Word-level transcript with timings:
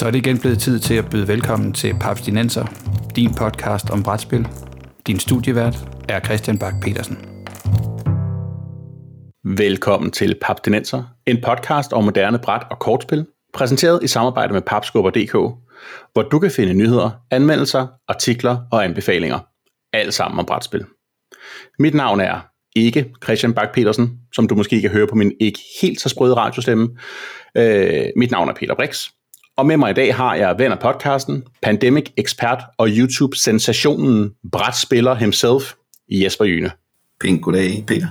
Så 0.00 0.06
er 0.06 0.10
det 0.10 0.18
igen 0.18 0.38
blevet 0.38 0.58
tid 0.58 0.78
til 0.78 0.94
at 0.94 1.10
byde 1.10 1.28
velkommen 1.28 1.72
til 1.72 1.94
Papstinenser, 2.00 2.66
din 3.16 3.34
podcast 3.34 3.90
om 3.90 4.02
brætspil. 4.02 4.48
Din 5.06 5.18
studievært 5.18 5.76
er 6.08 6.20
Christian 6.20 6.58
Bak 6.58 6.74
petersen 6.82 7.18
Velkommen 9.44 10.10
til 10.10 10.36
Papstinenser, 10.42 11.02
en 11.26 11.40
podcast 11.44 11.92
om 11.92 12.04
moderne 12.04 12.38
bræt 12.38 12.62
og 12.70 12.78
kortspil, 12.78 13.26
præsenteret 13.54 14.02
i 14.02 14.06
samarbejde 14.06 14.52
med 14.52 14.62
papskubber.dk, 14.62 15.32
hvor 16.12 16.22
du 16.22 16.38
kan 16.38 16.50
finde 16.50 16.74
nyheder, 16.74 17.10
anmeldelser, 17.30 17.86
artikler 18.08 18.58
og 18.72 18.84
anbefalinger. 18.84 19.38
Alt 19.92 20.14
sammen 20.14 20.38
om 20.38 20.46
brætspil. 20.46 20.84
Mit 21.78 21.94
navn 21.94 22.20
er 22.20 22.40
ikke 22.76 23.12
Christian 23.24 23.54
Bak 23.54 23.74
petersen 23.74 24.18
som 24.34 24.48
du 24.48 24.54
måske 24.54 24.80
kan 24.80 24.90
høre 24.90 25.06
på 25.06 25.14
min 25.14 25.32
ikke 25.40 25.60
helt 25.82 26.00
så 26.00 26.08
sprøde 26.08 26.34
radiostemme. 26.34 26.88
Øh, 27.56 28.06
mit 28.16 28.30
navn 28.30 28.48
er 28.48 28.54
Peter 28.54 28.74
Brix, 28.74 29.08
og 29.60 29.66
med 29.66 29.76
mig 29.76 29.90
i 29.90 29.94
dag 29.94 30.14
har 30.14 30.34
jeg 30.34 30.58
ven 30.58 30.72
af 30.72 30.78
podcasten, 30.78 31.44
Pandemic 31.62 32.04
ekspert 32.16 32.62
og 32.78 32.88
YouTube-sensationen 32.88 34.30
brætspiller 34.52 35.14
himself, 35.14 35.72
Jesper 36.08 36.44
Jyne. 36.44 36.70
Pænt 37.20 37.42
goddag, 37.42 37.84
Peter. 37.86 38.06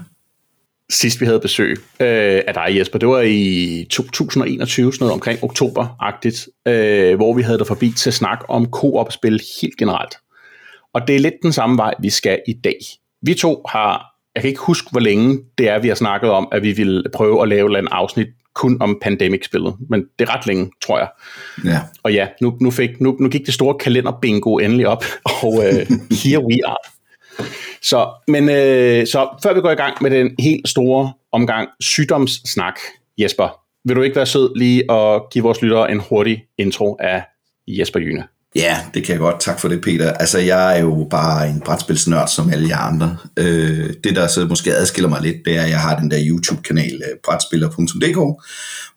Sidst 0.90 1.21
vi 1.21 1.26
havde 1.26 1.40
besøg 1.40 1.77
øh, 1.99 2.41
af 2.48 2.54
dig, 2.54 2.77
Jesper, 2.77 2.99
det 2.99 3.09
var 3.09 3.21
i 3.21 3.88
2021, 3.90 4.93
sådan 4.93 5.04
noget 5.04 5.13
omkring 5.13 5.43
oktober-agtigt, 5.43 6.48
øh, 6.67 7.16
hvor 7.16 7.34
vi 7.34 7.41
havde 7.41 7.57
dig 7.57 7.68
forbi 7.68 7.91
til 7.91 8.13
snak 8.13 8.40
om 8.49 8.71
koop-spil 8.71 9.41
helt 9.62 9.77
generelt. 9.77 10.16
Og 10.93 11.07
det 11.07 11.16
er 11.16 11.20
lidt 11.20 11.35
den 11.43 11.54
samme 11.54 11.77
vej, 11.77 11.93
vi 12.02 12.09
skal 12.09 12.41
i 12.48 12.54
dag. 12.54 12.79
Vi 13.21 13.34
to 13.34 13.63
har, 13.70 14.05
jeg 14.35 14.43
kan 14.43 14.49
ikke 14.49 14.62
huske, 14.62 14.91
hvor 14.91 14.99
længe 14.99 15.40
det 15.57 15.70
er, 15.70 15.79
vi 15.79 15.88
har 15.88 15.95
snakket 15.95 16.29
om, 16.29 16.48
at 16.52 16.63
vi 16.63 16.71
vil 16.71 17.04
prøve 17.13 17.41
at 17.41 17.48
lave 17.48 17.79
en 17.79 17.87
afsnit 17.91 18.27
kun 18.55 18.78
om 18.82 18.98
Pandemic-spillet, 19.02 19.76
men 19.90 20.05
det 20.20 20.30
er 20.30 20.36
ret 20.36 20.48
længe, 20.48 20.72
tror 20.82 20.98
jeg. 21.00 21.08
Ja. 21.66 21.80
Og 22.04 22.14
ja, 22.14 22.28
nu, 22.42 22.58
nu, 22.62 22.72
fik, 22.72 23.02
nu, 23.02 23.18
nu 23.20 23.30
gik 23.30 23.46
det 23.46 23.54
store 23.54 23.78
kalenderbingo 23.78 24.58
endelig 24.58 24.88
op, 24.88 25.04
og 25.44 25.54
uh, 25.54 25.64
here 26.24 26.46
we 26.46 26.58
are. 26.66 26.77
Så, 27.82 28.10
men, 28.27 28.44
uh, 28.44 29.08
så 29.08 29.40
før 29.44 29.54
vi 29.54 29.62
går 29.62 29.72
i 29.72 29.76
gang 29.76 29.98
med 30.02 30.12
den 30.12 30.36
helt 30.40 30.70
store 30.70 31.14
omgang 31.32 31.70
sygdomssnak, 31.80 32.80
Jesper, 33.18 33.60
vil 33.86 33.96
du 33.96 34.02
ikke 34.02 34.16
være 34.16 34.26
sød 34.26 34.55
lige 34.55 34.92
at 34.92 35.22
give 35.32 35.44
vores 35.44 35.62
lyttere 35.62 35.92
en 35.92 36.00
hurtig 36.10 36.46
intro 36.58 36.98
af 37.00 37.24
Jesper 37.68 38.00
Jyne? 38.00 38.24
Ja, 38.55 38.78
det 38.94 39.04
kan 39.04 39.14
jeg 39.14 39.20
godt. 39.20 39.40
Tak 39.40 39.60
for 39.60 39.68
det, 39.68 39.82
Peter. 39.82 40.12
Altså, 40.12 40.40
jeg 40.40 40.78
er 40.78 40.82
jo 40.82 41.08
bare 41.10 41.50
en 41.50 41.62
brætspilsnørd 41.66 42.28
som 42.28 42.50
alle 42.50 42.68
jer 42.70 42.78
andre. 42.78 43.18
Øh, 43.38 43.94
det, 44.04 44.16
der 44.16 44.28
så 44.28 44.46
måske 44.46 44.76
adskiller 44.76 45.10
mig 45.10 45.22
lidt, 45.22 45.38
det 45.46 45.58
er, 45.58 45.64
at 45.64 45.70
jeg 45.70 45.80
har 45.80 46.00
den 46.00 46.12
der 46.12 46.18
YouTube-kanal, 46.28 46.94
øh, 46.94 47.18
brætspiller.dk, 47.26 48.44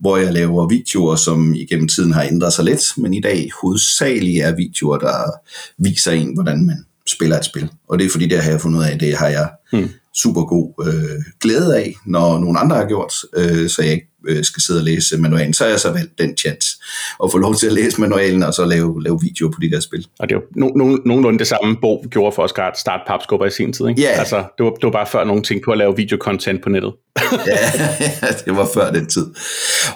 hvor 0.00 0.17
jeg 0.17 0.33
laver 0.33 0.69
videoer, 0.69 1.17
som 1.17 1.55
igennem 1.55 1.89
tiden 1.89 2.12
har 2.12 2.23
ændret 2.23 2.53
sig 2.53 2.64
lidt, 2.64 2.83
men 2.97 3.14
i 3.14 3.20
dag 3.20 3.50
hovedsageligt 3.62 4.45
er 4.45 4.56
videoer, 4.56 4.98
der 4.98 5.30
viser 5.78 6.12
en, 6.12 6.34
hvordan 6.34 6.67
man 6.67 6.84
spiller 7.06 7.39
et 7.39 7.45
spil. 7.45 7.70
Og 7.89 7.98
det 7.98 8.06
er 8.06 8.11
fordi, 8.11 8.27
det 8.27 8.42
har 8.42 8.50
jeg 8.50 8.61
fundet 8.61 8.78
ud 8.78 8.84
af, 8.84 8.98
det 8.98 9.17
har 9.17 9.28
jeg 9.28 9.48
hmm. 9.73 9.89
super 10.14 10.45
god 10.45 10.86
øh, 10.86 11.25
glæde 11.41 11.77
af, 11.77 11.95
når 12.06 12.39
nogen 12.39 12.56
andre 12.56 12.77
har 12.77 12.86
gjort, 12.86 13.14
øh, 13.36 13.69
så 13.69 13.83
jeg 13.83 13.92
ikke 13.92 14.11
øh, 14.28 14.44
skal 14.44 14.62
sidde 14.62 14.80
og 14.80 14.84
læse 14.84 15.18
manualen, 15.18 15.54
så 15.54 15.64
har 15.64 15.70
jeg 15.70 15.80
så 15.80 15.92
valgt 15.92 16.18
den 16.18 16.36
chance 16.36 16.68
at 17.24 17.32
få 17.32 17.38
lov 17.38 17.54
til 17.54 17.66
at 17.66 17.72
læse 17.72 18.00
manualen 18.00 18.42
og 18.42 18.54
så 18.54 18.64
lave, 18.64 19.02
lave 19.02 19.18
videoer 19.22 19.50
på 19.50 19.58
de 19.62 19.70
der 19.70 19.80
spil. 19.80 20.06
Og 20.18 20.28
det 20.28 20.34
er 20.34 20.40
jo 20.40 20.44
no, 20.56 20.68
no, 20.76 20.96
nogenlunde 21.04 21.38
det 21.38 21.46
samme 21.46 21.76
bog 21.76 22.04
gjorde 22.10 22.34
for 22.34 22.44
at 22.44 22.78
starte 22.78 23.02
papskubber 23.06 23.46
i 23.46 23.50
sin 23.50 23.72
tid, 23.72 23.88
ikke? 23.88 24.00
Ja. 24.00 24.08
Altså, 24.08 24.36
det 24.36 24.64
var, 24.64 24.70
det 24.70 24.82
var 24.82 24.90
bare 24.90 25.06
før 25.06 25.24
nogen 25.24 25.42
ting 25.42 25.62
på 25.64 25.70
at 25.70 25.78
lave 25.78 25.96
videokontent 25.96 26.62
på 26.62 26.68
nettet. 26.68 26.92
ja, 27.46 27.58
det 28.44 28.56
var 28.56 28.68
før 28.74 28.90
den 28.90 29.06
tid. 29.06 29.26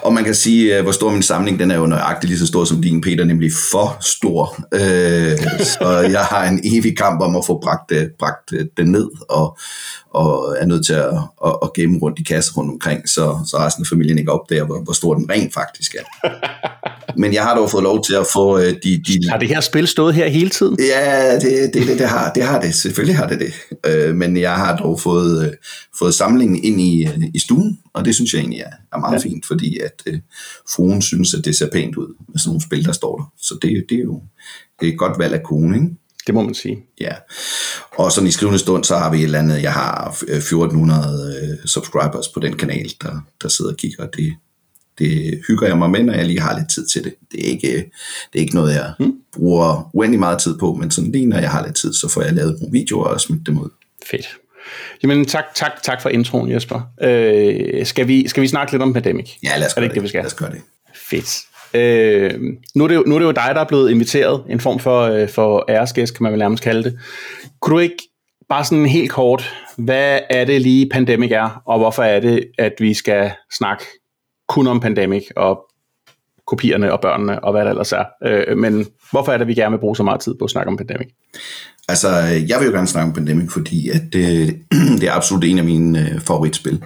Og 0.01 0.13
man 0.13 0.23
kan 0.23 0.35
sige, 0.35 0.77
øh, 0.77 0.83
hvor 0.83 0.91
stor 0.91 1.11
min 1.11 1.23
samling, 1.23 1.59
den 1.59 1.71
er 1.71 1.77
jo 1.77 1.85
nøjagtigt 1.85 2.29
lige 2.29 2.39
så 2.39 2.47
stor 2.47 2.65
som 2.65 2.81
din, 2.81 3.01
Peter, 3.01 3.25
nemlig 3.25 3.51
for 3.71 3.97
stor. 4.01 4.65
Øh, 4.73 5.37
så 5.79 5.89
jeg 6.11 6.25
har 6.25 6.47
en 6.47 6.61
evig 6.63 6.97
kamp 6.97 7.21
om 7.21 7.35
at 7.35 7.45
få 7.45 7.59
bragt, 7.63 7.91
øh, 7.91 8.07
bragt 8.19 8.53
den 8.77 8.87
ned, 8.91 9.09
og, 9.29 9.57
og 10.13 10.55
er 10.59 10.65
nødt 10.65 10.85
til 10.85 10.93
at, 10.93 11.13
at, 11.45 11.55
at 11.63 11.73
gemme 11.73 11.99
rundt 11.99 12.19
i 12.19 12.23
kasser 12.23 12.53
rundt 12.53 12.71
omkring, 12.71 13.09
så, 13.09 13.37
så 13.45 13.57
resten 13.57 13.83
af 13.83 13.87
familien 13.87 14.16
ikke 14.17 14.31
opdager, 14.31 14.65
hvor, 14.65 14.83
hvor 14.83 14.93
stor 14.93 15.13
den 15.13 15.29
rent 15.29 15.53
faktisk 15.53 15.95
er. 15.95 16.29
Men 17.21 17.33
jeg 17.33 17.43
har 17.43 17.55
dog 17.55 17.69
fået 17.69 17.83
lov 17.83 18.03
til 18.03 18.13
at 18.13 18.27
få 18.33 18.59
de... 18.59 19.03
de 19.07 19.29
har 19.29 19.37
det 19.37 19.47
her 19.47 19.61
spil 19.61 19.87
stået 19.87 20.13
her 20.13 20.27
hele 20.27 20.49
tiden? 20.49 20.77
Ja, 20.79 21.35
det, 21.35 21.73
det, 21.73 21.87
det, 21.87 21.99
det, 21.99 22.07
har, 22.07 22.33
det 22.33 22.43
har 22.43 22.61
det. 22.61 22.75
Selvfølgelig 22.75 23.17
har 23.17 23.27
det 23.27 23.39
det. 23.39 24.15
Men 24.15 24.37
jeg 24.37 24.55
har 24.55 24.77
dog 24.77 24.99
fået, 24.99 25.55
fået 25.99 26.13
samlingen 26.13 26.63
ind 26.63 26.81
i, 26.81 27.07
i 27.33 27.39
stuen, 27.39 27.79
og 27.93 28.05
det 28.05 28.15
synes 28.15 28.33
jeg 28.33 28.39
egentlig 28.39 28.59
er, 28.59 28.71
er 28.93 28.99
meget 28.99 29.25
ja. 29.25 29.29
fint, 29.29 29.45
fordi 29.45 29.79
at 29.79 30.03
øh, 30.05 30.19
fruen 30.75 31.01
synes, 31.01 31.33
at 31.33 31.45
det 31.45 31.55
ser 31.55 31.69
pænt 31.73 31.95
ud 31.95 32.15
med 32.29 32.39
sådan 32.39 32.49
nogle 32.49 32.61
spil, 32.61 32.85
der 32.85 32.91
står 32.91 33.17
der. 33.17 33.31
Så 33.37 33.57
det, 33.61 33.85
det 33.89 33.97
er 33.97 34.03
jo 34.03 34.21
det 34.79 34.87
er 34.87 34.91
et 34.91 34.97
godt 34.97 35.19
valg 35.19 35.33
af 35.33 35.43
kone, 35.43 35.75
ikke? 35.75 35.87
Det 36.27 36.35
må 36.35 36.41
man 36.41 36.53
sige. 36.53 36.77
Ja. 36.99 37.13
Og 37.91 38.11
sådan 38.11 38.27
i 38.27 38.31
skrivende 38.31 38.59
stund, 38.59 38.83
så 38.83 38.97
har 38.97 39.11
vi 39.11 39.17
et 39.17 39.23
eller 39.23 39.39
andet, 39.39 39.61
jeg 39.61 39.73
har 39.73 40.09
1400 40.09 41.57
øh, 41.61 41.67
subscribers 41.67 42.27
på 42.27 42.39
den 42.39 42.57
kanal, 42.57 42.91
der, 43.01 43.25
der 43.41 43.49
sidder 43.49 43.71
og 43.71 43.77
kigger, 43.77 44.07
det, 44.07 44.33
det 44.99 45.41
hygger 45.47 45.67
jeg 45.67 45.77
mig 45.77 45.89
med, 45.89 46.03
når 46.03 46.13
jeg 46.13 46.25
lige 46.25 46.39
har 46.39 46.59
lidt 46.59 46.69
tid 46.69 46.87
til 46.87 47.03
det. 47.03 47.13
Det 47.31 47.47
er 47.47 47.51
ikke, 47.51 47.67
det 48.33 48.35
er 48.35 48.39
ikke 48.39 48.55
noget, 48.55 48.73
jeg 48.73 48.93
hmm. 48.99 49.13
bruger 49.33 49.89
uendelig 49.93 50.19
meget 50.19 50.39
tid 50.39 50.57
på, 50.57 50.73
men 50.73 50.91
sådan 50.91 51.11
lige 51.11 51.25
når 51.25 51.37
jeg 51.37 51.51
har 51.51 51.65
lidt 51.65 51.75
tid, 51.75 51.93
så 51.93 52.09
får 52.09 52.21
jeg 52.21 52.33
lavet 52.33 52.57
nogle 52.59 52.71
videoer 52.71 53.05
og 53.05 53.21
smidt 53.21 53.47
dem 53.47 53.57
ud. 53.57 53.69
Fedt. 54.05 54.27
Jamen 55.03 55.25
tak, 55.25 55.45
tak, 55.55 55.71
tak 55.83 56.01
for 56.01 56.09
introen, 56.09 56.51
Jesper. 56.51 56.81
Øh, 57.01 57.85
skal, 57.85 58.07
vi, 58.07 58.27
skal 58.27 58.43
vi 58.43 58.47
snakke 58.47 58.73
lidt 58.73 58.81
om 58.81 58.93
Pandemic? 58.93 59.29
Ja, 59.43 59.57
lad 59.57 59.67
os 59.67 59.73
gøre 59.73 59.85
det. 59.85 59.95
det, 59.95 60.03
vi 60.03 60.07
skal? 60.07 60.19
Lad 60.19 60.25
os 60.25 60.33
gøre 60.33 60.51
det. 60.51 60.61
Fedt. 60.95 61.47
Øh, 61.77 62.33
nu, 62.75 62.83
er 62.83 62.87
det 62.87 62.95
jo, 62.95 63.03
nu 63.07 63.15
er 63.15 63.19
det 63.19 63.25
jo 63.25 63.31
dig, 63.31 63.51
der 63.53 63.61
er 63.61 63.67
blevet 63.67 63.91
inviteret, 63.91 64.43
en 64.49 64.59
form 64.59 64.79
for, 64.79 65.01
øh, 65.01 65.29
for 65.29 65.65
æresgæst, 65.69 66.15
kan 66.15 66.23
man 66.23 66.31
vel 66.31 66.39
nærmest 66.39 66.63
kalde 66.63 66.83
det. 66.83 66.99
Kunne 67.61 67.73
du 67.73 67.79
ikke 67.79 68.03
bare 68.49 68.65
sådan 68.65 68.85
helt 68.85 69.11
kort, 69.11 69.53
hvad 69.77 70.19
er 70.29 70.45
det 70.45 70.61
lige 70.61 70.89
Pandemic 70.89 71.31
er, 71.31 71.61
og 71.65 71.79
hvorfor 71.79 72.03
er 72.03 72.19
det, 72.19 72.43
at 72.57 72.73
vi 72.79 72.93
skal 72.93 73.31
snakke 73.57 73.83
kun 74.47 74.67
om 74.67 74.79
Pandemic, 74.79 75.23
og 75.35 75.67
kopierne 76.47 76.93
og 76.93 77.01
børnene, 77.01 77.43
og 77.43 77.51
hvad 77.51 77.61
det 77.61 77.69
ellers 77.69 77.91
er. 77.91 78.05
Øh, 78.25 78.57
men 78.57 78.87
hvorfor 79.11 79.31
er 79.31 79.37
det, 79.37 79.41
at 79.41 79.47
vi 79.47 79.53
gerne 79.53 79.71
vil 79.71 79.79
bruge 79.79 79.95
så 79.95 80.03
meget 80.03 80.21
tid 80.21 80.35
på 80.39 80.45
at 80.45 80.51
snakke 80.51 80.69
om 80.69 80.77
Pandemic? 80.77 81.07
Altså, 81.89 82.09
jeg 82.47 82.59
vil 82.59 82.65
jo 82.65 82.71
gerne 82.71 82.87
snakke 82.87 83.07
om 83.07 83.13
Pandemic, 83.13 83.51
fordi 83.51 83.89
at 83.89 84.01
det, 84.13 84.55
det 84.99 85.03
er 85.03 85.13
absolut 85.13 85.43
en 85.43 85.57
af 85.57 85.63
mine 85.63 85.99
øh, 85.99 86.21
favoritspil. 86.21 86.83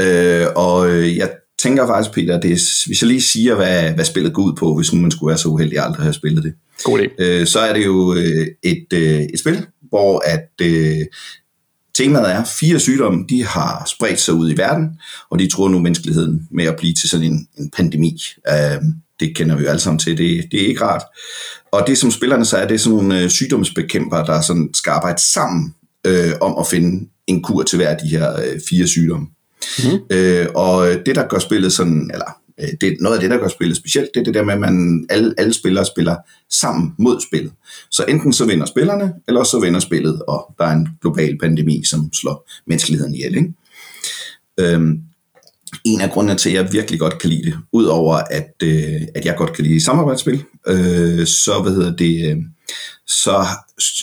Øh, 0.00 0.46
og 0.56 0.90
øh, 0.90 1.16
jeg 1.16 1.30
tænker 1.62 1.86
faktisk, 1.86 2.14
Peter, 2.14 2.40
det 2.40 2.52
er, 2.52 2.86
hvis 2.86 3.02
jeg 3.02 3.08
lige 3.08 3.22
siger, 3.22 3.54
hvad, 3.54 3.92
hvad 3.92 4.04
spillet 4.04 4.32
går 4.32 4.42
ud 4.42 4.52
på, 4.58 4.76
hvis 4.76 4.92
nu 4.92 5.00
man 5.00 5.10
skulle 5.10 5.28
være 5.28 5.38
så 5.38 5.48
uheldig 5.48 5.78
at 5.78 5.84
aldrig 5.84 6.02
have 6.02 6.12
spillet 6.12 6.44
det. 6.44 6.54
God 6.84 7.00
idé. 7.00 7.08
Øh, 7.18 7.46
så 7.46 7.58
er 7.58 7.72
det 7.72 7.84
jo 7.84 8.14
øh, 8.14 8.46
et, 8.62 8.86
øh, 8.92 9.20
et 9.20 9.38
spil, 9.38 9.66
hvor 9.88 10.22
at 10.24 10.48
øh, 10.62 11.06
temaet 11.94 12.32
er, 12.32 12.44
fire 12.44 12.80
sygdomme, 12.80 13.24
de 13.28 13.44
har 13.44 13.84
spredt 13.86 14.20
sig 14.20 14.34
ud 14.34 14.52
i 14.52 14.56
verden, 14.56 14.88
og 15.30 15.38
de 15.38 15.50
tror 15.50 15.68
nu 15.68 15.78
menneskeligheden 15.78 16.48
med 16.50 16.64
at 16.64 16.76
blive 16.76 16.94
til 16.94 17.08
sådan 17.08 17.26
en, 17.26 17.48
en 17.58 17.70
pandemi. 17.70 18.22
Øh, 18.48 18.82
det 19.20 19.36
kender 19.36 19.56
vi 19.56 19.62
jo 19.62 19.68
alle 19.68 19.80
sammen 19.80 19.98
til, 19.98 20.18
det, 20.18 20.44
det 20.52 20.62
er 20.62 20.66
ikke 20.66 20.84
rart. 20.84 21.02
Og 21.72 21.84
det 21.86 21.98
som 21.98 22.10
spillerne 22.10 22.44
så 22.44 22.56
er, 22.56 22.66
det 22.66 22.74
er 22.74 22.78
sådan 22.78 22.96
nogle 22.96 23.20
øh, 23.20 23.30
sygdomsbekæmpere, 23.30 24.26
der 24.26 24.40
sådan 24.40 24.70
skal 24.74 24.90
arbejde 24.90 25.22
sammen 25.22 25.74
øh, 26.06 26.32
om 26.40 26.54
at 26.58 26.66
finde 26.66 27.08
en 27.26 27.42
kur 27.42 27.62
til 27.62 27.76
hver 27.76 27.88
af 27.88 27.98
de 28.04 28.08
her 28.08 28.32
øh, 28.32 28.60
fire 28.70 28.86
sygdomme. 28.86 29.26
Mm. 29.78 30.16
Øh, 30.16 30.46
og 30.54 30.86
det 31.06 31.16
der 31.16 31.28
gør 31.28 31.38
spillet 31.38 31.72
sådan, 31.72 32.10
eller 32.12 32.36
øh, 32.60 32.68
det, 32.80 32.96
noget 33.00 33.16
af 33.16 33.20
det 33.20 33.30
der 33.30 33.38
gør 33.38 33.48
spillet 33.48 33.76
specielt, 33.76 34.10
det 34.14 34.20
er 34.20 34.24
det 34.24 34.34
der 34.34 34.44
med, 34.44 34.54
at 34.54 34.60
man, 34.60 35.06
alle, 35.10 35.34
alle 35.38 35.52
spillere 35.52 35.84
spiller 35.84 36.16
sammen 36.50 36.94
mod 36.98 37.20
spillet. 37.20 37.52
Så 37.90 38.04
enten 38.08 38.32
så 38.32 38.44
vinder 38.44 38.66
spillerne, 38.66 39.12
eller 39.28 39.44
så 39.44 39.60
vinder 39.60 39.80
spillet, 39.80 40.22
og 40.28 40.54
der 40.58 40.64
er 40.64 40.72
en 40.72 40.88
global 41.00 41.38
pandemi, 41.38 41.84
som 41.84 42.12
slår 42.12 42.50
menneskeligheden 42.66 43.14
ihjel. 43.14 43.36
Ikke? 43.36 43.52
Øhm, 44.60 45.00
en 45.84 46.00
af 46.00 46.10
grundene 46.10 46.38
til, 46.38 46.50
at 46.50 46.54
jeg 46.54 46.72
virkelig 46.72 47.00
godt 47.00 47.18
kan 47.18 47.30
lide 47.30 47.44
det, 47.44 47.58
udover 47.72 48.14
at, 48.14 48.52
øh, 48.62 49.02
at 49.14 49.24
jeg 49.24 49.36
godt 49.36 49.52
kan 49.52 49.64
lide 49.64 49.84
samarbejdsspil, 49.84 50.44
øh, 50.66 51.26
så 51.26 51.60
hvad 51.62 51.72
hedder 51.72 51.96
det, 51.96 52.30
øh, 52.30 52.36
så 53.06 53.46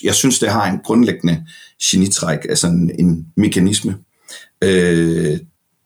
jeg 0.03 0.15
synes, 0.15 0.39
det 0.39 0.50
har 0.50 0.71
en 0.71 0.79
grundlæggende 0.83 1.45
genitræk, 1.83 2.39
altså 2.50 2.67
en, 2.67 2.91
en 3.00 3.27
mekanisme. 3.38 3.97
Øh, 4.63 5.39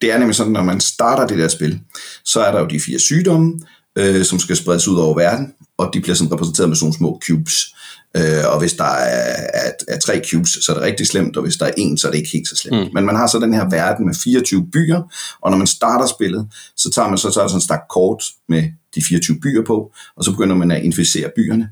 det 0.04 0.12
er 0.12 0.18
nemlig 0.18 0.36
sådan, 0.36 0.54
når 0.54 0.64
man 0.64 0.80
starter 0.80 1.28
det 1.28 1.38
der 1.38 1.48
spil, 1.48 1.80
så 2.26 2.42
er 2.42 2.52
der 2.52 2.60
jo 2.60 2.66
de 2.66 2.80
fire 2.80 3.00
sygdomme, 3.00 3.60
øh, 3.98 4.26
som 4.26 4.40
skal 4.40 4.56
spredes 4.56 4.88
ud 4.88 4.98
over 4.98 5.16
verden, 5.16 5.54
og 5.78 5.92
de 5.94 6.02
bliver 6.02 6.16
sådan 6.16 6.34
repræsenteret 6.34 6.70
med 6.70 6.78
sådan 6.78 6.94
små 6.94 7.22
cubes. 7.28 7.76
Øh, 8.18 8.44
og 8.54 8.60
hvis 8.60 8.74
der 8.74 8.84
er, 8.84 9.36
er, 9.54 9.72
er 9.88 10.00
tre 10.00 10.22
cubes, 10.32 10.50
så 10.50 10.72
er 10.72 10.76
det 10.76 10.84
rigtig 10.84 11.08
slemt, 11.08 11.38
og 11.38 11.44
hvis 11.44 11.56
der 11.56 11.66
er 11.66 11.72
en, 11.78 11.98
så 11.98 12.08
er 12.08 12.12
det 12.12 12.18
ikke 12.18 12.30
helt 12.30 12.48
så 12.48 12.56
slemt. 12.56 12.88
Mm. 12.88 12.94
Men 12.94 13.06
man 13.06 13.16
har 13.16 13.28
så 13.28 13.40
den 13.40 13.54
her 13.54 13.70
verden 13.70 14.06
med 14.06 14.16
24 14.24 14.68
byer, 14.74 15.02
og 15.42 15.52
når 15.52 15.58
man 15.58 15.68
starter 15.68 16.06
spillet, 16.08 16.48
så 16.78 16.92
tager 16.92 17.10
man 17.10 17.18
så, 17.18 17.32
så 17.32 17.40
er 17.40 17.44
der 17.44 17.50
sådan 17.50 17.58
en 17.58 17.62
stak 17.62 17.82
kort 17.90 18.24
med 18.50 18.64
de 18.96 19.02
24 19.10 19.40
byer 19.40 19.64
på, 19.66 19.92
og 20.18 20.24
så 20.24 20.32
begynder 20.32 20.56
man 20.56 20.72
at 20.72 20.84
inficere 20.84 21.30
byerne. 21.36 21.70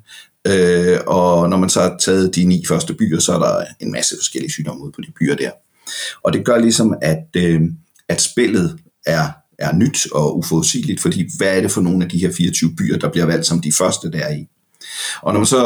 Øh, 0.48 1.00
og 1.08 1.50
når 1.50 1.58
man 1.58 1.70
så 1.70 1.82
har 1.82 1.98
taget 2.00 2.36
de 2.36 2.44
ni 2.44 2.66
første 2.68 2.94
byer, 2.94 3.20
så 3.20 3.34
er 3.34 3.40
der 3.40 3.66
en 3.80 3.92
masse 3.92 4.16
forskellige 4.18 4.52
sygdomme 4.52 4.84
ud 4.84 4.92
på 4.92 5.02
de 5.02 5.12
byer 5.20 5.36
der. 5.36 5.52
Og 6.24 6.34
det 6.34 6.46
gør 6.46 6.58
ligesom, 6.58 6.96
at, 7.02 7.26
øh, 7.36 7.62
at 8.12 8.22
spillet 8.22 8.80
er 9.06 9.30
er 9.62 9.76
nyt 9.76 10.12
og 10.12 10.38
uforudsigeligt, 10.38 11.02
fordi 11.02 11.30
hvad 11.38 11.58
er 11.58 11.62
det 11.62 11.72
for 11.72 11.82
nogle 11.82 12.04
af 12.04 12.10
de 12.10 12.18
her 12.18 12.32
24 12.38 12.76
byer, 12.78 12.98
der 12.98 13.10
bliver 13.10 13.26
valgt 13.26 13.46
som 13.46 13.62
de 13.62 13.72
første 13.78 14.12
der 14.12 14.30
i? 14.30 14.48
Og 15.22 15.34
når 15.34 15.40
man, 15.40 15.46
så, 15.46 15.58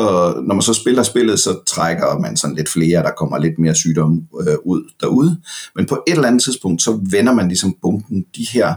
når 0.47 0.55
man 0.55 0.61
så 0.61 0.73
spiller 0.73 1.03
spillet, 1.03 1.39
så 1.39 1.59
trækker 1.67 2.19
man 2.19 2.37
sådan 2.37 2.55
lidt 2.55 2.69
flere, 2.69 3.03
der 3.03 3.11
kommer 3.11 3.37
lidt 3.37 3.59
mere 3.59 3.75
sygdom 3.75 4.21
øh, 4.47 4.55
ud 4.65 4.91
derude. 5.01 5.37
Men 5.75 5.85
på 5.85 6.03
et 6.07 6.13
eller 6.13 6.27
andet 6.27 6.43
tidspunkt, 6.43 6.81
så 6.81 6.99
vender 7.11 7.33
man 7.33 7.47
ligesom 7.47 7.75
bunken 7.81 8.25
de 8.37 8.47
her 8.53 8.75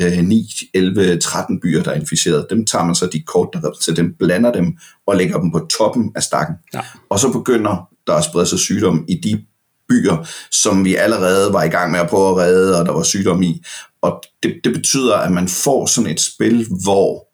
øh, 0.00 0.18
9, 0.18 0.46
11, 0.74 1.18
13 1.18 1.60
byer, 1.60 1.82
der 1.82 1.90
er 1.90 2.00
inficeret. 2.00 2.46
Dem 2.50 2.66
tager 2.66 2.84
man 2.84 2.94
så 2.94 3.06
de 3.12 3.22
kort, 3.22 3.48
der 3.52 3.70
til 3.82 3.96
dem, 3.96 4.14
blander 4.18 4.52
dem 4.52 4.76
og 5.06 5.16
lægger 5.16 5.40
dem 5.40 5.52
på 5.52 5.58
toppen 5.58 6.12
af 6.14 6.22
stakken. 6.22 6.56
Ja. 6.74 6.80
Og 7.08 7.18
så 7.18 7.32
begynder 7.32 7.88
der 8.06 8.14
at 8.14 8.24
sprede 8.24 8.46
sig 8.46 8.58
sygdom 8.58 9.04
i 9.08 9.14
de 9.14 9.44
byer, 9.88 10.28
som 10.50 10.84
vi 10.84 10.94
allerede 10.94 11.52
var 11.52 11.62
i 11.62 11.68
gang 11.68 11.90
med 11.90 12.00
at 12.00 12.08
prøve 12.08 12.28
at 12.28 12.36
redde, 12.36 12.80
og 12.80 12.86
der 12.86 12.92
var 12.92 13.02
sygdom 13.02 13.42
i. 13.42 13.62
Og 14.02 14.22
det, 14.42 14.54
det 14.64 14.72
betyder, 14.72 15.14
at 15.14 15.32
man 15.32 15.48
får 15.48 15.86
sådan 15.86 16.10
et 16.10 16.20
spil, 16.20 16.66
hvor 16.82 17.28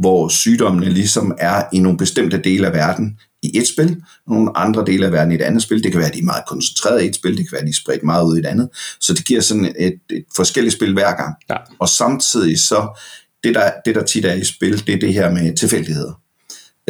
hvor 0.00 0.28
sygdommene 0.28 0.90
ligesom 0.90 1.34
er 1.38 1.64
i 1.72 1.78
nogle 1.78 1.98
bestemte 1.98 2.38
dele 2.44 2.66
af 2.66 2.72
verden 2.72 3.18
i 3.42 3.58
et 3.58 3.68
spil, 3.68 4.02
og 4.26 4.34
nogle 4.34 4.56
andre 4.56 4.84
dele 4.86 5.06
af 5.06 5.12
verden 5.12 5.32
i 5.32 5.34
et 5.34 5.42
andet 5.42 5.62
spil. 5.62 5.82
Det 5.82 5.92
kan 5.92 5.98
være, 5.98 6.08
at 6.08 6.14
de 6.14 6.18
er 6.18 6.24
meget 6.24 6.44
koncentreret 6.46 7.02
i 7.02 7.06
et 7.06 7.14
spil, 7.14 7.36
det 7.36 7.48
kan 7.48 7.52
være, 7.52 7.60
at 7.60 7.66
de 7.66 7.70
er 7.70 7.74
spredt 7.74 8.02
meget 8.02 8.24
ud 8.24 8.36
i 8.36 8.40
et 8.40 8.46
andet. 8.46 8.68
Så 9.00 9.14
det 9.14 9.24
giver 9.24 9.40
sådan 9.40 9.74
et, 9.78 10.00
et 10.10 10.24
forskelligt 10.36 10.74
spil 10.74 10.92
hver 10.92 11.16
gang. 11.16 11.34
Ja. 11.50 11.56
Og 11.78 11.88
samtidig 11.88 12.58
så, 12.58 13.00
det 13.44 13.54
der, 13.54 13.70
det 13.84 13.94
der 13.94 14.02
tit 14.02 14.24
er 14.24 14.32
i 14.32 14.44
spil, 14.44 14.86
det 14.86 14.94
er 14.94 14.98
det 14.98 15.14
her 15.14 15.30
med 15.30 15.56
tilfældigheder. 15.56 16.20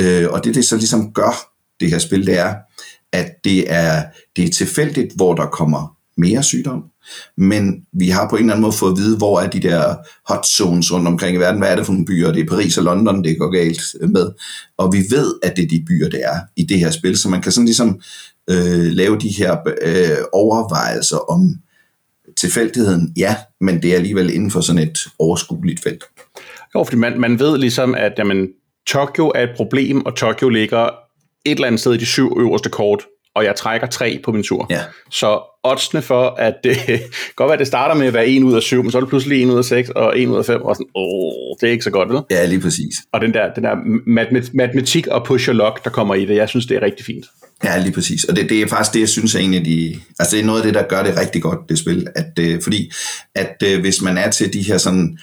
Øh, 0.00 0.28
og 0.30 0.44
det 0.44 0.54
det 0.54 0.64
så 0.64 0.76
ligesom 0.76 1.12
gør, 1.12 1.50
det 1.80 1.90
her 1.90 1.98
spil, 1.98 2.26
det 2.26 2.38
er, 2.38 2.54
at 3.16 3.44
det 3.44 3.72
er, 3.72 4.04
det 4.36 4.44
er 4.44 4.50
tilfældigt, 4.50 5.12
hvor 5.16 5.34
der 5.34 5.46
kommer 5.46 5.96
mere 6.16 6.42
sygdom, 6.42 6.84
men 7.36 7.86
vi 7.92 8.08
har 8.08 8.28
på 8.28 8.36
en 8.36 8.42
eller 8.42 8.54
anden 8.54 8.62
måde 8.62 8.72
fået 8.72 8.92
at 8.92 8.98
vide, 8.98 9.16
hvor 9.16 9.40
er 9.40 9.50
de 9.50 9.60
der 9.60 9.94
hot 10.32 10.46
zones 10.46 10.92
rundt 10.92 11.08
omkring 11.08 11.36
i 11.36 11.40
verden, 11.40 11.60
hvad 11.60 11.72
er 11.72 11.76
det 11.76 11.86
for 11.86 11.92
nogle 11.92 12.06
byer, 12.06 12.32
det 12.32 12.42
er 12.42 12.48
Paris 12.48 12.78
og 12.78 12.84
London, 12.84 13.24
det 13.24 13.38
går 13.38 13.50
galt 13.50 13.80
med, 14.12 14.30
og 14.78 14.92
vi 14.92 14.98
ved, 15.10 15.34
at 15.42 15.56
det 15.56 15.64
er 15.64 15.68
de 15.68 15.84
byer, 15.88 16.08
det 16.08 16.20
er 16.24 16.40
i 16.56 16.62
det 16.62 16.78
her 16.78 16.90
spil, 16.90 17.18
så 17.18 17.28
man 17.28 17.42
kan 17.42 17.52
sådan 17.52 17.64
ligesom 17.64 18.00
øh, 18.50 18.92
lave 18.92 19.18
de 19.18 19.28
her 19.28 19.56
øh, 19.82 20.24
overvejelser 20.32 21.30
om 21.30 21.54
tilfældigheden, 22.36 23.12
ja, 23.16 23.36
men 23.60 23.82
det 23.82 23.92
er 23.92 23.96
alligevel 23.96 24.34
inden 24.34 24.50
for 24.50 24.60
sådan 24.60 24.82
et 24.82 24.98
overskueligt 25.18 25.82
felt. 25.82 26.04
Jo, 26.74 26.84
fordi 26.84 26.96
man, 26.96 27.20
man 27.20 27.38
ved 27.38 27.58
ligesom, 27.58 27.94
at 27.94 28.12
jamen, 28.18 28.48
Tokyo 28.86 29.32
er 29.34 29.42
et 29.42 29.56
problem, 29.56 30.06
og 30.06 30.16
Tokyo 30.16 30.48
ligger 30.48 31.05
et 31.46 31.50
eller 31.50 31.66
andet 31.66 31.80
sted 31.80 31.94
i 31.94 31.96
de 31.96 32.06
syv 32.06 32.36
øverste 32.40 32.68
kort 32.68 33.04
og 33.36 33.44
jeg 33.44 33.56
trækker 33.56 33.86
tre 33.86 34.20
på 34.24 34.32
min 34.32 34.42
tur. 34.42 34.66
Ja. 34.70 34.80
Så 35.10 35.40
oddsene 35.64 36.02
for, 36.02 36.28
at 36.38 36.54
det 36.64 36.76
godt 37.36 37.48
være, 37.48 37.52
at 37.52 37.58
det 37.58 37.66
starter 37.66 37.94
med 37.94 38.06
at 38.06 38.14
være 38.14 38.26
en 38.26 38.44
ud 38.44 38.54
af 38.54 38.62
syv, 38.62 38.82
men 38.82 38.92
så 38.92 38.98
er 38.98 39.00
det 39.00 39.08
pludselig 39.08 39.42
en 39.42 39.50
ud 39.50 39.58
af 39.58 39.64
seks 39.64 39.90
og 39.90 40.18
en 40.18 40.28
ud 40.28 40.38
af 40.38 40.44
fem, 40.44 40.62
og 40.62 40.76
sådan, 40.76 40.86
åh, 40.94 41.56
det 41.60 41.66
er 41.66 41.70
ikke 41.70 41.84
så 41.84 41.90
godt, 41.90 42.08
vel? 42.08 42.20
Ja, 42.30 42.46
lige 42.46 42.60
præcis. 42.60 42.94
Og 43.12 43.20
den 43.20 43.34
der, 43.34 43.54
den 43.54 43.64
der 43.64 43.76
matematik 44.52 45.06
og 45.06 45.24
push 45.24 45.48
your 45.48 45.54
luck, 45.54 45.84
der 45.84 45.90
kommer 45.90 46.14
i 46.14 46.24
det, 46.24 46.36
jeg 46.36 46.48
synes, 46.48 46.66
det 46.66 46.76
er 46.76 46.82
rigtig 46.82 47.06
fint. 47.06 47.26
Ja, 47.64 47.78
lige 47.78 47.92
præcis. 47.92 48.24
Og 48.24 48.36
det, 48.36 48.50
det 48.50 48.62
er 48.62 48.66
faktisk 48.66 48.94
det, 48.94 49.00
jeg 49.00 49.08
synes 49.08 49.34
er 49.34 49.38
en 49.38 49.54
af 49.54 49.64
de... 49.64 49.96
Altså, 50.18 50.36
det 50.36 50.42
er 50.42 50.46
noget 50.46 50.60
af 50.60 50.64
det, 50.64 50.74
der 50.74 50.82
gør 50.82 51.02
det 51.02 51.18
rigtig 51.18 51.42
godt, 51.42 51.58
det 51.68 51.78
spil. 51.78 52.06
At, 52.14 52.38
øh, 52.40 52.62
fordi, 52.62 52.92
at 53.34 53.62
øh, 53.64 53.80
hvis 53.80 54.02
man 54.02 54.18
er 54.18 54.30
til 54.30 54.52
de 54.52 54.62
her 54.62 54.78
sådan 54.78 55.18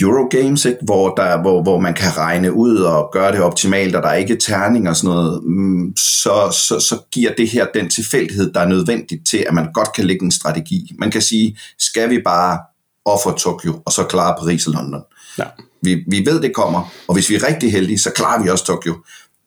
Eurogames, 0.00 0.64
ikke? 0.64 0.78
Hvor, 0.82 1.14
der, 1.14 1.40
hvor, 1.40 1.62
hvor 1.62 1.80
man 1.80 1.94
kan 1.94 2.16
regne 2.16 2.52
ud 2.52 2.76
og 2.76 3.08
gøre 3.12 3.32
det 3.32 3.40
optimalt, 3.40 3.96
og 3.96 4.02
der 4.02 4.08
er 4.08 4.14
ikke 4.14 4.36
terning 4.36 4.88
og 4.88 4.96
sådan 4.96 5.16
noget, 5.16 5.44
mm, 5.44 5.96
så, 5.96 6.58
så, 6.68 6.80
så 6.80 6.98
giver 7.12 7.32
det 7.38 7.48
her 7.48 7.66
den 7.74 7.88
tilfældighed, 7.88 8.52
der 8.52 8.60
er 8.60 8.68
nødvendigt 8.68 9.26
til, 9.26 9.44
at 9.48 9.54
man 9.54 9.72
godt 9.72 9.92
kan 9.94 10.04
lægge 10.04 10.24
en 10.24 10.30
strategi. 10.30 10.92
Man 10.98 11.10
kan 11.10 11.22
sige, 11.22 11.58
skal 11.78 12.10
vi 12.10 12.20
bare 12.24 12.58
ofre 13.04 13.38
Tokyo, 13.38 13.82
og 13.86 13.92
så 13.92 14.04
klare 14.04 14.34
Paris 14.38 14.66
og 14.66 14.72
London? 14.72 15.02
Ja. 15.38 15.44
Vi, 15.82 16.04
vi 16.08 16.26
ved, 16.26 16.40
det 16.40 16.54
kommer, 16.54 16.92
og 17.08 17.14
hvis 17.14 17.30
vi 17.30 17.34
er 17.34 17.48
rigtig 17.48 17.72
heldige, 17.72 17.98
så 17.98 18.10
klarer 18.10 18.42
vi 18.42 18.48
også 18.48 18.64
Tokyo 18.64 18.94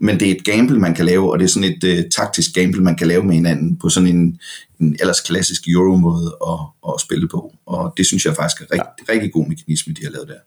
men 0.02 0.20
det 0.20 0.28
er 0.28 0.36
et 0.36 0.44
gamble, 0.44 0.80
man 0.80 0.96
kan 0.96 1.06
lave, 1.06 1.32
og 1.32 1.40
det 1.40 1.46
er 1.46 1.50
sådan 1.50 1.76
et 1.84 1.84
uh, 1.84 2.10
taktisk 2.10 2.54
gamble, 2.56 2.84
man 2.84 2.96
kan 2.96 3.08
lave 3.08 3.24
med 3.24 3.36
hinanden 3.36 3.78
på 3.78 3.90
sådan 3.90 4.10
en, 4.10 4.40
en 4.80 4.98
ellers 5.00 5.22
klassisk 5.22 5.68
Euro-måde 5.68 6.38
at, 6.48 6.94
at 6.94 7.02
spille 7.02 7.28
på. 7.28 7.56
Og 7.66 7.94
det 7.98 8.06
synes 8.06 8.26
jeg 8.26 8.36
faktisk 8.36 8.62
er 8.62 8.66
rigtig, 8.66 9.08
ja. 9.08 9.14
rigtig 9.14 9.32
god 9.34 9.48
mekanisme, 9.48 9.94
de 9.94 10.04
har 10.04 10.12
lavet 10.12 10.28
der. 10.28 10.40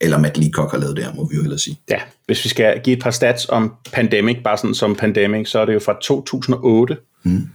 Eller 0.00 0.18
Matt 0.18 0.38
Leacock 0.38 0.70
har 0.70 0.78
lavet 0.78 0.96
der, 0.96 1.14
må 1.14 1.28
vi 1.28 1.36
jo 1.36 1.42
ellers 1.42 1.62
sige. 1.62 1.80
Ja, 1.90 2.00
hvis 2.26 2.44
vi 2.44 2.48
skal 2.48 2.80
give 2.84 2.96
et 2.96 3.02
par 3.02 3.10
stats 3.10 3.46
om 3.48 3.74
Pandemic, 3.92 4.36
bare 4.44 4.56
sådan 4.56 4.74
som 4.74 4.94
Pandemic, 4.94 5.48
så 5.48 5.58
er 5.58 5.64
det 5.64 5.74
jo 5.74 5.78
fra 5.78 5.98
2008, 6.02 6.96
mm. 7.24 7.48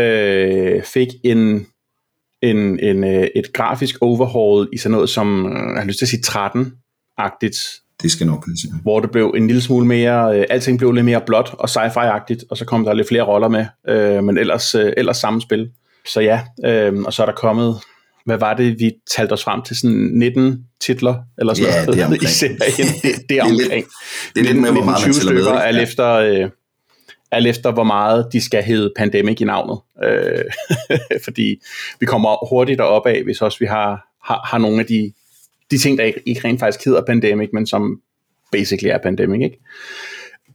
øh, 0.00 0.82
fik 0.82 1.08
en, 1.24 1.66
en, 2.42 2.80
en, 2.80 3.04
øh, 3.04 3.28
et 3.36 3.52
grafisk 3.52 3.96
overhaul 4.00 4.68
i 4.72 4.78
sådan 4.78 4.92
noget 4.92 5.10
som, 5.10 5.46
øh, 5.46 5.52
jeg 5.52 5.80
har 5.80 5.84
lyst 5.84 5.98
til 5.98 6.04
at 6.04 6.08
sige 6.08 6.22
13-agtigt, 6.26 7.87
det 8.02 8.10
skal 8.10 8.26
nok 8.26 8.46
passe. 8.46 8.68
Hvor 8.82 9.00
det 9.00 9.10
blev 9.10 9.34
en 9.36 9.46
lille 9.46 9.62
smule 9.62 9.86
mere, 9.86 10.38
øh, 10.38 10.44
alting 10.50 10.78
blev 10.78 10.92
lidt 10.92 11.04
mere 11.04 11.20
blåt 11.26 11.54
og 11.58 11.68
sci-fi-agtigt, 11.68 12.44
og 12.50 12.56
så 12.56 12.64
kom 12.64 12.84
der 12.84 12.94
lidt 12.94 13.08
flere 13.08 13.22
roller 13.22 13.48
med, 13.48 13.66
øh, 13.88 14.24
men 14.24 14.38
ellers, 14.38 14.74
øh, 14.74 14.92
ellers 14.96 15.16
samme 15.16 15.40
spil. 15.40 15.70
Så 16.06 16.20
ja, 16.20 16.40
øh, 16.64 17.02
og 17.02 17.12
så 17.12 17.22
er 17.22 17.26
der 17.26 17.32
kommet, 17.32 17.76
hvad 18.24 18.38
var 18.38 18.54
det, 18.54 18.78
vi 18.78 18.92
talte 19.16 19.32
os 19.32 19.44
frem 19.44 19.62
til, 19.62 19.76
sådan 19.76 19.96
19 19.96 20.64
titler, 20.80 21.14
eller 21.38 21.54
sådan 21.54 21.72
ja, 21.72 21.84
noget, 21.84 21.96
det 21.96 22.02
er 22.02 22.06
omkring. 22.12 22.22
i 22.22 22.26
serien. 22.26 22.58
Det, 23.02 23.28
det 23.28 23.38
er 23.38 23.42
omkring. 23.42 23.86
Det 24.34 24.40
er 24.40 24.44
lidt 24.44 24.56
med, 24.56 24.72
hvor 24.72 24.84
meget 24.84 25.06
man 25.06 25.14
tæller 25.14 25.32
med. 25.32 25.60
Alt 25.60 25.78
efter, 25.78 26.12
øh, 26.12 26.50
alt 27.30 27.46
efter, 27.46 27.72
hvor 27.72 27.84
meget 27.84 28.26
de 28.32 28.40
skal 28.40 28.62
hedde 28.62 28.92
Pandemic 28.96 29.40
i 29.40 29.44
navnet. 29.44 29.78
Øh, 30.04 30.44
fordi 31.24 31.62
vi 32.00 32.06
kommer 32.06 32.48
hurtigt 32.50 32.80
op 32.80 33.06
af, 33.06 33.22
hvis 33.24 33.42
også 33.42 33.58
vi 33.58 33.66
har, 33.66 34.08
har, 34.24 34.46
har 34.50 34.58
nogle 34.58 34.80
af 34.80 34.86
de 34.86 35.12
de 35.70 35.78
ting, 35.78 35.98
der 35.98 36.04
ikke, 36.04 36.22
ikke 36.26 36.48
rent 36.48 36.60
faktisk 36.60 36.84
hedder 36.84 37.02
Pandemic, 37.06 37.48
men 37.52 37.66
som 37.66 38.00
basically 38.52 38.90
er 38.90 38.98
Pandemic, 38.98 39.44
ikke? 39.44 39.58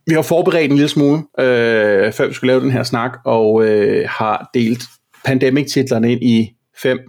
Vi 0.07 0.13
har 0.13 0.21
forberedt 0.21 0.71
en 0.71 0.77
lille 0.77 0.89
smule, 0.89 1.17
øh, 1.39 2.13
før 2.13 2.27
vi 2.27 2.33
skulle 2.33 2.47
lave 2.47 2.61
den 2.61 2.71
her 2.71 2.83
snak, 2.83 3.19
og 3.25 3.65
øh, 3.65 4.09
har 4.09 4.49
delt 4.53 4.83
Pandemic-titlerne 5.25 6.11
ind 6.11 6.23
i 6.23 6.55
fem 6.81 6.99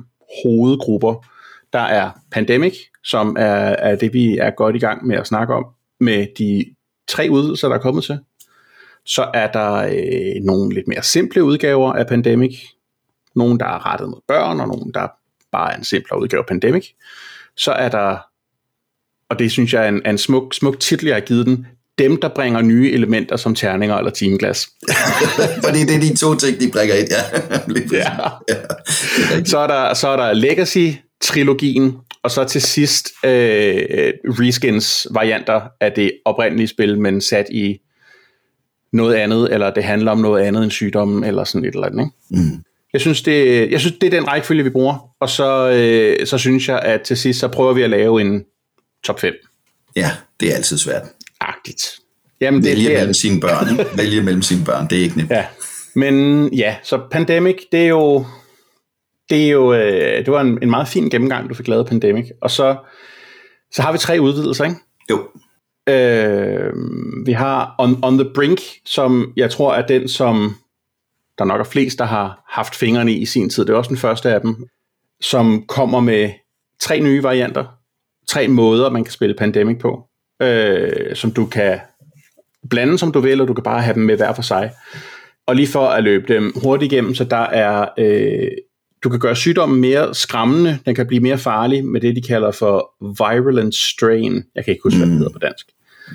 hovedgrupper. 0.45 1.27
Der 1.73 1.79
er 1.79 2.11
Pandemic, 2.31 2.77
som 3.05 3.37
er, 3.39 3.77
er 3.79 3.97
det, 3.97 4.13
vi 4.13 4.39
er 4.39 4.51
godt 4.51 4.77
i 4.77 4.79
gang 4.79 5.07
med 5.07 5.17
at 5.17 5.27
snakke 5.27 5.55
om, 5.55 5.67
med 6.01 6.27
de 6.39 6.65
tre 7.09 7.29
udvidelser, 7.31 7.69
der 7.69 7.75
er 7.75 7.81
kommet 7.81 8.05
til. 8.05 8.19
Så 9.05 9.31
er 9.35 9.53
der 9.53 9.73
øh, 9.73 10.45
nogle 10.45 10.75
lidt 10.75 10.89
mere 10.89 11.03
simple 11.03 11.45
udgaver 11.45 11.93
af 11.93 12.07
Pandemic. 12.07 12.59
Nogle, 13.35 13.59
der 13.59 13.67
er 13.67 13.93
rettet 13.93 14.09
mod 14.09 14.21
børn, 14.29 14.61
og 14.61 14.69
nogle, 14.69 14.93
der 14.93 15.09
bare 15.53 15.73
er 15.73 15.77
en 15.77 15.85
simplere 15.85 16.21
udgave 16.21 16.41
af 16.41 16.47
Pandemic 16.47 16.87
så 17.57 17.73
er 17.73 17.89
der, 17.89 18.17
og 19.29 19.39
det 19.39 19.51
synes 19.51 19.75
jeg 19.75 19.85
er 19.85 19.89
en, 19.89 20.07
en 20.07 20.19
smuk, 20.19 20.55
smuk 20.55 20.81
titel, 20.81 21.07
jeg 21.07 21.17
har 21.17 21.21
givet 21.21 21.47
den, 21.47 21.67
dem, 21.99 22.21
der 22.21 22.29
bringer 22.29 22.63
nye 22.63 22.93
elementer 22.93 23.37
som 23.37 23.55
terninger 23.55 23.97
eller 23.97 24.11
timeglas. 24.11 24.69
Fordi 25.65 25.79
det 25.79 25.95
er 25.95 26.01
de 26.01 26.17
to 26.17 26.35
ting, 26.35 26.61
de 26.61 26.71
bringer 26.71 26.95
ind, 26.95 27.09
ja. 27.11 27.23
ja. 27.99 28.29
ja 28.49 29.45
så, 29.45 29.59
er 29.59 29.67
der, 29.67 29.95
så 29.95 30.09
er 30.09 30.17
der 30.17 30.33
Legacy-trilogien, 30.33 31.93
og 32.23 32.31
så 32.31 32.45
til 32.45 32.63
sidst 32.63 33.09
øh, 33.25 33.83
reskins 34.25 35.07
varianter 35.11 35.61
af 35.81 35.93
det 35.93 36.13
oprindelige 36.25 36.69
spil, 36.69 37.01
men 37.01 37.21
sat 37.21 37.47
i 37.51 37.79
noget 38.93 39.15
andet, 39.15 39.53
eller 39.53 39.71
det 39.71 39.85
handler 39.85 40.13
om 40.13 40.19
noget 40.19 40.43
andet 40.43 40.63
end 40.63 40.71
sygdommen, 40.71 41.25
eller 41.25 41.45
sådan 41.45 41.69
et 41.69 41.75
eller 41.75 41.87
andet. 41.87 42.11
Ikke? 42.33 42.43
Mm. 42.43 42.65
Jeg 42.95 43.01
synes, 43.01 43.23
det, 43.23 43.71
jeg 43.71 43.81
synes, 43.81 43.97
det 44.01 44.07
er 44.07 44.21
den 44.21 44.29
rækkefølge, 44.29 44.65
vi 44.65 44.71
bruger. 44.71 45.11
Og 45.21 45.29
så, 45.29 45.71
øh, 45.71 46.27
så 46.27 46.39
synes 46.39 46.69
jeg, 46.69 46.81
at 46.81 47.03
til 47.03 47.17
sidst, 47.17 47.41
så 47.41 47.49
prøver 47.49 47.73
vi 47.73 47.83
at 47.83 47.91
lave 47.91 48.21
en 48.21 48.45
top 49.05 49.21
5. 49.21 49.35
Ja, 49.97 50.11
det 50.41 50.53
er 50.53 50.55
altid 50.57 50.79
svært. 50.79 51.03
Agtigt. 51.41 51.99
Jamen, 52.41 52.63
det, 52.63 52.71
Vælge 52.71 52.89
det 52.89 52.95
er, 52.95 52.99
mellem 52.99 53.15
sine 53.15 53.41
børn. 53.41 53.79
Vælge 53.99 54.23
mellem 54.23 54.43
sine 54.43 54.65
børn, 54.65 54.87
det 54.91 54.99
er 54.99 55.03
ikke 55.03 55.17
nemt. 55.17 55.31
Ja. 55.31 55.47
Men 55.95 56.49
ja, 56.55 56.77
så 56.83 57.01
Pandemic, 57.11 57.57
det 57.73 57.81
er 57.81 57.89
jo, 57.89 58.27
det 59.31 59.45
er 59.45 59.49
jo, 59.49 59.75
øh, 59.75 60.19
det 60.19 60.33
var 60.33 60.41
en, 60.41 60.59
en 60.63 60.71
meget 60.71 60.89
fin 60.89 61.09
gennemgang, 61.09 61.49
du 61.49 61.55
fik 61.55 61.69
lavet 61.69 61.87
Pandemic. 61.87 62.25
Og 62.43 62.51
så, 62.51 62.77
så 63.73 63.83
har 63.83 63.93
vi 63.93 63.99
tre 63.99 64.21
udvidelser, 64.21 64.65
ikke? 64.65 64.77
Jo. 65.11 65.29
Øh, 65.89 66.73
vi 67.27 67.33
har 67.33 67.75
On, 67.79 68.05
On 68.05 68.19
the 68.19 68.31
Brink, 68.35 68.61
som 68.85 69.33
jeg 69.37 69.51
tror 69.51 69.75
er 69.75 69.87
den, 69.87 70.09
som 70.09 70.57
der 71.39 71.45
nok 71.45 71.61
er 71.61 71.65
flest, 71.65 71.99
der 71.99 72.05
har 72.05 72.45
haft 72.49 72.75
fingrene 72.75 73.13
i 73.13 73.25
sin 73.25 73.51
tid. 73.51 73.65
Det 73.65 73.73
er 73.73 73.77
også 73.77 73.89
den 73.89 73.97
første 73.97 74.31
af 74.31 74.41
dem, 74.41 74.69
som 75.21 75.65
kommer 75.69 76.01
med 76.01 76.31
tre 76.81 77.01
nye 77.01 77.23
varianter. 77.23 77.65
Tre 78.29 78.49
måder, 78.49 78.91
man 78.91 79.05
kan 79.05 79.13
spille 79.13 79.35
Pandemic 79.39 79.79
på, 79.81 80.09
øh, 80.43 81.17
som 81.17 81.33
du 81.33 81.47
kan 81.47 81.79
blande, 82.71 82.99
som 82.99 83.13
du 83.13 83.21
vil, 83.21 83.41
og 83.41 83.49
du 83.49 83.55
kan 83.55 83.65
bare 83.65 83.83
have 83.83 83.95
dem 83.95 84.03
med 84.03 84.17
hver 84.17 84.33
for 84.33 84.43
sig. 84.43 84.71
Og 85.47 85.57
lige 85.57 85.69
for 85.69 85.87
at 85.87 86.05
løbe 86.05 86.35
dem 86.35 86.53
hurtigt 86.63 86.93
igennem, 86.93 87.15
så 87.15 87.25
der 87.25 87.37
er, 87.37 87.89
øh, 87.99 88.51
du 89.05 89.09
kan 89.09 89.21
gøre 89.21 89.37
sygdommen 89.37 89.81
mere 89.81 90.15
skræmmende, 90.15 90.79
den 90.87 90.95
kan 90.95 91.07
blive 91.07 91.21
mere 91.21 91.39
farlig 91.39 91.85
med 91.85 92.01
det, 92.01 92.17
de 92.17 92.23
kalder 92.23 92.51
for 92.51 92.91
virulent 93.01 93.75
strain. 93.75 94.45
Jeg 94.55 94.65
kan 94.65 94.73
ikke 94.73 94.83
huske, 94.83 94.97
mm. 94.97 95.01
hvad 95.01 95.11
det 95.11 95.19
hedder 95.19 95.33
på 95.33 95.39
dansk. 95.39 95.67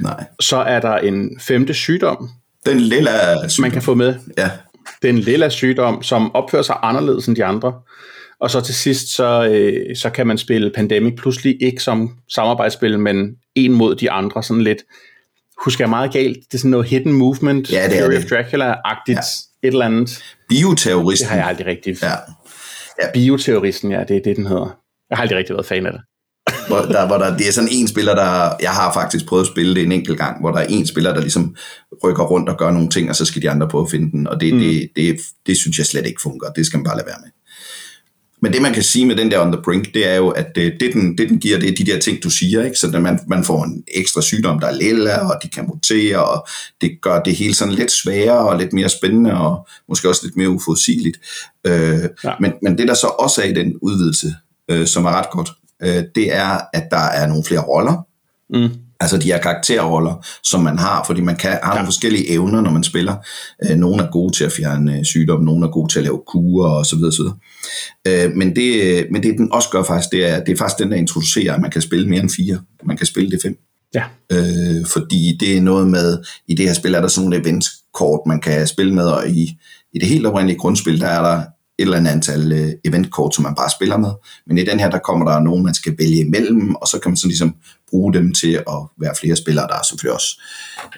Nej. 0.02 0.24
Så 0.40 0.58
er 0.58 0.80
der 0.80 0.98
en 0.98 1.40
femte 1.40 1.74
sygdom, 1.74 2.30
den 2.66 2.80
lille 2.80 3.10
sygdom. 3.48 3.62
man 3.62 3.72
kan 3.72 3.82
få 3.82 3.94
med. 3.94 4.16
Ja. 4.38 4.50
Det 5.02 5.08
er 5.10 5.14
en 5.14 5.20
lilla 5.20 5.50
sygdom, 5.50 6.04
som 6.04 6.36
opfører 6.36 6.64
sig 6.64 6.76
anderledes 6.82 7.28
end 7.28 7.36
de 7.36 7.46
andre. 7.46 7.74
Og 8.40 8.52
så 8.52 8.62
til 8.62 8.76
sidst, 8.76 9.16
så, 9.16 9.48
øh, 9.52 9.96
så 9.96 10.10
kan 10.10 10.28
man 10.28 10.38
spille 10.38 10.72
Pandemic 10.76 11.14
pludselig 11.18 11.58
ikke 11.64 11.84
som 11.84 12.16
samarbejdsspil, 12.30 13.00
men 13.00 13.36
en 13.56 13.74
mod 13.74 13.96
de 13.96 14.12
andre, 14.12 14.44
sådan 14.44 14.64
lidt, 14.64 14.78
husker 15.64 15.84
jeg 15.84 15.90
meget 15.90 16.14
galt, 16.14 16.38
det 16.38 16.54
er 16.54 16.58
sådan 16.58 16.72
noget 16.72 16.88
hidden 16.88 17.14
movement, 17.14 17.72
Ja, 17.72 17.90
det 17.90 18.04
Fury 18.04 18.16
of 18.18 18.24
Dracula-agtigt, 18.24 19.14
Ja. 19.64 19.68
et 19.68 19.72
eller 19.74 19.86
andet. 19.86 20.24
Bioterroristen. 20.50 21.26
Det 21.26 21.30
har 21.32 21.38
jeg 21.38 21.48
aldrig 21.48 21.68
rigtig... 21.68 21.96
Ja. 22.04 23.12
Bioterroristen, 23.14 23.92
ja, 23.92 24.04
det 24.08 24.18
er 24.18 24.22
det, 24.22 24.36
den 24.38 24.46
hedder. 24.46 24.78
Jeg 25.10 25.18
har 25.18 25.22
aldrig 25.22 25.38
rigtig 25.38 25.54
været 25.56 25.66
fan 25.66 25.86
af 25.86 25.92
det. 25.92 26.02
Hvor 26.70 26.82
der, 26.82 27.08
hvor 27.08 27.18
der, 27.18 27.38
det 27.38 27.48
er 27.48 27.52
sådan 27.52 27.70
en 27.72 27.88
spiller, 27.88 28.16
der... 28.16 28.56
Jeg 28.62 28.72
har 28.72 28.94
faktisk 28.94 29.26
prøvet 29.26 29.44
at 29.44 29.48
spille 29.48 29.76
det 29.76 29.84
en 29.84 29.92
enkelt 29.92 30.18
gang, 30.18 30.42
hvor 30.42 30.52
der 30.52 30.60
er 30.60 30.66
en 30.70 30.88
spiller, 30.88 31.14
der 31.14 31.22
ligesom 31.22 31.56
rykker 32.04 32.24
rundt 32.24 32.50
og 32.50 32.58
gør 32.58 32.72
nogle 32.72 32.90
ting, 32.90 33.10
og 33.10 33.16
så 33.16 33.26
skal 33.26 33.42
de 33.42 33.50
andre 33.50 33.68
prøve 33.68 33.84
at 33.84 33.92
finde 33.92 34.12
den. 34.12 34.28
Og 34.28 34.42
det, 34.42 34.54
mm. 34.54 34.60
det, 34.60 34.90
det, 34.96 35.18
det 35.48 35.58
synes 35.58 35.78
jeg 35.78 35.86
slet 35.86 36.06
ikke 36.06 36.22
fungerer. 36.22 36.52
Det 36.52 36.66
skal 36.66 36.78
man 36.78 36.84
bare 36.84 36.98
lade 36.98 37.08
være 37.08 37.18
med. 37.24 37.30
Men 38.42 38.54
det, 38.54 38.62
man 38.62 38.74
kan 38.74 38.84
sige 38.84 39.06
med 39.06 39.16
den 39.16 39.32
der 39.32 39.40
on 39.40 39.52
the 39.52 39.62
brink, 39.64 39.94
det 39.94 40.08
er 40.08 40.16
jo, 40.16 40.30
at 40.30 40.48
det, 40.56 40.74
det, 40.80 40.94
den, 40.94 41.18
det 41.18 41.30
den 41.30 41.40
giver, 41.40 41.60
det 41.60 41.70
er 41.70 41.76
de 41.76 41.92
der 41.92 42.00
ting, 42.00 42.24
du 42.24 42.30
siger. 42.30 42.64
Ikke? 42.64 42.78
Så 42.78 43.00
man, 43.00 43.20
man 43.28 43.44
får 43.44 43.64
en 43.64 43.84
ekstra 43.88 44.22
sygdom, 44.22 44.60
der 44.60 44.68
er 44.68 44.76
lilla, 44.76 45.18
og 45.18 45.40
de 45.44 45.50
kan 45.50 45.66
mutere, 45.68 46.26
og 46.26 46.48
det 46.82 46.92
gør 47.02 47.22
det 47.24 47.36
hele 47.36 47.54
sådan 47.54 47.74
lidt 47.74 47.92
sværere 47.92 48.50
og 48.50 48.58
lidt 48.58 48.74
mere 48.74 48.90
spændende, 48.90 49.34
og 49.34 49.68
måske 49.90 50.10
også 50.10 50.22
lidt 50.24 50.38
mere 50.38 50.50
uforudsigeligt. 50.50 51.18
Øh, 51.68 52.00
ja. 52.24 52.34
men, 52.40 52.54
men 52.62 52.78
det, 52.78 52.88
der 52.88 52.94
så 52.94 53.08
også 53.08 53.42
er 53.42 53.46
i 53.46 53.54
den 53.54 53.76
udvidelse, 53.82 54.36
øh, 54.72 54.88
som 54.88 55.06
er 55.06 55.10
ret 55.10 55.30
godt, 55.32 55.50
øh, 55.84 56.04
det 56.16 56.36
er, 56.36 56.60
at 56.74 56.88
der 56.92 56.98
er 56.98 57.28
nogle 57.28 57.44
flere 57.44 57.62
roller. 57.62 58.06
Mm. 58.50 58.70
Altså 59.02 59.18
de 59.18 59.26
her 59.26 59.38
karakterroller, 59.38 60.26
som 60.44 60.62
man 60.62 60.78
har, 60.78 61.04
fordi 61.06 61.22
man 61.22 61.36
kan, 61.36 61.50
har 61.52 61.72
ja. 61.72 61.74
nogle 61.74 61.88
forskellige 61.88 62.30
evner, 62.30 62.62
når 62.62 62.72
man 62.72 62.84
spiller. 62.84 63.16
Øh, 63.64 63.78
nogle 63.78 64.04
er 64.04 64.12
gode 64.12 64.34
til 64.34 64.44
at 64.44 64.52
fjerne 64.52 64.98
øh, 64.98 65.06
sygdom, 65.06 65.44
nogle 65.44 65.68
er 65.68 65.72
gode 65.72 65.92
til 65.92 66.00
at 66.00 66.04
lave 66.04 66.22
kurer 66.28 66.70
og 66.70 66.86
så 66.86 66.96
videre, 66.96 67.12
så 67.12 67.22
videre. 67.22 68.28
Øh, 68.28 68.36
men, 68.36 68.56
det, 68.56 69.08
men 69.12 69.24
det 69.24 69.38
den 69.38 69.52
også 69.52 69.70
gør 69.70 69.84
faktisk, 69.84 70.12
det 70.12 70.30
er, 70.30 70.44
det 70.44 70.52
er 70.52 70.58
faktisk 70.58 70.80
den, 70.80 70.92
der 70.92 70.98
introducerer, 70.98 71.54
at 71.54 71.62
man 71.62 71.72
kan 71.72 71.82
spille 71.82 72.10
mere 72.10 72.20
end 72.20 72.30
fire. 72.38 72.60
Man 72.84 72.98
kan 72.98 73.06
spille 73.06 73.32
det 73.32 73.40
fem. 73.42 73.58
Ja. 73.94 74.04
Øh, 74.32 74.86
fordi 74.86 75.38
det 75.40 75.58
er 75.58 75.62
noget 75.62 75.88
med, 75.88 76.18
i 76.48 76.56
det 76.56 76.66
her 76.66 76.74
spil 76.74 76.94
er 76.94 77.02
der 77.02 77.08
sådan 77.08 77.30
nogle 77.30 77.44
eventkort, 77.44 78.20
man 78.28 78.42
kan 78.42 78.68
spille 78.68 78.94
med, 78.94 79.06
og 79.06 79.30
i, 79.30 79.58
i 79.94 80.00
det 80.00 80.08
helt 80.08 80.26
oprindelige 80.26 80.60
grundspil, 80.60 81.02
der 81.02 81.08
er 81.08 81.22
der 81.22 81.44
et 81.80 81.84
eller 81.84 81.98
andet 81.98 82.12
antal 82.12 82.52
øh, 82.52 82.72
eventkort, 82.86 83.36
som 83.36 83.44
man 83.44 83.56
bare 83.56 83.70
spiller 83.70 83.98
med. 83.98 84.12
Men 84.48 84.58
i 84.58 84.66
den 84.66 84.80
her, 84.80 84.90
der 84.90 85.00
kommer 85.00 85.32
der 85.32 85.40
nogen, 85.40 85.64
man 85.64 85.74
skal 85.74 85.96
vælge 85.98 86.20
imellem, 86.20 86.76
og 86.76 86.88
så 86.88 87.00
kan 87.00 87.12
man 87.12 87.18
så 87.18 87.28
ligesom 87.28 87.56
bruge 87.90 88.14
dem 88.14 88.34
til 88.34 88.54
at 88.54 88.80
være 88.98 89.16
flere 89.20 89.36
spillere. 89.36 89.68
Der 89.68 89.74
er 89.74 89.84
selvfølgelig 89.90 90.14
også 90.14 90.42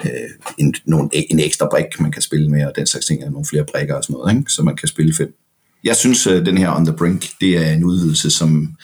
øh, 0.06 0.30
en, 0.58 0.74
nogle, 0.86 1.10
en 1.14 1.40
ekstra 1.40 1.68
brik, 1.72 2.00
man 2.00 2.12
kan 2.12 2.22
spille 2.22 2.50
med, 2.50 2.66
og 2.66 2.72
den 2.76 2.88
slags 2.88 3.06
ting, 3.06 3.24
og 3.24 3.32
nogle 3.32 3.46
flere 3.46 3.66
brikker 3.74 3.96
og 3.96 4.04
sådan 4.04 4.14
noget, 4.14 4.38
ikke? 4.38 4.52
så 4.52 4.64
man 4.64 4.76
kan 4.76 4.88
spille 4.88 5.14
fem. 5.16 5.36
Jeg 5.84 5.96
synes, 5.96 6.28
at 6.28 6.46
den 6.46 6.58
her 6.58 6.76
On 6.76 6.86
The 6.86 6.96
Brink, 6.96 7.30
det 7.42 7.58
er 7.58 7.72
en 7.72 7.84
udvidelse, 7.84 8.32
som 8.32 8.76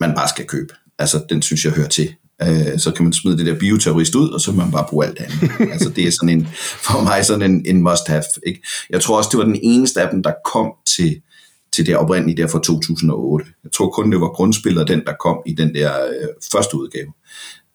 man 0.00 0.14
bare 0.14 0.28
skal 0.28 0.46
købe. 0.46 0.74
Altså, 0.98 1.24
den 1.30 1.42
synes 1.42 1.64
jeg 1.64 1.72
hører 1.72 1.88
til. 1.88 2.14
Øh, 2.42 2.78
så 2.78 2.90
kan 2.90 3.04
man 3.04 3.12
smide 3.12 3.38
det 3.38 3.46
der 3.46 3.58
bioterrorist 3.58 4.14
ud, 4.14 4.28
og 4.30 4.40
så 4.40 4.50
kan 4.50 4.58
man 4.58 4.70
bare 4.70 4.86
bruge 4.90 5.06
alt 5.06 5.18
det 5.18 5.24
andet. 5.24 5.50
altså, 5.72 5.88
det 5.88 6.06
er 6.06 6.10
sådan 6.10 6.28
en, 6.28 6.48
for 6.56 7.02
mig 7.02 7.24
sådan 7.24 7.50
en, 7.50 7.66
en 7.66 7.82
must-have. 7.82 8.22
Ikke? 8.46 8.62
Jeg 8.90 9.00
tror 9.00 9.16
også, 9.16 9.28
det 9.32 9.38
var 9.38 9.44
den 9.44 9.60
eneste 9.62 10.02
af 10.02 10.08
dem, 10.10 10.22
der 10.22 10.32
kom 10.44 10.72
til, 10.96 11.20
til 11.74 11.86
det 11.86 11.96
oprindelige 11.96 12.42
der 12.42 12.48
fra 12.48 12.58
2008. 12.58 13.46
Jeg 13.64 13.72
tror 13.72 13.90
kun, 13.90 14.12
det 14.12 14.20
var 14.20 14.28
grundspillet 14.28 14.88
den, 14.88 15.02
der 15.06 15.12
kom 15.20 15.38
i 15.46 15.54
den 15.54 15.74
der 15.74 15.90
øh, 15.90 16.28
første 16.52 16.76
udgave. 16.76 17.12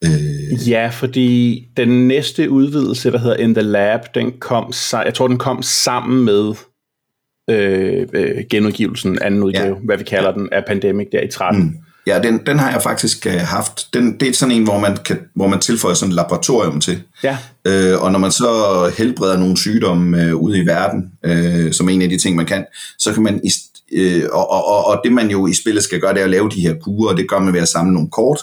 Øh, 0.03 0.69
Ja, 0.69 0.87
fordi 0.87 1.67
den 1.77 2.07
næste 2.07 2.49
udvidelse, 2.49 3.11
der 3.11 3.17
hedder 3.17 3.35
In 3.35 3.53
the 3.53 3.63
Lab, 3.63 3.99
den 4.15 4.31
kom, 4.39 4.73
jeg 4.93 5.13
tror, 5.13 5.27
den 5.27 5.37
kom 5.37 5.63
sammen 5.63 6.25
med 6.25 6.53
øh, 7.49 8.07
øh, 8.13 8.43
genudgivelsen, 8.49 9.19
anden 9.21 9.43
udgave, 9.43 9.75
ja. 9.75 9.85
hvad 9.85 9.97
vi 9.97 10.03
kalder 10.03 10.29
ja. 10.29 10.35
den, 10.35 10.49
af 10.51 10.63
Pandemic 10.67 11.07
der 11.11 11.21
i 11.21 11.31
13. 11.31 11.63
Mm. 11.63 11.77
ja, 12.07 12.19
den, 12.19 12.45
den 12.45 12.59
har 12.59 12.71
jeg 12.71 12.81
faktisk 12.81 13.25
øh, 13.25 13.33
haft. 13.33 13.93
Den, 13.93 14.19
det 14.19 14.27
er 14.27 14.33
sådan 14.33 14.55
en, 14.55 14.63
hvor 14.63 14.79
man, 14.79 14.97
kan, 15.05 15.19
hvor 15.35 15.47
man 15.47 15.59
tilføjer 15.59 15.95
sådan 15.95 16.11
et 16.11 16.15
laboratorium 16.15 16.81
til. 16.81 17.03
Ja, 17.23 17.37
Øh, 17.67 18.01
og 18.01 18.11
når 18.11 18.19
man 18.19 18.31
så 18.31 18.51
helbreder 18.97 19.37
nogle 19.37 19.57
sygdomme 19.57 20.23
øh, 20.23 20.35
ude 20.35 20.57
i 20.57 20.65
verden, 20.65 21.11
øh, 21.25 21.73
som 21.73 21.89
er 21.89 21.93
en 21.93 22.01
af 22.01 22.09
de 22.09 22.17
ting, 22.17 22.35
man 22.35 22.45
kan, 22.45 22.65
så 22.99 23.13
kan 23.13 23.23
man, 23.23 23.41
i, 23.43 23.51
øh, 23.91 24.23
og, 24.31 24.51
og, 24.51 24.67
og, 24.67 24.85
og 24.85 25.01
det 25.03 25.11
man 25.13 25.31
jo 25.31 25.47
i 25.47 25.53
spillet 25.53 25.83
skal 25.83 25.99
gøre, 25.99 26.13
det 26.13 26.19
er 26.19 26.23
at 26.23 26.29
lave 26.29 26.49
de 26.49 26.61
her 26.61 26.73
kurer, 26.73 27.11
og 27.11 27.17
det 27.17 27.29
gør 27.29 27.39
man 27.39 27.53
ved 27.53 27.61
at 27.61 27.67
samle 27.67 27.93
nogle 27.93 28.09
kort. 28.09 28.39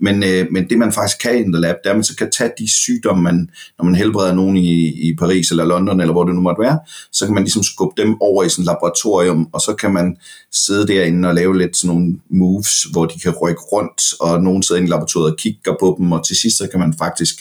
Men, 0.00 0.22
øh, 0.22 0.46
men 0.50 0.68
det 0.70 0.78
man 0.78 0.92
faktisk 0.92 1.18
kan 1.22 1.38
i 1.38 1.42
The 1.42 1.60
Lab, 1.60 1.76
det 1.84 1.86
er, 1.86 1.90
at 1.90 1.96
man 1.96 2.04
så 2.04 2.16
kan 2.16 2.30
tage 2.30 2.50
de 2.58 2.70
sygdomme, 2.70 3.22
man, 3.22 3.50
når 3.78 3.84
man 3.84 3.94
helbreder 3.94 4.34
nogen 4.34 4.56
i, 4.56 5.08
i 5.08 5.16
Paris 5.18 5.50
eller 5.50 5.64
London, 5.64 6.00
eller 6.00 6.12
hvor 6.12 6.24
det 6.24 6.34
nu 6.34 6.40
måtte 6.40 6.62
være, 6.62 6.78
så 7.12 7.24
kan 7.24 7.34
man 7.34 7.42
ligesom 7.42 7.62
skubbe 7.62 8.02
dem 8.02 8.20
over 8.20 8.44
i 8.44 8.48
sådan 8.48 8.62
et 8.62 8.66
laboratorium, 8.66 9.48
og 9.52 9.60
så 9.60 9.74
kan 9.74 9.92
man 9.92 10.16
sidde 10.52 10.86
derinde 10.86 11.28
og 11.28 11.34
lave 11.34 11.58
lidt 11.58 11.76
sådan 11.76 11.94
nogle 11.96 12.14
moves, 12.30 12.82
hvor 12.82 13.06
de 13.06 13.18
kan 13.18 13.32
rykke 13.42 13.60
rundt, 13.60 14.02
og 14.20 14.42
nogen 14.42 14.62
sidder 14.62 14.80
inde 14.80 14.88
i 14.88 14.90
laboratoriet 14.90 15.32
og 15.32 15.38
kigger 15.38 15.74
på 15.80 15.96
dem, 15.98 16.12
og 16.12 16.26
til 16.26 16.36
sidst 16.36 16.58
så 16.58 16.68
kan 16.72 16.80
man 16.80 16.94
faktisk 16.98 17.36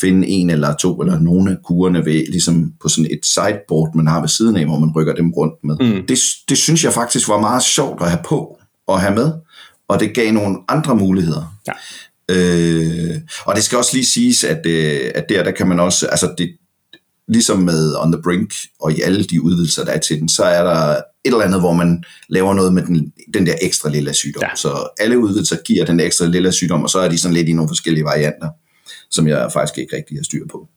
finde 0.00 0.28
en 0.28 0.50
eller 0.50 0.74
to, 0.74 1.00
eller 1.00 1.20
nogle 1.20 1.50
af 1.50 1.56
kurerne 1.64 2.04
ved, 2.04 2.26
ligesom 2.26 2.72
på 2.82 2.88
sådan 2.88 3.10
et 3.10 3.26
sideboard, 3.26 3.94
man 3.94 4.06
har 4.06 4.20
ved 4.20 4.28
siden 4.28 4.56
af, 4.56 4.64
hvor 4.64 4.78
man 4.78 4.92
rykker 4.96 5.14
dem 5.14 5.32
rundt 5.32 5.54
med. 5.64 5.76
Mm. 5.80 6.06
Det, 6.06 6.18
det 6.48 6.58
synes 6.58 6.84
jeg 6.84 6.92
faktisk 6.92 7.28
var 7.28 7.40
meget 7.40 7.62
sjovt 7.62 8.02
at 8.02 8.10
have 8.10 8.22
på, 8.24 8.58
og 8.86 9.00
have 9.00 9.14
med, 9.14 9.32
og 9.88 10.00
det 10.00 10.14
gav 10.14 10.32
nogle 10.32 10.56
andre 10.68 10.96
muligheder. 10.96 11.56
Ja. 11.66 11.72
Øh, 12.30 13.20
og 13.44 13.54
det 13.54 13.64
skal 13.64 13.78
også 13.78 13.90
lige 13.94 14.06
siges, 14.06 14.44
at, 14.44 14.66
øh, 14.66 15.10
at 15.14 15.24
der, 15.28 15.44
der 15.44 15.50
kan 15.50 15.68
man 15.68 15.80
også, 15.80 16.06
altså 16.06 16.34
det, 16.38 16.56
ligesom 17.28 17.58
med 17.58 17.96
On 17.96 18.12
The 18.12 18.22
Brink, 18.22 18.54
og 18.80 18.92
i 18.92 19.00
alle 19.00 19.24
de 19.24 19.42
udvidelser, 19.42 19.84
der 19.84 19.92
er 19.92 19.98
til 19.98 20.20
den, 20.20 20.28
så 20.28 20.44
er 20.44 20.62
der 20.62 20.96
et 20.96 21.02
eller 21.24 21.40
andet, 21.40 21.60
hvor 21.60 21.72
man 21.72 22.04
laver 22.28 22.54
noget 22.54 22.74
med 22.74 22.82
den, 22.82 23.12
den 23.34 23.46
der 23.46 23.54
ekstra 23.62 23.90
lille 23.90 24.14
sygdom. 24.14 24.42
Ja. 24.42 24.56
Så 24.56 24.88
alle 24.98 25.18
udvidelser 25.18 25.56
giver 25.64 25.84
den 25.84 26.00
ekstra 26.00 26.26
lille 26.26 26.52
sygdom, 26.52 26.82
og 26.82 26.90
så 26.90 26.98
er 26.98 27.08
de 27.08 27.18
sådan 27.18 27.34
lidt 27.34 27.48
i 27.48 27.52
nogle 27.52 27.68
forskellige 27.68 28.04
varianter, 28.04 28.48
som 29.10 29.28
jeg 29.28 29.50
faktisk 29.52 29.78
ikke 29.78 29.96
rigtig 29.96 30.18
har 30.18 30.24
styr 30.24 30.46
på. 30.52 30.68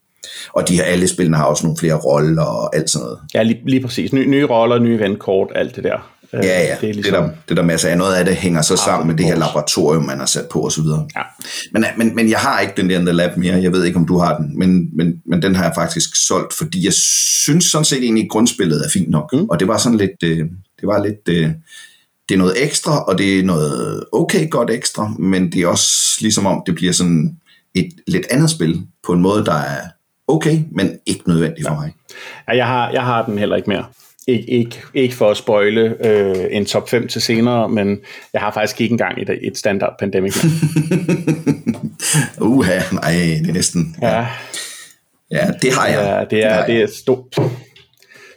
Og 0.53 0.67
de 0.67 0.75
her 0.75 0.83
alle 0.83 1.07
spillene 1.07 1.37
har 1.37 1.45
også 1.45 1.63
nogle 1.63 1.77
flere 1.77 1.95
roller 1.95 2.43
og 2.43 2.75
alt 2.75 2.89
sådan 2.89 3.03
noget. 3.03 3.19
ja 3.33 3.43
lige, 3.43 3.61
lige 3.65 3.81
præcis. 3.81 4.13
Ny, 4.13 4.27
nye 4.27 4.45
roller, 4.45 4.79
nye 4.79 4.95
eventkort, 4.95 5.51
alt 5.55 5.75
det 5.75 5.83
der. 5.83 6.13
Øh, 6.33 6.39
Ja, 6.43 6.61
ja, 6.63 6.75
Det 6.81 6.89
er, 6.89 6.93
ligesom, 6.93 7.13
det, 7.13 7.19
er 7.19 7.21
der, 7.21 7.29
det 7.29 7.51
er 7.51 7.55
der 7.55 7.63
masser 7.63 7.89
af. 7.89 7.97
Noget 7.97 8.15
af 8.15 8.25
det 8.25 8.35
hænger 8.35 8.61
så 8.61 8.75
sammen 8.75 9.07
med 9.07 9.15
det 9.15 9.25
her 9.25 9.35
laboratorium, 9.35 10.03
man 10.03 10.19
har 10.19 10.25
sat 10.25 10.45
på 10.51 10.65
osv. 10.65 10.83
Ja. 11.15 11.21
Men, 11.71 11.85
men, 11.97 12.15
men 12.15 12.29
jeg 12.29 12.39
har 12.39 12.59
ikke 12.59 12.73
den 12.77 12.89
der 12.89 12.99
The 12.99 13.11
Lab 13.11 13.37
mere. 13.37 13.61
Jeg 13.61 13.71
ved 13.71 13.83
ikke, 13.85 13.97
om 13.97 14.07
du 14.07 14.17
har 14.17 14.37
den. 14.37 14.59
Men, 14.59 14.97
men, 14.97 15.13
men 15.25 15.41
den 15.41 15.55
har 15.55 15.63
jeg 15.63 15.73
faktisk 15.75 16.27
solgt, 16.27 16.53
fordi 16.53 16.85
jeg 16.85 16.93
synes 16.93 17.65
sådan 17.65 17.85
set 17.85 18.03
egentlig, 18.03 18.23
at 18.23 18.29
grundspillet 18.29 18.85
er 18.85 18.89
fint 18.89 19.09
nok. 19.09 19.33
Mm. 19.33 19.49
Og 19.49 19.59
det 19.59 19.67
var 19.67 19.77
sådan 19.77 19.97
lidt... 19.97 20.23
Øh, 20.23 20.45
det 20.81 20.87
var 20.87 21.03
lidt... 21.03 21.29
Øh, 21.29 21.49
det 22.29 22.35
er 22.35 22.39
noget 22.39 22.63
ekstra, 22.63 23.03
og 23.03 23.17
det 23.17 23.39
er 23.39 23.43
noget 23.43 24.03
okay 24.11 24.49
godt 24.49 24.69
ekstra, 24.69 25.07
men 25.19 25.51
det 25.51 25.61
er 25.61 25.67
også 25.67 26.17
ligesom 26.21 26.45
om, 26.45 26.63
det 26.65 26.75
bliver 26.75 26.93
sådan 26.93 27.37
et 27.79 27.93
lidt 28.07 28.27
andet 28.31 28.49
spil, 28.49 28.81
på 29.05 29.13
en 29.13 29.21
måde, 29.21 29.45
der 29.45 29.53
er 29.53 29.81
okay, 30.27 30.59
men 30.71 30.99
ikke 31.05 31.29
nødvendigt 31.29 31.67
for 31.67 31.75
mig. 31.75 31.93
Ja, 32.47 32.55
jeg, 32.55 32.67
har, 32.67 32.91
jeg 32.91 33.03
har 33.03 33.25
den 33.25 33.37
heller 33.37 33.55
ikke 33.55 33.69
mere. 33.69 33.85
Ikke, 34.27 34.49
ikke, 34.49 34.81
ikke 34.93 35.15
for 35.15 35.31
at 35.31 35.37
spoile 35.37 36.05
øh, 36.07 36.45
en 36.51 36.65
top 36.65 36.89
5 36.89 37.07
til 37.07 37.21
senere, 37.21 37.69
men 37.69 37.99
jeg 38.33 38.41
har 38.41 38.51
faktisk 38.51 38.81
ikke 38.81 38.91
engang 38.91 39.21
et, 39.21 39.29
et 39.41 39.57
standard 39.57 39.95
pandemic. 39.99 40.35
Uha, 42.41 42.79
nej, 42.93 43.11
det 43.11 43.49
er 43.49 43.53
næsten... 43.53 43.95
ja, 44.01 44.27
Ja, 45.31 45.51
det 45.61 45.73
har 45.73 45.87
jeg. 45.87 46.27
ja, 46.31 46.35
det 46.35 46.45
er, 46.45 46.65
det 46.65 46.81
er 46.81 46.87
stor, 46.87 47.27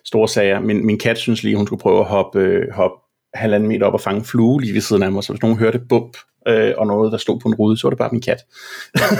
store 0.04 0.28
sager. 0.28 0.60
Min, 0.60 0.86
min 0.86 0.98
kat 0.98 1.18
synes 1.18 1.42
lige, 1.42 1.56
hun 1.56 1.66
skulle 1.66 1.80
prøve 1.80 2.00
at 2.00 2.06
hoppe, 2.06 2.38
øh, 2.38 2.72
hoppe 2.72 2.96
halvanden 3.34 3.68
meter 3.68 3.86
op 3.86 3.94
og 3.94 4.00
fange 4.00 4.24
flue 4.24 4.60
lige 4.60 4.74
ved 4.74 4.80
siden 4.80 5.02
af 5.02 5.12
mig, 5.12 5.24
så 5.24 5.32
hvis 5.32 5.42
nogen 5.42 5.58
hørte 5.58 5.80
bump 5.88 6.16
øh, 6.48 6.72
og 6.78 6.86
noget, 6.86 7.12
der 7.12 7.18
stod 7.18 7.40
på 7.40 7.48
en 7.48 7.54
rude, 7.54 7.78
så 7.78 7.86
var 7.86 7.90
det 7.90 7.98
bare 7.98 8.08
min 8.12 8.22
kat. 8.22 8.38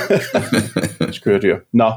Skøre 1.19 1.41
dyr. 1.43 1.57
Nå, 1.73 1.93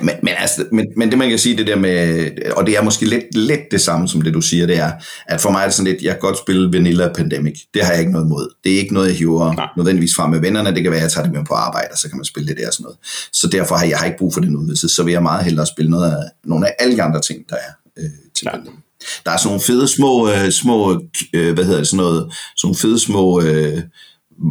Men, 0.00 0.14
men, 0.22 0.34
altså, 0.38 0.64
men, 0.72 0.86
men 0.96 1.10
det 1.10 1.18
man 1.18 1.28
kan 1.28 1.38
sige, 1.38 1.56
det 1.56 1.66
der 1.66 1.76
med, 1.76 2.30
og 2.56 2.66
det 2.66 2.76
er 2.76 2.82
måske 2.82 3.06
lidt, 3.06 3.34
lidt 3.34 3.60
det 3.70 3.80
samme 3.80 4.08
som 4.08 4.22
det 4.22 4.34
du 4.34 4.40
siger, 4.40 4.66
det 4.66 4.78
er, 4.78 4.92
at 5.26 5.40
for 5.40 5.50
mig 5.50 5.60
er 5.60 5.64
det 5.64 5.74
sådan 5.74 5.92
lidt, 5.92 6.02
jeg 6.02 6.12
kan 6.12 6.20
godt 6.20 6.38
spille 6.38 6.72
Vanilla 6.72 7.12
Pandemic. 7.12 7.60
Det 7.74 7.82
har 7.84 7.92
jeg 7.92 8.00
ikke 8.00 8.12
noget 8.12 8.26
imod. 8.26 8.54
Det 8.64 8.74
er 8.74 8.78
ikke 8.78 8.94
noget, 8.94 9.08
jeg 9.08 9.16
hiver 9.16 9.52
Nej. 9.54 9.68
nødvendigvis 9.76 10.14
frem 10.14 10.30
med 10.30 10.40
vennerne. 10.40 10.74
Det 10.74 10.82
kan 10.82 10.92
være, 10.92 11.00
at 11.00 11.02
jeg 11.02 11.12
tager 11.12 11.24
det 11.24 11.34
med 11.34 11.44
på 11.44 11.54
arbejde, 11.54 11.88
og 11.92 11.98
så 11.98 12.08
kan 12.08 12.18
man 12.18 12.24
spille 12.24 12.48
det 12.48 12.56
der 12.56 12.66
og 12.66 12.72
sådan 12.72 12.84
noget. 12.84 12.98
Så 13.32 13.48
derfor 13.52 13.74
har 13.74 13.86
jeg 13.86 13.98
har 13.98 14.06
ikke 14.06 14.18
brug 14.18 14.34
for 14.34 14.40
den 14.40 14.56
udvidelse. 14.56 14.88
Så 14.88 15.02
vil 15.02 15.12
jeg 15.12 15.22
meget 15.22 15.44
hellere 15.44 15.66
spille 15.66 15.90
noget 15.90 16.10
af, 16.10 16.22
nogle 16.44 16.66
af 16.66 16.74
alle 16.78 16.96
de 16.96 17.02
andre 17.02 17.20
ting, 17.20 17.48
der 17.48 17.56
er 17.56 17.72
øh, 17.98 18.10
til 18.34 18.44
Ja. 18.44 18.50
Pandemic. 18.50 18.80
Der 19.24 19.30
er 19.30 19.36
sådan 19.36 19.48
nogle 19.48 19.60
fede 19.60 19.88
små, 19.88 20.30
øh, 20.30 20.50
små 20.50 21.02
øh, 21.32 21.54
hvad 21.54 21.64
hedder 21.64 21.78
det, 21.78 21.88
sådan 21.88 22.04
noget, 22.04 22.32
sådan 22.56 22.66
nogle 22.66 22.76
fede 22.76 22.98
små 22.98 23.40
øh, 23.40 23.82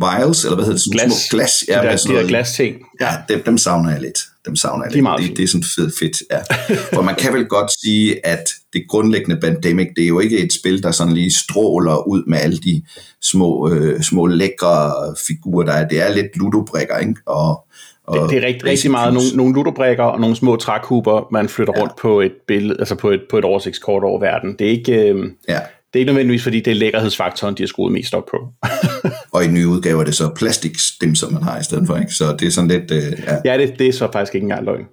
vials, 0.01 0.43
eller 0.43 0.55
hvad 0.55 0.65
hedder 0.65 0.77
det, 0.77 0.81
sådan 0.81 0.97
Glas. 0.99 1.13
små 1.13 1.37
glas. 1.37 1.63
de 1.67 1.73
der, 1.73 1.83
med 1.83 1.91
de 1.91 1.97
sådan 1.97 2.09
der 2.15 2.21
noget- 2.21 2.29
glasting. 2.29 2.75
Ja, 3.01 3.09
dem, 3.29 3.43
dem 3.43 3.57
savner 3.57 3.91
jeg 3.91 4.01
lidt. 4.01 4.19
Dem 4.45 4.55
savner 4.55 4.85
jeg 4.85 4.93
De 4.93 4.97
lidt. 5.21 5.29
Det, 5.29 5.37
det 5.37 5.43
er 5.43 5.47
sådan 5.47 5.63
fedt, 5.75 5.93
fedt 5.99 6.17
ja. 6.31 6.39
For 6.95 7.01
man 7.01 7.15
kan 7.15 7.33
vel 7.33 7.45
godt 7.45 7.71
sige, 7.83 8.25
at 8.27 8.43
det 8.73 8.83
grundlæggende 8.89 9.41
Pandemic, 9.41 9.87
det 9.95 10.03
er 10.03 10.07
jo 10.07 10.19
ikke 10.19 10.37
et 10.39 10.53
spil, 10.53 10.83
der 10.83 10.91
sådan 10.91 11.13
lige 11.13 11.33
stråler 11.33 12.07
ud 12.07 12.23
med 12.27 12.37
alle 12.37 12.57
de 12.57 12.81
små, 13.23 13.69
øh, 13.71 14.01
små 14.01 14.25
lækre 14.27 14.91
figurer, 15.27 15.65
der 15.65 15.73
er. 15.73 15.87
Det 15.87 16.01
er 16.01 16.13
lidt 16.13 16.37
ludobrikker, 16.37 16.97
ikke? 16.97 17.15
Og, 17.25 17.65
og 18.07 18.21
Det, 18.21 18.29
det 18.29 18.43
er 18.43 18.47
rigtig, 18.47 18.65
rigtig 18.65 18.91
meget 18.91 19.13
nogle, 19.13 19.27
nogle 19.35 19.53
ludobrikker 19.53 20.03
og 20.03 20.19
nogle 20.19 20.35
små 20.35 20.55
trækuber, 20.55 21.27
man 21.31 21.49
flytter 21.49 21.73
ja. 21.77 21.81
rundt 21.81 21.93
på 22.01 22.21
et 22.21 22.31
billede, 22.47 22.75
altså 22.79 22.95
på 22.95 23.09
et, 23.11 23.21
på 23.29 23.37
et 23.37 23.45
oversigtskort 23.45 24.03
over 24.03 24.19
verden. 24.19 24.55
Det 24.59 24.67
er 24.67 24.71
ikke, 24.71 25.09
øh, 25.09 25.25
Ja. 25.49 25.59
Det 25.95 25.99
er 25.99 26.01
ikke 26.01 26.13
nødvendigvis, 26.13 26.43
fordi 26.43 26.59
det 26.59 26.71
er 26.71 26.75
lækkerhedsfaktoren, 26.75 27.55
de 27.57 27.63
har 27.63 27.67
skruet 27.67 27.93
mest 27.93 28.13
op 28.13 28.25
på. 28.31 28.37
og 29.33 29.45
i 29.45 29.47
nye 29.47 29.67
udgave 29.67 29.99
er 29.99 30.05
det 30.05 30.15
så 30.15 30.29
plastikstim, 30.35 31.15
som 31.15 31.33
man 31.33 31.43
har 31.43 31.59
i 31.59 31.63
stedet 31.63 31.87
for, 31.87 31.97
ikke? 31.97 32.11
Så 32.11 32.35
det 32.39 32.47
er 32.47 32.51
sådan 32.51 32.67
lidt... 32.67 32.91
Øh, 32.91 33.19
ja, 33.27 33.37
ja 33.45 33.57
det, 33.57 33.79
det 33.79 33.87
er 33.87 33.91
så 33.91 34.09
faktisk 34.13 34.35
ikke 34.35 34.45
engang 34.45 34.65
løgn. 34.65 34.85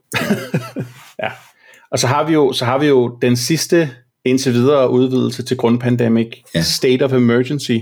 ja. 1.22 1.28
Og 1.90 1.98
så 1.98 2.06
har 2.06 2.26
vi 2.26 2.32
jo, 2.32 2.52
så 2.52 2.64
har 2.64 2.78
vi 2.78 2.86
jo 2.86 3.18
den 3.22 3.36
sidste 3.36 3.90
indtil 4.24 4.52
videre 4.52 4.90
udvidelse 4.90 5.42
til 5.42 5.56
grundpandemic, 5.56 6.28
ja. 6.54 6.62
State 6.62 7.02
of 7.02 7.12
Emergency. 7.12 7.78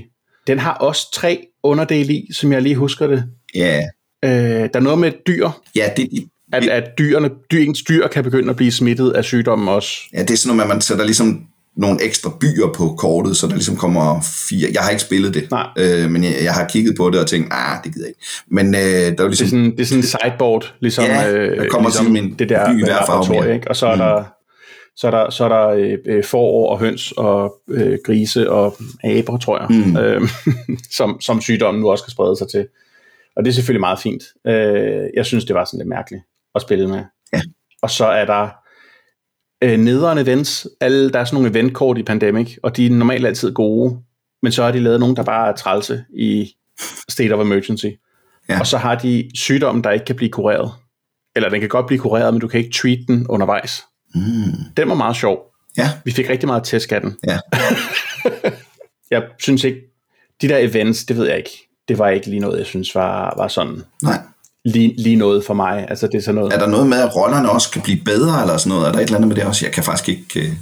Den 0.46 0.58
har 0.58 0.74
også 0.74 1.12
tre 1.14 1.46
underdele 1.62 2.12
i, 2.14 2.28
som 2.32 2.52
jeg 2.52 2.62
lige 2.62 2.76
husker 2.76 3.06
det. 3.06 3.24
Ja. 3.54 3.80
Øh, 4.24 4.30
der 4.30 4.68
er 4.74 4.80
noget 4.80 4.98
med 4.98 5.12
dyr. 5.26 5.48
Ja, 5.76 5.90
det, 5.96 6.08
at, 6.52 6.68
at 6.68 6.84
dyrene, 6.98 7.30
dyrens 7.50 7.82
dyr 7.82 8.08
kan 8.08 8.24
begynde 8.24 8.50
at 8.50 8.56
blive 8.56 8.72
smittet 8.72 9.10
af 9.10 9.24
sygdommen 9.24 9.68
også. 9.68 9.92
Ja, 10.12 10.22
det 10.22 10.30
er 10.30 10.36
sådan 10.36 10.56
noget 10.56 10.70
at 10.70 10.74
man 10.74 10.80
sætter 10.80 11.04
ligesom 11.04 11.46
nogle 11.76 12.04
ekstra 12.04 12.30
byer 12.40 12.72
på 12.76 12.94
kortet, 12.98 13.36
så 13.36 13.46
der 13.46 13.54
ligesom 13.54 13.76
kommer 13.76 14.20
fire. 14.48 14.68
Jeg 14.72 14.82
har 14.82 14.90
ikke 14.90 15.02
spillet 15.02 15.34
det, 15.34 15.50
Nej. 15.50 15.66
øh, 15.78 16.10
men 16.10 16.24
jeg, 16.24 16.32
jeg 16.42 16.52
har 16.52 16.68
kigget 16.68 16.94
på 16.96 17.10
det 17.10 17.20
og 17.20 17.26
tænkt, 17.26 17.48
ah, 17.50 17.84
det 17.84 17.94
gider 17.94 18.06
jeg 18.06 18.08
ikke. 18.08 18.20
Men 18.48 18.74
øh, 18.74 18.80
der 19.18 19.24
er 19.24 19.28
ligesom... 19.28 19.28
Det 19.28 19.42
er 19.42 19.48
sådan, 19.48 19.70
det 19.70 19.80
er 19.80 19.84
sådan 19.84 20.02
en 20.02 20.06
sideboard, 20.22 20.74
ligesom, 20.80 21.04
ja, 21.04 21.32
der 21.32 21.68
kommer 21.68 21.90
øh, 21.90 21.94
ligesom 21.94 22.16
en 22.16 22.34
det 22.38 22.48
der 22.48 22.72
by 22.72 22.84
hver 22.84 23.06
farve, 23.06 23.54
ikke? 23.54 23.68
Og 23.68 23.76
så 23.76 23.86
er 23.86 23.94
mm. 23.94 23.98
der 23.98 24.24
så 24.96 25.06
er 25.06 25.10
der, 25.10 25.30
så 25.30 25.44
er 25.44 25.48
der 25.48 25.68
øh, 25.68 25.98
øh, 26.06 26.24
forår 26.24 26.70
og 26.70 26.78
høns 26.78 27.12
og 27.12 27.54
øh, 27.70 27.98
grise 28.04 28.50
og 28.50 28.76
aber, 29.04 29.38
tror 29.38 29.58
jeg, 29.58 29.66
mm. 29.70 29.96
øh, 29.96 30.28
som, 30.98 31.20
som 31.20 31.40
sygdommen 31.40 31.80
nu 31.80 31.90
også 31.90 32.04
kan 32.04 32.10
sprede 32.10 32.36
sig 32.36 32.48
til. 32.48 32.66
Og 33.36 33.44
det 33.44 33.50
er 33.50 33.54
selvfølgelig 33.54 33.80
meget 33.80 33.98
fint. 33.98 34.22
Øh, 34.46 35.10
jeg 35.14 35.26
synes, 35.26 35.44
det 35.44 35.54
var 35.54 35.64
sådan 35.64 35.78
lidt 35.78 35.88
mærkeligt 35.88 36.22
at 36.54 36.62
spille 36.62 36.88
med. 36.88 37.02
Ja. 37.32 37.40
Og 37.82 37.90
så 37.90 38.06
er 38.06 38.24
der 38.24 38.48
øh, 39.62 39.78
nederen 39.78 40.18
events. 40.18 40.68
Alle, 40.80 41.10
der 41.10 41.18
er 41.18 41.24
sådan 41.24 41.42
nogle 41.42 41.50
eventkort 41.50 41.98
i 41.98 42.02
Pandemic, 42.02 42.56
og 42.62 42.76
de 42.76 42.86
er 42.86 42.90
normalt 42.90 43.26
altid 43.26 43.52
gode, 43.52 43.98
men 44.42 44.52
så 44.52 44.64
har 44.64 44.72
de 44.72 44.80
lavet 44.80 45.00
nogle, 45.00 45.16
der 45.16 45.22
bare 45.22 45.48
er 45.48 45.56
trælse 45.56 46.04
i 46.16 46.52
State 47.08 47.32
of 47.32 47.40
Emergency. 47.40 47.86
Ja. 48.48 48.60
Og 48.60 48.66
så 48.66 48.78
har 48.78 48.94
de 48.94 49.30
sygdommen, 49.34 49.84
der 49.84 49.90
ikke 49.90 50.04
kan 50.04 50.16
blive 50.16 50.30
kureret. 50.30 50.72
Eller 51.36 51.48
den 51.48 51.60
kan 51.60 51.68
godt 51.68 51.86
blive 51.86 52.00
kureret, 52.00 52.34
men 52.34 52.40
du 52.40 52.48
kan 52.48 52.60
ikke 52.60 52.72
treat 52.72 52.98
den 53.08 53.26
undervejs. 53.26 53.82
Mm. 54.14 54.20
Den 54.76 54.88
var 54.88 54.94
meget 54.94 55.16
sjov. 55.16 55.38
Ja. 55.78 55.90
Vi 56.04 56.10
fik 56.10 56.30
rigtig 56.30 56.46
meget 56.46 56.64
tæsk 56.64 56.92
af 56.92 57.00
den. 57.00 57.16
Ja. 57.26 57.38
jeg 59.10 59.22
synes 59.38 59.64
ikke, 59.64 59.80
de 60.42 60.48
der 60.48 60.58
events, 60.58 61.04
det 61.04 61.16
ved 61.16 61.26
jeg 61.28 61.38
ikke. 61.38 61.68
Det 61.88 61.98
var 61.98 62.08
ikke 62.08 62.26
lige 62.26 62.40
noget, 62.40 62.58
jeg 62.58 62.66
synes 62.66 62.94
var, 62.94 63.34
var 63.36 63.48
sådan. 63.48 63.82
Nej 64.02 64.18
lige, 64.64 64.94
lige 64.98 65.16
noget 65.16 65.44
for 65.44 65.54
mig. 65.54 65.86
Altså, 65.88 66.06
det 66.06 66.14
er, 66.14 66.22
sådan 66.22 66.34
noget. 66.34 66.52
er 66.52 66.58
der 66.58 66.66
noget 66.66 66.86
med, 66.86 66.98
at 67.00 67.16
rollerne 67.16 67.50
også 67.50 67.70
kan 67.70 67.82
blive 67.82 67.98
bedre, 68.04 68.40
eller 68.40 68.56
sådan 68.56 68.70
noget? 68.70 68.88
Er 68.88 68.92
der 68.92 68.98
et 68.98 69.02
eller 69.04 69.16
andet 69.16 69.28
med 69.28 69.36
det 69.36 69.44
også? 69.44 69.66
Jeg 69.66 69.72
kan 69.72 69.84
faktisk 69.84 70.08
ikke... 70.08 70.40
Øh... 70.40 70.52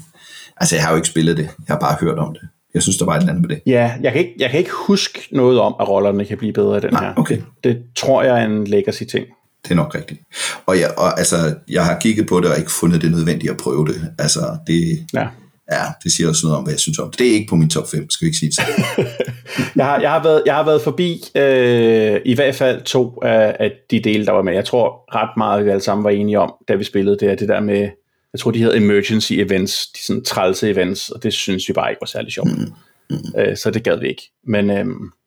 Altså, 0.56 0.76
jeg 0.76 0.84
har 0.84 0.90
jo 0.90 0.96
ikke 0.96 1.08
spillet 1.08 1.36
det. 1.36 1.42
Jeg 1.42 1.74
har 1.74 1.78
bare 1.78 1.96
hørt 2.00 2.18
om 2.18 2.32
det. 2.32 2.42
Jeg 2.74 2.82
synes, 2.82 2.96
der 2.96 3.04
var 3.04 3.12
et 3.14 3.18
eller 3.20 3.32
andet 3.32 3.48
med 3.48 3.56
det. 3.56 3.62
Ja, 3.66 3.92
jeg 4.02 4.12
kan 4.12 4.20
ikke, 4.20 4.34
jeg 4.38 4.50
kan 4.50 4.58
ikke 4.58 4.70
huske 4.86 5.28
noget 5.32 5.60
om, 5.60 5.74
at 5.80 5.88
rollerne 5.88 6.24
kan 6.24 6.38
blive 6.38 6.52
bedre 6.52 6.76
i 6.76 6.80
den 6.80 6.92
Nej, 6.92 7.04
her. 7.04 7.12
okay. 7.16 7.36
Det, 7.36 7.44
det 7.64 7.78
tror 7.96 8.22
jeg 8.22 8.40
er 8.40 8.46
en 8.46 8.64
legacy-ting. 8.66 9.26
Det 9.64 9.70
er 9.70 9.74
nok 9.74 9.94
rigtigt. 9.94 10.20
Og, 10.66 10.80
jeg, 10.80 10.90
og 10.96 11.18
altså, 11.18 11.54
jeg 11.68 11.84
har 11.84 11.98
kigget 11.98 12.26
på 12.26 12.40
det 12.40 12.50
og 12.50 12.58
ikke 12.58 12.70
fundet 12.70 13.02
det 13.02 13.10
nødvendigt 13.10 13.50
at 13.50 13.56
prøve 13.56 13.86
det. 13.86 14.10
Altså, 14.18 14.58
det, 14.66 15.06
ja. 15.14 15.26
Ja, 15.72 15.82
det 16.04 16.12
siger 16.12 16.28
også 16.28 16.46
noget 16.46 16.58
om, 16.58 16.64
hvad 16.64 16.72
jeg 16.72 16.80
synes 16.80 16.98
om 16.98 17.10
det. 17.10 17.18
Det 17.18 17.28
er 17.28 17.32
ikke 17.32 17.46
på 17.48 17.56
min 17.56 17.70
top 17.70 17.90
5, 17.90 18.10
skal 18.10 18.24
vi 18.24 18.28
ikke 18.28 18.38
sige 18.38 18.50
det. 18.50 19.06
jeg, 19.76 19.84
har, 19.84 20.00
jeg, 20.00 20.10
har 20.10 20.22
været, 20.22 20.42
jeg 20.46 20.54
har 20.54 20.64
været 20.64 20.82
forbi 20.82 21.24
øh, 21.34 22.20
i 22.24 22.34
hvert 22.34 22.54
fald 22.54 22.82
to 22.82 23.18
af, 23.22 23.56
af 23.60 23.72
de 23.90 24.00
dele, 24.00 24.26
der 24.26 24.32
var 24.32 24.42
med. 24.42 24.54
Jeg 24.54 24.64
tror 24.64 25.14
ret 25.14 25.30
meget, 25.36 25.64
vi 25.64 25.70
alle 25.70 25.82
sammen 25.82 26.04
var 26.04 26.10
enige 26.10 26.40
om, 26.40 26.54
da 26.68 26.74
vi 26.74 26.84
spillede 26.84 27.16
det, 27.20 27.30
er 27.30 27.34
det 27.34 27.48
der 27.48 27.60
med, 27.60 27.88
jeg 28.32 28.40
tror, 28.40 28.50
de 28.50 28.58
hedder 28.58 28.76
emergency 28.76 29.32
events, 29.32 29.86
de 29.86 30.04
sådan 30.04 30.24
trælse 30.24 30.70
events, 30.70 31.10
og 31.10 31.22
det 31.22 31.32
synes 31.32 31.68
vi 31.68 31.72
bare 31.72 31.90
ikke 31.90 32.00
var 32.00 32.06
særlig 32.06 32.32
sjovt. 32.32 32.58
Mm. 32.58 32.72
Mm. 33.10 33.40
Øh, 33.40 33.56
så 33.56 33.70
det 33.70 33.84
gad 33.84 33.98
vi 34.00 34.08
ikke. 34.08 34.22
Men, 34.46 34.70
øh, 34.70 34.86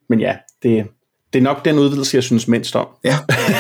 men 0.10 0.20
ja, 0.20 0.36
det, 0.64 0.86
det 1.34 1.40
er 1.40 1.44
nok 1.44 1.66
den 1.66 1.80
udvidelse, 1.80 2.16
jeg 2.16 2.24
synes 2.24 2.48
mindst 2.48 2.76
om. 2.76 2.88
Ja. 3.04 3.16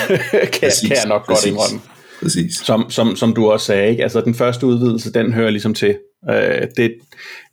kan, 0.08 0.50
præcis, 0.64 0.88
kan 0.88 0.98
jeg 0.98 1.08
nok 1.08 1.26
præcis. 1.26 1.44
godt 1.44 1.52
indrømme. 1.52 1.82
Præcis. 2.22 2.56
Som, 2.56 2.90
som, 2.90 3.16
som 3.16 3.34
du 3.34 3.52
også 3.52 3.66
sagde, 3.66 3.90
ikke? 3.90 4.04
Altså, 4.04 4.22
den 4.22 4.36
første 4.36 4.66
udvidelse, 4.66 5.14
den 5.14 5.34
hører 5.34 5.50
ligesom 5.50 5.74
til. 5.74 5.98
Øh, 6.30 6.68
det 6.78 6.86
er 6.86 6.90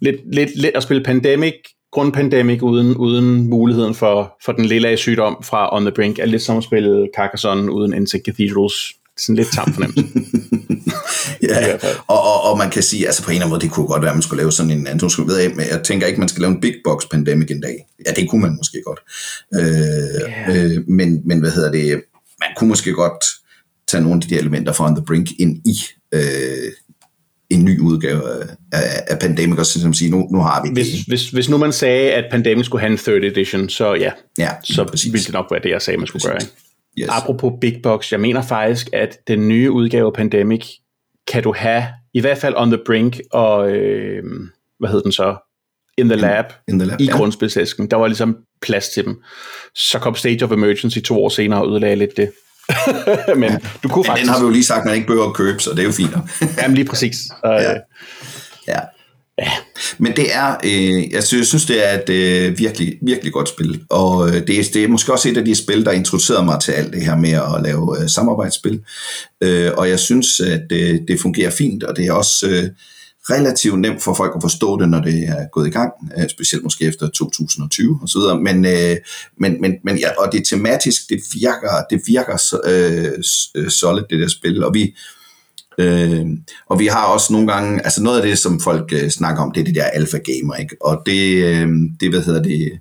lidt, 0.01 0.35
lidt, 0.35 0.57
lidt 0.57 0.77
at 0.77 0.83
spille 0.83 1.05
Pandemic, 1.05 1.55
grundpandemic, 1.93 2.63
uden, 2.63 2.97
uden 2.97 3.49
muligheden 3.49 3.95
for, 3.95 4.37
for 4.45 4.53
den 4.53 4.65
lille 4.65 4.89
af 4.89 4.99
sygdom 4.99 5.43
fra 5.45 5.77
On 5.77 5.83
the 5.83 5.93
Brink, 5.93 6.19
er 6.19 6.27
lidt 6.27 6.43
som 6.43 6.57
at 6.57 6.65
spille 6.65 7.09
Carcassonne 7.17 7.73
uden 7.73 7.95
Insect 7.95 8.25
Cathedrals. 8.25 8.75
Sådan 9.19 9.37
lidt 9.37 9.53
tam 9.53 9.75
fornemmelse. 9.75 10.09
ja, 11.49 11.75
og, 12.07 12.23
og, 12.23 12.51
og, 12.51 12.59
man 12.59 12.71
kan 12.71 12.83
sige, 12.83 13.07
altså 13.07 13.23
på 13.23 13.31
en 13.31 13.35
eller 13.35 13.45
anden 13.45 13.51
måde, 13.51 13.61
det 13.61 13.71
kunne 13.71 13.87
godt 13.87 14.03
være, 14.03 14.11
at 14.11 14.17
man 14.17 14.23
skulle 14.23 14.43
lave 14.43 14.53
sådan 14.53 14.71
en 14.71 14.87
anden, 14.87 15.11
skulle 15.11 15.35
ved, 15.35 15.49
men 15.49 15.67
jeg 15.71 15.83
tænker 15.85 16.07
ikke, 16.07 16.21
man 16.21 16.29
skal 16.29 16.41
lave 16.41 16.53
en 16.53 16.61
big 16.61 16.75
box 16.85 17.03
pandemic 17.11 17.51
en 17.51 17.61
dag. 17.61 17.87
Ja, 18.07 18.13
det 18.13 18.31
kunne 18.31 18.43
man 18.43 18.57
måske 18.57 18.83
godt. 18.85 19.01
Øh, 19.55 19.63
yeah. 20.31 20.77
øh, 20.77 20.89
men, 20.89 21.23
men 21.25 21.41
hvad 21.41 21.51
hedder 21.51 21.71
det, 21.71 22.03
man 22.41 22.49
kunne 22.57 22.69
måske 22.69 22.93
godt 22.93 23.25
tage 23.89 24.03
nogle 24.03 24.21
af 24.23 24.29
de 24.29 24.39
elementer 24.39 24.73
fra 24.73 24.87
On 24.87 24.97
the 24.97 25.05
Brink 25.05 25.29
ind 25.39 25.57
i 25.67 25.77
øh, 26.15 26.73
en 27.51 27.65
ny 27.65 27.81
udgave 27.81 28.23
af, 28.73 28.81
af 29.07 29.19
Pandemic, 29.19 29.59
og 29.59 29.67
så 29.67 29.93
sige, 29.93 30.11
nu, 30.11 30.29
nu 30.33 30.39
har 30.41 30.63
vi 30.63 30.71
hvis, 30.73 30.89
det. 30.89 31.05
Hvis, 31.07 31.31
hvis 31.31 31.49
nu 31.49 31.57
man 31.57 31.73
sagde, 31.73 32.11
at 32.13 32.25
Pandemic 32.31 32.67
skulle 32.67 32.81
have 32.81 32.93
en 32.93 32.99
third 32.99 33.25
edition, 33.25 33.69
så 33.69 33.95
ja, 33.95 34.11
ja 34.39 34.51
så 34.65 34.85
præcis. 34.85 35.13
ville 35.13 35.25
det 35.25 35.33
nok 35.33 35.47
være 35.51 35.61
det, 35.63 35.71
jeg 35.71 35.83
sagde, 35.83 35.99
man 35.99 36.07
skulle 36.07 36.31
præcis. 36.31 36.49
gøre. 36.49 37.05
Yes. 37.05 37.09
Apropos 37.09 37.53
Big 37.61 37.81
Box, 37.83 38.13
jeg 38.13 38.21
mener 38.21 38.43
faktisk, 38.43 38.91
at 38.93 39.19
den 39.29 39.49
nye 39.49 39.71
udgave 39.71 40.07
af 40.07 40.13
Pandemic, 40.13 40.67
kan 41.27 41.43
du 41.43 41.55
have, 41.57 41.85
i 42.15 42.21
hvert 42.21 42.39
fald 42.39 42.55
On 42.57 42.71
The 42.71 42.81
Brink, 42.87 43.21
og 43.33 43.71
øh, 43.71 44.23
hvad 44.79 44.91
hed 44.91 45.03
den 45.03 45.13
så? 45.13 45.37
In 45.99 46.09
the 46.09 46.17
Lab, 46.17 46.45
in 46.69 46.79
the 46.79 46.89
lab 46.89 47.01
i 47.01 47.05
ja. 47.05 47.17
grundspilsæsken. 47.17 47.91
Der 47.91 47.97
var 47.97 48.07
ligesom 48.07 48.37
plads 48.63 48.89
til 48.89 49.05
dem. 49.05 49.23
Så 49.75 49.99
kom 49.99 50.15
Stage 50.15 50.45
of 50.45 50.53
Emergency 50.53 50.99
to 50.99 51.25
år 51.25 51.29
senere 51.29 51.63
og 51.63 51.71
ødelagde 51.71 51.97
lidt 51.97 52.17
det. 52.17 52.31
men 53.41 53.51
ja. 53.51 53.59
du 53.83 53.89
kunne 53.89 54.03
men 54.03 54.07
faktisk... 54.07 54.25
den 54.25 54.29
har 54.29 54.39
vi 54.39 54.45
jo 54.45 54.51
lige 54.51 54.65
sagt, 54.65 54.79
at 54.79 54.85
man 54.85 54.95
ikke 54.95 55.07
behøver 55.07 55.27
at 55.27 55.35
købe, 55.35 55.63
så 55.63 55.71
det 55.71 55.79
er 55.79 55.85
jo 55.85 55.93
fint. 55.93 56.11
Jamen 56.63 56.75
lige 56.75 56.85
præcis. 56.85 57.17
Ja. 57.45 57.73
ja. 58.69 58.81
Ja. 59.39 59.51
Men 59.99 60.17
det 60.17 60.35
er, 60.35 60.57
øh, 60.65 61.13
jeg, 61.13 61.25
synes, 61.25 61.41
jeg 61.41 61.47
synes, 61.47 61.67
det 61.67 61.91
er 61.91 61.99
et 61.99 62.09
øh, 62.11 62.59
virkelig, 62.59 62.99
virkelig 63.03 63.33
godt 63.33 63.49
spil, 63.49 63.83
og 63.91 64.29
øh, 64.29 64.47
det, 64.47 64.59
er, 64.59 64.65
det 64.75 64.85
er 64.85 64.89
måske 64.89 65.13
også 65.13 65.29
et 65.29 65.37
af 65.37 65.45
de 65.45 65.55
spil, 65.55 65.85
der 65.85 65.93
introducerede 65.93 66.45
mig 66.45 66.61
til 66.61 66.73
alt 66.73 66.93
det 66.93 67.03
her 67.03 67.17
med 67.17 67.31
at 67.31 67.63
lave 67.65 68.03
øh, 68.03 68.09
samarbejdsspil, 68.09 68.81
øh, 69.41 69.71
og 69.77 69.89
jeg 69.89 69.99
synes, 69.99 70.41
at 70.41 70.73
øh, 70.73 70.99
det 71.09 71.21
fungerer 71.21 71.51
fint, 71.51 71.85
og 71.85 71.97
det 71.97 72.07
er 72.07 72.13
også 72.13 72.49
øh, 72.49 72.69
relativt 73.31 73.81
nemt 73.81 74.03
for 74.03 74.15
folk 74.15 74.33
at 74.37 74.43
forstå 74.43 74.81
det, 74.81 74.89
når 74.89 75.01
det 75.01 75.25
er 75.25 75.49
gået 75.53 75.67
i 75.67 75.71
gang, 75.71 75.93
øh, 76.19 76.29
specielt 76.29 76.65
måske 76.65 76.85
efter 76.85 77.09
2020 77.09 77.99
og 78.03 78.09
så 78.09 78.19
videre, 78.19 78.41
men, 78.41 78.65
øh, 78.65 78.97
men, 79.37 79.61
men, 79.61 79.75
men 79.85 79.99
ja, 79.99 80.09
og 80.19 80.33
det 80.33 80.47
tematisk, 80.47 81.09
det 81.09 81.21
virker, 81.35 81.85
det 81.91 82.03
virker 82.07 82.57
øh, 82.65 83.13
øh, 83.55 83.71
solid, 83.71 84.03
det 84.11 84.21
der 84.21 84.29
spil, 84.29 84.65
og 84.65 84.75
vi, 84.75 84.95
Øh, 85.81 86.27
og 86.67 86.79
vi 86.79 86.87
har 86.87 87.07
også 87.07 87.33
nogle 87.33 87.53
gange, 87.53 87.85
altså 87.85 88.03
noget 88.03 88.21
af 88.21 88.27
det, 88.27 88.39
som 88.39 88.61
folk 88.61 88.93
øh, 88.93 89.11
snakker 89.11 89.43
om, 89.43 89.53
det 89.53 89.61
er 89.61 89.65
det 89.65 89.75
der 89.75 89.85
alpha 89.85 90.19
gamer, 90.19 90.55
ikke? 90.55 90.77
Og 90.81 91.03
det, 91.07 91.45
øh, 91.45 91.69
det 92.01 92.11
hvad 92.11 92.23
hedder 92.23 92.43
det, 92.43 92.81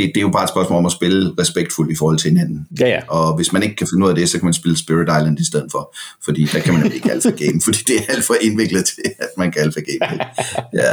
det, 0.00 0.10
det 0.14 0.20
er 0.20 0.26
jo 0.28 0.28
bare 0.28 0.42
et 0.42 0.48
spørgsmål 0.48 0.78
om 0.78 0.86
at 0.86 0.92
spille 0.92 1.34
respektfuldt 1.40 1.92
i 1.92 1.96
forhold 1.98 2.18
til 2.18 2.30
hinanden. 2.30 2.66
Ja, 2.80 2.88
ja. 2.88 3.00
Og 3.08 3.36
hvis 3.36 3.52
man 3.52 3.62
ikke 3.62 3.76
kan 3.76 3.86
finde 3.92 4.04
ud 4.04 4.10
af 4.10 4.16
det, 4.16 4.28
så 4.28 4.38
kan 4.38 4.44
man 4.44 4.54
spille 4.54 4.76
Spirit 4.78 5.08
Island 5.18 5.38
i 5.40 5.46
stedet 5.50 5.68
for, 5.72 5.94
fordi 6.24 6.44
der 6.44 6.60
kan 6.60 6.74
man 6.74 6.92
ikke 6.92 7.12
alpha 7.12 7.30
game, 7.30 7.60
fordi 7.64 7.78
det 7.86 7.96
er 7.98 8.12
alt 8.12 8.24
for 8.24 8.34
indviklet 8.40 8.84
til, 8.84 9.04
at 9.18 9.28
man 9.36 9.52
kan 9.52 9.62
alpha 9.62 9.80
game. 9.80 10.24
Ja, 10.72 10.92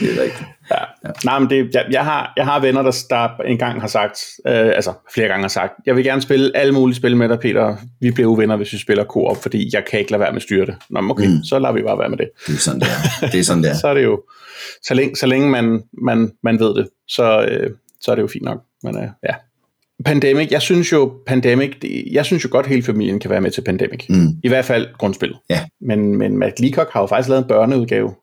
det 0.00 0.18
er 0.18 0.22
rigtigt. 0.22 0.48
Ja. 0.70 0.84
Ja. 1.04 1.10
Nej, 1.24 1.38
men 1.38 1.50
det, 1.50 1.74
jeg, 1.74 1.86
jeg, 1.90 2.04
har, 2.04 2.32
jeg 2.36 2.44
har 2.44 2.60
venner, 2.60 2.82
der, 2.82 3.06
der 3.10 3.28
engang 3.44 3.80
har 3.80 3.88
sagt, 3.88 4.18
øh, 4.46 4.66
altså 4.66 4.92
flere 5.14 5.28
gange 5.28 5.42
har 5.42 5.48
sagt, 5.48 5.72
jeg 5.86 5.96
vil 5.96 6.04
gerne 6.04 6.22
spille 6.22 6.56
alle 6.56 6.72
mulige 6.72 6.96
spil 6.96 7.16
med 7.16 7.28
dig, 7.28 7.38
Peter. 7.38 7.76
Vi 8.00 8.10
bliver 8.10 8.28
uvenner, 8.30 8.56
hvis 8.56 8.72
vi 8.72 8.78
spiller 8.78 9.04
co-op, 9.04 9.42
fordi 9.42 9.70
jeg 9.72 9.84
kan 9.90 9.98
ikke 9.98 10.10
lade 10.10 10.20
være 10.20 10.32
med 10.32 10.36
at 10.36 10.42
styre 10.42 10.66
det. 10.66 10.74
Nå, 10.90 11.00
okay, 11.10 11.26
mm. 11.26 11.44
så 11.44 11.58
lader 11.58 11.74
vi 11.74 11.82
bare 11.82 11.98
være 11.98 12.08
med 12.08 12.18
det. 12.18 12.28
Det 12.46 12.54
er 12.54 12.58
sådan, 12.58 12.80
det 12.80 12.88
er. 12.88 13.26
Det 13.26 13.40
er, 13.40 13.44
sådan, 13.44 13.62
det 13.62 13.70
er. 13.70 13.74
så 13.82 13.88
er 13.88 13.94
det 13.94 14.04
jo, 14.04 14.22
så 14.82 14.94
længe, 14.94 15.16
så 15.16 15.26
længe 15.26 15.50
man, 15.50 15.82
man, 16.02 16.32
man 16.42 16.58
ved 16.60 16.74
det, 16.74 16.88
så, 17.08 17.46
øh, 17.50 17.70
så 18.04 18.10
er 18.10 18.14
det 18.14 18.22
jo 18.22 18.26
fint 18.26 18.44
nok. 18.44 18.58
Men 18.82 18.96
øh, 18.96 19.08
ja. 19.28 19.34
Pandemic, 20.04 20.50
jeg 20.50 20.62
synes 20.62 20.92
jo, 20.92 21.12
Pandemic, 21.26 21.70
jeg 22.12 22.24
synes 22.24 22.44
jo 22.44 22.48
godt, 22.52 22.66
hele 22.66 22.82
familien 22.82 23.20
kan 23.20 23.30
være 23.30 23.40
med 23.40 23.50
til 23.50 23.60
Pandemic. 23.60 24.06
Mm. 24.08 24.28
I 24.44 24.48
hvert 24.48 24.64
fald 24.64 24.88
grundspillet. 24.98 25.38
Ja. 25.50 25.60
Men, 25.80 26.18
men 26.18 26.38
Matt 26.38 26.60
Leacock 26.60 26.92
har 26.92 27.00
jo 27.00 27.06
faktisk 27.06 27.28
lavet 27.28 27.42
en 27.42 27.48
børneudgave 27.48 28.14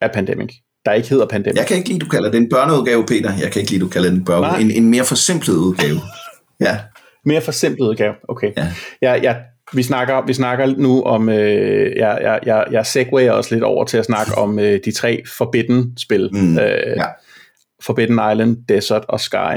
af 0.00 0.10
Pandemic, 0.12 0.54
der 0.84 0.92
ikke 0.92 1.08
hedder 1.08 1.26
Pandemic. 1.26 1.58
Jeg 1.58 1.66
kan 1.66 1.76
ikke 1.76 1.88
lide, 1.88 1.98
du 1.98 2.06
kalder 2.06 2.30
det 2.30 2.38
en 2.38 2.48
børneudgave, 2.48 3.06
Peter. 3.06 3.30
Jeg 3.42 3.52
kan 3.52 3.60
ikke 3.60 3.72
lide, 3.72 3.80
du 3.80 3.88
kalder 3.88 4.10
det 4.10 4.18
en 4.18 4.24
børne. 4.24 4.60
En, 4.60 4.70
en 4.70 4.90
mere 4.90 5.04
forsimplet 5.04 5.54
udgave. 5.54 6.00
Ja. 6.60 6.78
Mere 7.24 7.40
forsimplet 7.40 7.86
udgave, 7.88 8.14
okay. 8.28 8.52
Ja. 8.56 8.72
Jeg, 9.02 9.20
jeg, 9.22 9.40
vi, 9.72 9.82
snakker, 9.82 10.26
vi 10.26 10.32
snakker 10.32 10.66
nu 10.66 11.02
om, 11.02 11.28
øh, 11.28 11.96
jeg, 11.96 12.18
jeg, 12.22 12.40
jeg, 12.46 12.64
jeg 12.70 12.86
segwayer 12.86 13.32
os 13.32 13.50
lidt 13.50 13.62
over 13.62 13.84
til 13.84 13.98
at 13.98 14.04
snakke 14.04 14.34
om 14.34 14.58
øh, 14.58 14.80
de 14.84 14.92
tre 14.92 15.22
Forbidden-spil. 15.38 16.30
Mm. 16.32 16.58
Øh, 16.58 16.96
ja. 16.96 17.04
Forbidden 17.82 18.20
Island, 18.32 18.56
Desert 18.68 19.04
og 19.08 19.20
Sky. 19.20 19.56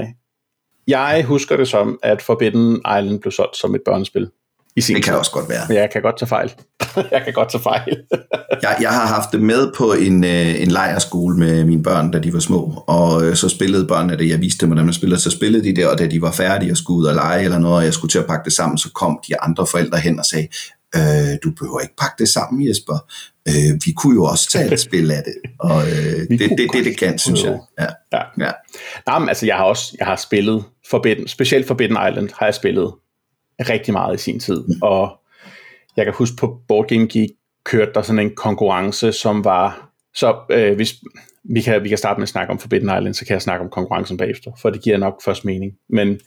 Jeg 0.88 1.24
husker 1.28 1.58
det 1.58 1.68
som, 1.68 2.00
at 2.04 2.22
Forbidden 2.22 2.76
Island 2.76 3.20
blev 3.20 3.32
solgt 3.32 3.58
som 3.58 3.76
et 3.76 3.82
børnespil. 3.86 4.28
i 4.76 4.82
sin 4.82 4.96
Det 4.96 5.04
kan 5.04 5.14
tid. 5.14 5.20
også 5.20 5.32
godt 5.32 5.50
være. 5.50 5.62
Men 5.68 5.78
jeg 5.78 5.90
kan 5.94 6.02
godt 6.02 6.20
tage 6.20 6.30
fejl. 6.30 6.54
jeg 7.12 7.22
kan 7.24 7.34
godt 7.34 7.52
tage 7.52 7.62
fejl. 7.64 7.98
Jeg, 8.64 8.78
jeg 8.82 8.90
har 8.90 9.08
haft 9.08 9.32
det 9.32 9.42
med 9.42 9.72
på 9.78 9.94
en, 9.94 10.24
øh, 10.24 10.62
en 10.62 10.72
lejerskole 10.72 11.38
med 11.38 11.66
mine 11.66 11.84
børn, 11.84 12.12
da 12.12 12.20
de 12.20 12.34
var 12.34 12.40
små, 12.40 12.84
og 12.88 13.24
øh, 13.26 13.36
så 13.36 13.50
spillede 13.50 13.88
børnene 13.88 14.18
det. 14.18 14.30
Jeg 14.30 14.42
viste 14.42 14.60
dem, 14.62 14.70
hvordan 14.70 14.86
man 14.86 14.94
spiller, 14.94 15.18
så 15.18 15.32
spillede 15.32 15.64
de 15.64 15.76
det, 15.76 15.88
og 15.88 15.98
da 16.00 16.08
de 16.08 16.22
var 16.22 16.32
færdige 16.32 16.72
og 16.72 16.78
skulle 16.78 16.98
ud 17.00 17.06
og 17.06 17.14
lege 17.16 17.44
eller 17.44 17.60
noget, 17.60 17.78
og 17.78 17.84
jeg 17.86 17.94
skulle 17.94 18.10
til 18.12 18.20
at 18.20 18.26
pakke 18.26 18.46
det 18.46 18.54
sammen, 18.54 18.78
så 18.78 18.92
kom 18.94 19.20
de 19.28 19.42
andre 19.42 19.68
forældre 19.68 19.98
hen 20.00 20.20
og 20.20 20.26
sagde, 20.26 20.48
øh, 20.96 21.38
du 21.44 21.52
behøver 21.60 21.80
ikke 21.80 21.96
pakke 22.02 22.16
det 22.20 22.30
sammen, 22.30 22.68
Jesper. 22.68 22.98
Øh, 23.48 23.80
vi 23.86 23.92
kunne 23.92 24.16
jo 24.16 24.24
også 24.24 24.50
tage 24.52 24.74
et 24.74 24.80
spil 24.90 25.12
af 25.12 25.24
det. 25.24 25.52
Og 25.60 25.82
øh, 25.82 25.94
det, 25.94 26.30
det, 26.30 26.40
det, 26.40 26.58
det, 26.58 26.70
godt 26.70 26.98
kan, 26.98 27.20
synes 27.20 27.44
jeg. 27.44 27.60
Ja. 27.80 27.88
Ja. 28.14 28.46
Ja. 28.46 28.52
Nej, 29.06 29.20
men 29.20 29.30
altså, 29.30 29.46
jeg 29.46 29.56
har 29.56 29.64
også 29.64 29.96
jeg 30.00 30.08
har 30.08 30.16
spillet 30.16 30.64
Forbidden, 30.90 31.28
specielt 31.28 31.68
Forbidden 31.68 31.98
Island 32.10 32.30
har 32.38 32.46
jeg 32.46 32.56
spillet 32.56 32.94
rigtig 33.60 33.94
meget 33.94 34.16
i 34.20 34.24
sin 34.24 34.40
tid, 34.40 34.64
mm. 34.68 34.82
og 34.82 35.20
jeg 35.98 36.06
kan 36.06 36.14
huske 36.14 36.36
på 36.36 36.60
Board 36.68 36.88
Game 36.88 37.08
Geek 37.08 37.30
kørte 37.66 37.92
der 37.96 38.02
sådan 38.02 38.20
en 38.20 38.36
konkurrence, 38.36 39.12
som 39.12 39.44
var, 39.44 39.90
så 40.16 40.36
øh, 40.50 40.76
hvis, 40.76 40.96
vi 41.44 41.62
kan, 41.62 41.84
vi 41.84 41.90
kan 41.90 41.98
starte 41.98 42.20
med 42.20 42.24
at 42.24 42.30
snakke 42.30 42.52
om 42.52 42.60
Forbidden 42.60 42.98
Island, 42.98 43.14
så 43.14 43.26
kan 43.26 43.34
jeg 43.34 43.42
snakke 43.42 43.64
om 43.64 43.70
konkurrencen 43.70 44.18
bagefter, 44.18 44.52
for 44.62 44.70
det 44.70 44.82
giver 44.82 44.98
nok 44.98 45.22
først 45.26 45.46
mening. 45.46 45.74
Men 45.90 46.20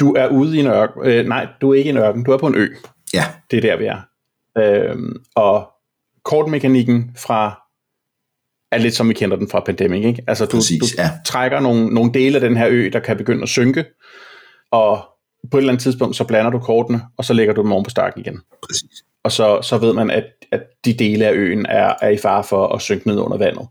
du 0.00 0.14
er 0.14 0.28
ude 0.28 0.56
i 0.56 0.60
en 0.60 0.66
ørken, 0.66 1.06
øh, 1.06 1.26
nej, 1.26 1.46
du 1.60 1.70
er 1.70 1.74
ikke 1.74 1.88
i 1.88 1.90
en 1.90 1.96
ørken, 1.96 2.24
du 2.24 2.32
er 2.32 2.38
på 2.38 2.46
en 2.46 2.54
ø. 2.54 2.68
ja, 3.14 3.24
Det 3.50 3.56
er 3.56 3.60
der, 3.60 3.76
vi 3.76 3.84
er. 3.84 4.00
Øhm, 4.58 5.22
og 5.34 5.68
kortmekanikken 6.26 7.10
fra 7.16 7.62
er 8.72 8.78
lidt 8.78 8.94
som 8.94 9.08
vi 9.08 9.14
kender 9.14 9.36
den 9.36 9.50
fra 9.50 9.60
Pandemic, 9.60 10.04
ikke? 10.04 10.24
Altså 10.26 10.44
du, 10.46 10.56
Præcis, 10.56 10.80
du 10.80 10.86
ja. 10.98 11.10
trækker 11.26 11.60
nogle, 11.60 11.94
nogle 11.94 12.12
dele 12.14 12.34
af 12.34 12.40
den 12.40 12.56
her 12.56 12.66
ø, 12.70 12.90
der 12.92 13.00
kan 13.00 13.16
begynde 13.16 13.42
at 13.42 13.48
synke, 13.48 13.84
og 14.70 15.04
på 15.50 15.56
et 15.56 15.60
eller 15.60 15.72
andet 15.72 15.82
tidspunkt, 15.82 16.16
så 16.16 16.24
blander 16.24 16.50
du 16.50 16.58
kortene, 16.58 17.00
og 17.16 17.24
så 17.24 17.32
lægger 17.32 17.54
du 17.54 17.62
dem 17.62 17.72
oven 17.72 17.84
på 17.84 17.90
stakken 17.90 18.20
igen. 18.20 18.40
præcis. 18.62 19.04
Og 19.24 19.32
så, 19.32 19.62
så 19.62 19.78
ved 19.78 19.92
man, 19.92 20.10
at, 20.10 20.24
at 20.52 20.62
de 20.84 20.94
dele 20.94 21.26
af 21.26 21.32
øen 21.32 21.66
er, 21.66 21.94
er 22.02 22.08
i 22.08 22.16
fare 22.16 22.44
for 22.44 22.66
at 22.68 22.82
synke 22.82 23.08
ned 23.08 23.18
under 23.18 23.36
vandet. 23.38 23.68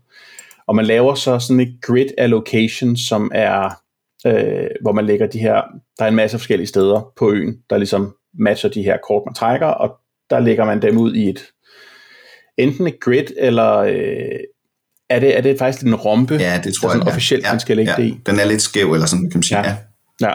Og 0.66 0.76
man 0.76 0.86
laver 0.86 1.14
så 1.14 1.38
sådan 1.38 1.60
et 1.60 1.78
grid 1.82 2.06
allocation, 2.18 2.96
som 2.96 3.30
er, 3.34 3.70
øh, 4.26 4.66
hvor 4.82 4.92
man 4.92 5.06
lægger 5.06 5.26
de 5.26 5.38
her, 5.38 5.62
der 5.98 6.04
er 6.04 6.08
en 6.08 6.14
masse 6.14 6.38
forskellige 6.38 6.66
steder 6.68 7.12
på 7.16 7.32
øen, 7.32 7.56
der 7.70 7.76
ligesom 7.76 8.14
matcher 8.38 8.70
de 8.70 8.82
her 8.82 8.96
kort, 9.08 9.22
man 9.26 9.34
trækker, 9.34 9.66
og 9.66 9.96
der 10.30 10.40
lægger 10.40 10.64
man 10.64 10.82
dem 10.82 10.98
ud 10.98 11.14
i 11.14 11.28
et, 11.28 11.38
enten 12.58 12.86
et 12.86 13.00
grid, 13.00 13.24
eller 13.38 13.76
øh, 13.76 13.94
er, 15.10 15.20
det, 15.20 15.36
er 15.36 15.40
det 15.40 15.58
faktisk 15.58 15.86
en 15.86 15.94
rompe, 15.94 16.34
Ja, 16.34 16.60
det 16.64 16.74
tror 16.74 16.88
der 16.88 16.92
sådan 16.94 17.00
jeg. 17.00 17.06
ja. 17.06 17.10
officielt, 17.10 17.44
ja, 17.44 17.52
man 17.52 17.60
skal 17.60 17.76
lægge 17.76 17.92
ja. 17.98 18.02
det 18.02 18.08
i? 18.08 18.20
Den 18.26 18.40
er 18.40 18.44
lidt 18.44 18.62
skæv, 18.62 18.92
eller 18.92 19.06
sådan 19.06 19.30
kan 19.30 19.38
man 19.38 19.42
sige. 19.42 19.58
Ja. 19.58 19.68
Ja. 19.68 19.76
Ja, 20.20 20.32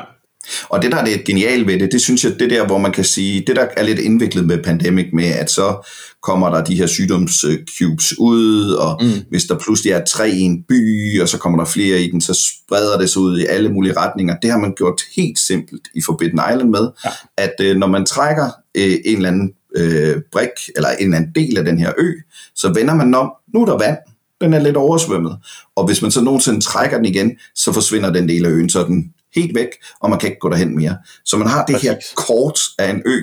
Og 0.70 0.82
det, 0.82 0.92
der 0.92 0.98
er 0.98 1.06
det 1.06 1.24
geniale 1.26 1.68
ved 1.68 1.80
det, 1.80 1.92
det 1.92 2.02
synes 2.02 2.24
jeg, 2.24 2.40
det 2.40 2.50
der, 2.50 2.66
hvor 2.66 2.78
man 2.78 2.92
kan 2.92 3.04
sige, 3.04 3.44
det 3.48 3.56
der 3.56 3.68
er 3.78 3.84
lidt 3.84 4.00
indviklet 4.00 4.46
med 4.46 4.64
pandemic, 4.64 5.06
med 5.14 5.26
at 5.26 5.52
så 5.52 5.88
kommer 6.22 6.50
der 6.50 6.64
de 6.64 6.76
her 6.76 6.88
sygdomscubes 6.88 8.20
ud, 8.20 8.72
og 8.72 9.00
mm. 9.04 9.10
hvis 9.30 9.44
der 9.44 9.60
pludselig 9.60 9.92
er 9.92 10.06
tre 10.06 10.30
i 10.30 10.40
en 10.40 10.64
by, 10.70 11.22
og 11.22 11.30
så 11.30 11.38
kommer 11.38 11.60
der 11.60 11.66
flere 11.66 12.02
i 12.02 12.12
den, 12.12 12.22
så 12.22 12.34
spreder 12.34 12.98
det 12.98 13.10
sig 13.10 13.22
ud 13.22 13.40
i 13.40 13.46
alle 13.46 13.70
mulige 13.70 13.98
retninger. 13.98 14.36
Det 14.42 14.52
har 14.52 14.58
man 14.58 14.74
gjort 14.78 15.02
helt 15.16 15.40
simpelt 15.40 15.82
i 15.96 16.02
Forbidden 16.06 16.40
Island 16.52 16.70
med, 16.70 16.90
ja. 17.06 17.10
at 17.38 17.54
øh, 17.62 17.78
når 17.78 17.88
man 17.88 18.06
trækker 18.06 18.50
øh, 18.78 18.94
en 19.06 19.16
eller 19.16 19.30
anden 19.30 19.52
øh, 19.76 20.22
brik, 20.32 20.50
eller 20.76 20.90
en 20.90 21.04
eller 21.04 21.18
anden 21.18 21.32
del 21.36 21.58
af 21.58 21.66
den 21.66 21.80
her 21.80 21.92
ø, 21.98 22.14
så 22.56 22.74
vender 22.74 22.96
man 22.96 23.14
om, 23.14 23.32
nu 23.54 23.62
er 23.62 23.66
der 23.66 23.78
vand, 23.78 23.98
den 24.42 24.54
er 24.54 24.60
lidt 24.60 24.78
oversvømmet. 24.78 25.38
Og 25.76 25.86
hvis 25.86 26.02
man 26.02 26.12
så 26.12 26.22
nogensinde 26.22 26.62
trækker 26.62 26.98
den 26.98 27.06
igen, 27.06 27.32
så 27.56 27.72
forsvinder 27.74 28.12
den 28.12 28.30
del 28.30 28.46
af 28.46 28.50
øen, 28.50 28.70
så 28.70 28.84
den 28.84 29.14
helt 29.36 29.56
væk, 29.56 29.68
og 30.00 30.10
man 30.10 30.20
kan 30.20 30.30
ikke 30.30 30.40
gå 30.40 30.50
derhen 30.50 30.76
mere. 30.76 30.98
Så 31.26 31.38
man 31.38 31.48
har 31.48 31.66
det 31.66 31.82
her 31.82 31.96
kort 32.16 32.60
af 32.80 32.90
en 32.90 33.02
ø, 33.06 33.20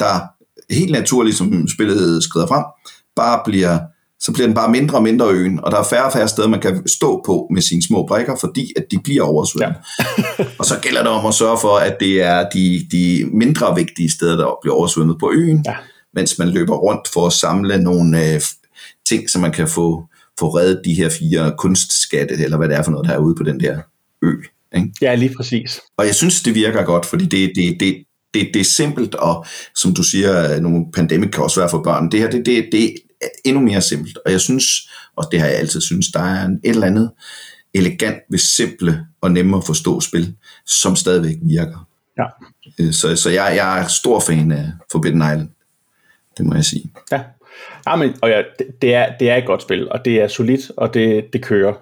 der 0.00 0.20
helt 0.74 0.92
naturligt, 0.92 1.36
som 1.36 1.68
spillet 1.68 2.22
skrider 2.22 2.46
frem, 2.46 2.64
bare 3.16 3.42
bliver, 3.44 3.78
så 4.20 4.32
bliver 4.32 4.46
den 4.46 4.54
bare 4.54 4.70
mindre 4.70 4.96
og 4.98 5.02
mindre 5.02 5.30
øen, 5.30 5.60
og 5.62 5.70
der 5.70 5.78
er 5.78 5.84
færre 5.84 6.04
og 6.04 6.12
færre 6.12 6.28
steder, 6.28 6.48
man 6.48 6.60
kan 6.60 6.88
stå 6.88 7.22
på 7.26 7.46
med 7.50 7.62
sine 7.62 7.82
små 7.82 8.06
brikker, 8.06 8.36
fordi 8.40 8.72
at 8.76 8.84
de 8.90 8.98
bliver 9.04 9.22
oversvømmet. 9.22 9.76
Ja. 9.98 10.44
og 10.58 10.64
så 10.64 10.74
gælder 10.82 11.02
det 11.02 11.12
om 11.12 11.26
at 11.26 11.34
sørge 11.34 11.58
for, 11.60 11.76
at 11.76 11.96
det 12.00 12.22
er 12.22 12.48
de, 12.48 12.86
de 12.92 13.30
mindre 13.32 13.74
vigtige 13.76 14.10
steder, 14.10 14.36
der 14.36 14.58
bliver 14.62 14.74
oversvømmet 14.74 15.16
på 15.20 15.30
øen, 15.34 15.64
Ja. 15.66 15.74
mens 16.14 16.38
man 16.38 16.48
løber 16.48 16.76
rundt 16.76 17.08
for 17.08 17.26
at 17.26 17.32
samle 17.32 17.82
nogle 17.82 18.34
øh, 18.34 18.40
ting, 19.06 19.30
så 19.30 19.38
man 19.38 19.52
kan 19.52 19.68
få, 19.68 20.04
få 20.38 20.48
reddet 20.48 20.80
de 20.84 20.94
her 20.94 21.08
fire 21.08 21.52
kunstskatte, 21.58 22.34
eller 22.34 22.56
hvad 22.56 22.68
det 22.68 22.76
er 22.76 22.82
for 22.82 22.90
noget, 22.90 23.08
der 23.08 23.14
er 23.14 23.18
ude 23.18 23.34
på 23.34 23.42
den 23.42 23.60
der 23.60 23.78
ø. 24.22 24.32
Ikke? 24.76 24.90
ja 25.02 25.14
lige 25.14 25.34
præcis. 25.36 25.80
Og 25.98 26.06
jeg 26.06 26.14
synes, 26.14 26.42
det 26.42 26.54
virker 26.54 26.82
godt, 26.84 27.06
fordi 27.06 27.24
det, 27.26 27.52
det, 27.54 27.76
det, 27.80 27.96
det, 28.34 28.50
det 28.54 28.60
er 28.60 28.64
simpelt, 28.64 29.14
og 29.14 29.44
som 29.76 29.94
du 29.94 30.02
siger, 30.02 30.60
nogle 30.60 30.84
pandemik 30.94 31.30
kan 31.30 31.42
også 31.42 31.60
være 31.60 31.70
for 31.70 31.82
børn. 31.82 32.10
Det 32.10 32.20
her, 32.20 32.30
det, 32.30 32.46
det, 32.46 32.68
det 32.72 32.94
endnu 33.44 33.62
mere 33.62 33.80
simpelt. 33.80 34.18
Og 34.24 34.32
jeg 34.32 34.40
synes, 34.40 34.64
og 35.16 35.24
det 35.32 35.40
har 35.40 35.46
jeg 35.46 35.56
altid 35.56 35.80
synes, 35.80 36.06
der 36.08 36.20
er 36.20 36.44
en, 36.44 36.60
et 36.64 36.70
eller 36.70 36.86
andet 36.86 37.10
elegant 37.74 38.18
ved 38.30 38.38
simple 38.38 39.06
og 39.20 39.30
nemme 39.30 39.56
at 39.56 39.64
forstå 39.64 40.00
spil, 40.00 40.34
som 40.66 40.96
stadigvæk 40.96 41.36
virker. 41.42 41.88
Ja. 42.18 42.24
Øh, 42.80 42.92
Så, 42.92 43.16
så 43.16 43.30
jeg, 43.30 43.52
jeg 43.56 43.82
er 43.82 43.86
stor 43.86 44.20
fan 44.20 44.52
af 44.52 44.72
Forbidden 44.92 45.20
Island. 45.20 45.48
Det 46.38 46.46
må 46.46 46.54
jeg 46.54 46.64
sige. 46.64 46.92
Ja, 47.12 47.22
ja 47.86 47.96
men, 47.96 48.14
og 48.22 48.30
ja, 48.30 48.42
det, 48.58 48.66
det, 48.82 48.94
er, 48.94 49.16
det 49.20 49.30
er 49.30 49.36
et 49.36 49.46
godt 49.46 49.62
spil, 49.62 49.92
og 49.92 50.04
det 50.04 50.20
er 50.20 50.28
solidt, 50.28 50.70
og 50.76 50.94
det, 50.94 51.32
det 51.32 51.42
kører. 51.42 51.74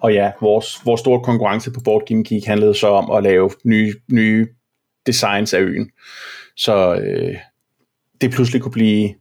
Og 0.00 0.12
ja, 0.12 0.30
vores, 0.40 0.80
vores 0.84 1.00
store 1.00 1.24
konkurrence 1.24 1.70
på 1.70 1.80
Board 1.80 2.06
Game 2.06 2.24
Geek 2.24 2.44
handlede 2.44 2.74
så 2.74 2.88
om 2.88 3.10
at 3.10 3.22
lave 3.22 3.50
nye, 3.64 3.94
nye 4.12 4.46
designs 5.06 5.54
af 5.54 5.60
øen. 5.60 5.90
Så 6.56 6.94
øh, 6.94 7.36
det 8.20 8.30
pludselig 8.30 8.62
kunne 8.62 8.72
blive... 8.72 9.14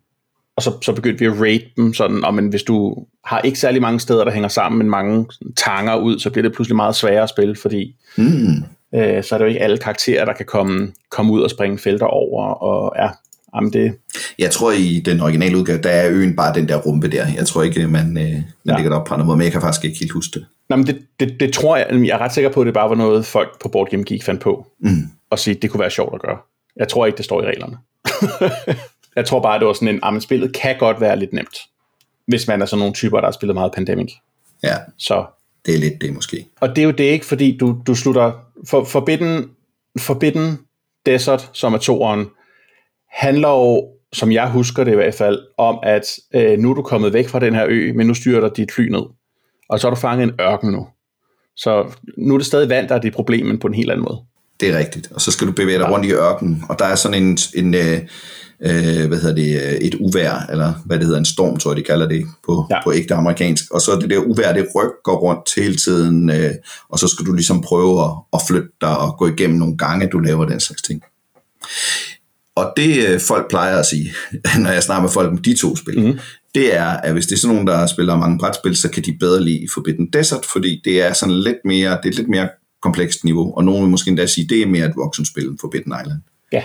Og 0.58 0.64
så, 0.64 0.72
så 0.82 0.94
begyndte 0.94 1.20
vi 1.20 1.26
at 1.26 1.42
rate 1.42 1.66
dem 1.78 1.94
sådan, 1.94 2.26
og 2.26 2.34
men 2.34 2.48
hvis 2.48 2.64
du 2.64 2.96
har 3.26 3.40
ikke 3.42 3.60
særlig 3.60 3.82
mange 3.82 4.00
steder, 4.00 4.24
der 4.24 4.32
hænger 4.32 4.50
sammen, 4.50 4.78
men 4.80 4.90
mange 4.90 5.26
tanger 5.58 5.96
ud, 5.96 6.20
så 6.20 6.30
bliver 6.30 6.44
det 6.44 6.54
pludselig 6.56 6.76
meget 6.76 6.96
sværere 6.96 7.24
at 7.24 7.30
spille, 7.30 7.56
fordi 7.56 7.96
Mm. 8.18 8.64
øh, 8.96 9.24
så 9.24 9.36
er 9.36 9.38
det 9.40 9.46
jo 9.46 9.50
ikke 9.50 9.62
alle 9.62 9.78
karakterer, 9.78 10.26
der 10.26 10.34
kan 10.34 10.46
komme, 10.46 10.92
komme 11.12 11.32
ud 11.34 11.42
og 11.42 11.50
springe 11.50 11.78
felter 11.78 12.06
over, 12.06 12.46
og 12.48 12.94
ja, 13.04 13.10
jamen 13.56 13.74
det, 13.74 13.94
Jeg 14.40 14.52
tror, 14.52 14.72
i 14.72 15.02
den 15.06 15.22
originale 15.22 15.58
udgave, 15.58 15.82
der 15.82 15.90
er 15.90 16.10
øen 16.12 16.36
bare 16.36 16.54
den 16.54 16.68
der 16.68 16.76
rumpe 16.78 17.12
der. 17.12 17.26
Jeg 17.38 17.46
tror 17.48 17.64
ikke, 17.64 17.88
man, 17.88 18.06
øh, 18.06 18.14
man 18.14 18.44
Ja. 18.66 18.76
lægger 18.76 18.90
det 18.90 19.00
op 19.00 19.06
på 19.06 19.14
andre 19.14 19.26
måder, 19.26 19.38
men 19.38 19.44
jeg 19.44 19.52
kan 19.52 19.62
faktisk 19.62 19.86
ikke 19.86 20.00
helt 20.00 20.12
huske 20.12 20.40
det. 20.40 20.46
Nå, 20.70 20.76
men 20.76 20.88
det, 20.88 21.02
det, 21.20 21.40
det 21.40 21.54
tror 21.54 21.78
jeg, 21.78 21.88
jeg 21.92 22.08
er 22.14 22.18
ret 22.18 22.34
sikker 22.34 22.50
på, 22.52 22.62
at 22.62 22.66
det 22.66 22.74
bare 22.74 22.90
var 22.90 22.96
noget, 22.96 23.26
folk 23.26 23.62
på 23.62 23.70
Board 23.70 23.90
Game 23.92 24.04
Geek 24.04 24.24
fandt 24.24 24.42
på, 24.42 24.68
Mm. 24.80 24.90
og 25.30 25.40
sige, 25.40 25.54
det 25.54 25.70
kunne 25.72 25.80
være 25.82 25.90
sjovt 25.92 26.14
at 26.16 26.22
gøre. 26.22 26.38
Jeg 26.78 26.88
tror 26.88 27.06
ikke, 27.06 27.18
det 27.18 27.26
står 27.26 27.42
i 27.42 27.46
reglerne. 27.46 27.78
jeg 29.16 29.26
tror 29.26 29.40
bare, 29.40 29.60
det 29.60 29.68
var 29.68 29.74
sådan 29.74 29.88
en, 29.88 30.16
at 30.16 30.24
spillet 30.24 30.54
kan 30.54 30.76
godt 30.80 31.02
være 31.02 31.20
lidt 31.20 31.34
nemt, 31.34 31.58
hvis 32.28 32.48
man 32.48 32.62
er 32.62 32.66
sådan 32.66 32.80
nogle 32.80 32.94
typer, 32.94 33.18
der 33.18 33.28
har 33.28 33.32
spillet 33.32 33.56
meget 33.56 33.72
Pandemic. 33.72 34.14
Ja, 34.64 34.76
Så, 34.98 35.26
det 35.66 35.76
er 35.76 35.80
lidt 35.80 36.02
det 36.02 36.14
måske. 36.14 36.48
og 36.60 36.70
det 36.70 36.78
er 36.78 36.86
jo 36.86 36.92
det 36.92 37.04
ikke, 37.04 37.26
fordi 37.26 37.58
du, 37.58 37.82
du 37.88 37.96
slutter, 37.96 38.32
for, 38.68 38.84
Forbidden, 38.84 39.50
Forbidden 40.00 40.60
Desert, 41.06 41.50
som 41.54 41.74
er 41.74 41.78
toeren, 41.78 42.26
handler 43.12 43.50
jo, 43.50 43.88
som 44.14 44.32
jeg 44.32 44.52
husker 44.52 44.84
det 44.84 44.92
i 44.92 44.96
hvert 44.96 45.14
fald, 45.14 45.40
om 45.58 45.80
at 45.84 46.04
øh, 46.34 46.60
nu 46.60 46.70
er 46.70 46.74
du 46.74 46.82
kommet 46.82 47.14
væk 47.14 47.28
fra 47.28 47.40
den 47.40 47.56
her 47.56 47.66
ø, 47.70 47.94
men 47.96 48.08
nu 48.08 48.14
styrer 48.14 48.42
der 48.42 48.50
dit 48.50 48.72
fly 48.72 48.90
ned. 48.90 49.02
Og 49.70 49.80
så 49.80 49.88
har 49.88 49.96
du 49.96 50.02
fanget 50.02 50.24
en 50.24 50.34
ørken 50.42 50.72
nu. 50.72 50.88
Så 51.56 51.92
nu 52.18 52.34
er 52.34 52.38
det 52.38 52.48
stadig 52.48 52.70
vand, 52.70 52.88
der 52.88 52.96
er 52.96 53.00
dit 53.00 53.14
problem, 53.14 53.46
men 53.46 53.60
på 53.60 53.68
en 53.68 53.74
helt 53.74 53.92
anden 53.92 54.04
måde. 54.04 54.20
Det 54.60 54.70
er 54.70 54.78
rigtigt. 54.78 55.12
Og 55.12 55.22
så 55.22 55.32
skal 55.32 55.48
du 55.48 55.52
bevæge 55.52 55.80
dig 55.80 55.92
rundt 55.92 56.06
i 56.06 56.12
ørkenen, 56.12 56.64
og 56.70 56.80
der 56.80 56.86
er 56.86 56.96
sådan 56.96 57.24
en, 57.24 57.38
en 57.56 57.74
øh, 58.62 59.08
hvad 59.08 59.18
hedder 59.22 59.36
det, 59.36 59.62
øh, 59.62 59.74
et 59.74 59.96
uvær, 60.00 60.46
eller 60.52 60.74
hvad 60.86 60.98
det 60.98 61.06
hedder, 61.06 61.20
en 61.20 61.26
storm, 61.26 61.58
tror 61.58 61.72
jeg, 61.72 61.78
de 61.78 61.84
kalder 61.84 62.08
det 62.08 62.26
på, 62.46 62.68
Ja. 62.70 62.84
på 62.84 62.94
ægte 62.94 63.14
amerikansk. 63.14 63.72
Og 63.72 63.82
så 63.82 64.00
det 64.02 64.10
der 64.10 64.18
uvær, 64.18 64.54
det 64.54 64.68
rykker 64.76 65.12
rundt 65.14 65.56
hele 65.56 65.76
tiden, 65.76 66.30
øh, 66.30 66.52
og 66.90 67.00
så 67.00 67.08
skal 67.08 67.26
du 67.26 67.34
ligesom 67.34 67.62
prøve 67.62 68.04
at, 68.04 68.12
at 68.34 68.40
flytte 68.48 68.70
dig 68.82 68.98
og 68.98 69.18
gå 69.18 69.28
igennem 69.28 69.58
nogle 69.60 69.78
gange, 69.78 70.08
du 70.08 70.20
laver 70.20 70.46
den 70.46 70.60
slags 70.60 70.82
ting. 70.82 71.02
Og 72.56 72.74
det 72.78 73.08
øh, 73.08 73.20
folk 73.20 73.50
plejer 73.50 73.78
at 73.78 73.86
sige, 73.86 74.14
når 74.64 74.72
jeg 74.72 74.84
snakker 74.84 75.02
med 75.02 75.10
folk 75.10 75.30
om 75.32 75.38
de 75.38 75.56
to 75.56 75.76
spil, 75.76 76.00
mm. 76.06 76.20
det 76.56 76.76
er, 76.76 76.86
at 76.86 77.14
hvis 77.14 77.26
det 77.26 77.36
er 77.36 77.40
sådan 77.40 77.56
nogen, 77.56 77.68
der 77.68 77.88
spiller 77.88 78.18
mange 78.18 78.40
brætspil, 78.40 78.76
så 78.76 78.90
kan 78.90 79.04
de 79.04 79.18
bedre 79.20 79.44
lide 79.44 79.68
Forbidden 79.74 80.08
Desert, 80.14 80.46
fordi 80.46 80.82
det 80.86 81.02
er 81.02 81.14
sådan 81.14 81.36
lidt 81.36 81.58
mere, 81.66 81.98
det 82.04 82.10
er 82.10 82.16
lidt 82.16 82.30
mere 82.30 82.50
komplekst 82.82 83.24
niveau, 83.24 83.54
og 83.58 83.64
nogen 83.66 83.82
vil 83.82 83.90
måske 83.90 84.10
endda 84.10 84.26
sige, 84.26 84.48
det 84.48 84.62
er 84.62 84.66
mere 84.66 84.86
et 84.86 84.94
voksenspil 84.96 85.48
end 85.48 85.58
Forbidden 85.62 85.94
Island. 86.04 86.20
Ja, 86.52 86.64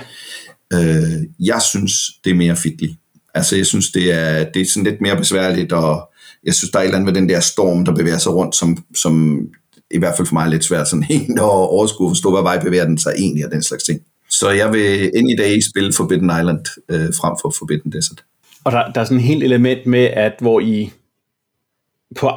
Øh, 0.72 1.22
jeg 1.40 1.62
synes, 1.62 1.92
det 2.24 2.30
er 2.30 2.34
mere 2.34 2.56
fitligt. 2.56 2.92
Altså, 3.34 3.56
jeg 3.56 3.66
synes, 3.66 3.90
det 3.90 4.12
er, 4.12 4.44
det 4.44 4.62
er 4.62 4.66
sådan 4.66 4.84
lidt 4.90 5.00
mere 5.00 5.16
besværligt, 5.16 5.72
og 5.72 6.10
jeg 6.44 6.54
synes, 6.54 6.70
der 6.70 6.78
er 6.78 6.82
et 6.82 6.86
eller 6.86 6.98
andet 6.98 7.14
med 7.14 7.20
den 7.20 7.28
der 7.28 7.40
storm, 7.40 7.84
der 7.84 7.94
bevæger 7.94 8.18
sig 8.18 8.34
rundt, 8.34 8.56
som, 8.56 8.84
som 8.96 9.40
i 9.90 9.98
hvert 9.98 10.16
fald 10.16 10.26
for 10.26 10.34
mig 10.34 10.44
er 10.44 10.50
lidt 10.50 10.64
svært 10.64 10.88
sådan 10.88 11.02
helt 11.14 11.38
at 11.38 11.44
overskue 11.44 12.06
og 12.06 12.10
forstå, 12.10 12.30
hvad 12.30 12.42
vej 12.42 12.62
bevæger 12.62 12.84
den 12.84 12.98
sig 12.98 13.12
egentlig, 13.18 13.46
og 13.46 13.52
den 13.52 13.62
slags 13.62 13.84
ting. 13.84 14.00
Så 14.28 14.50
jeg 14.50 14.72
vil 14.72 15.10
any 15.16 15.38
day 15.38 15.60
spille 15.70 15.92
Forbidden 15.92 16.30
Island 16.40 16.66
øh, 16.88 17.14
frem 17.20 17.36
for 17.42 17.54
Forbidden 17.58 17.92
Desert. 17.92 18.24
og 18.64 18.72
der, 18.72 18.92
der 18.92 19.00
er 19.00 19.04
sådan 19.04 19.16
et 19.16 19.22
helt 19.22 19.42
element 19.42 19.86
med, 19.86 20.04
at 20.04 20.32
hvor 20.40 20.60
I 20.60 20.90
på, 22.16 22.30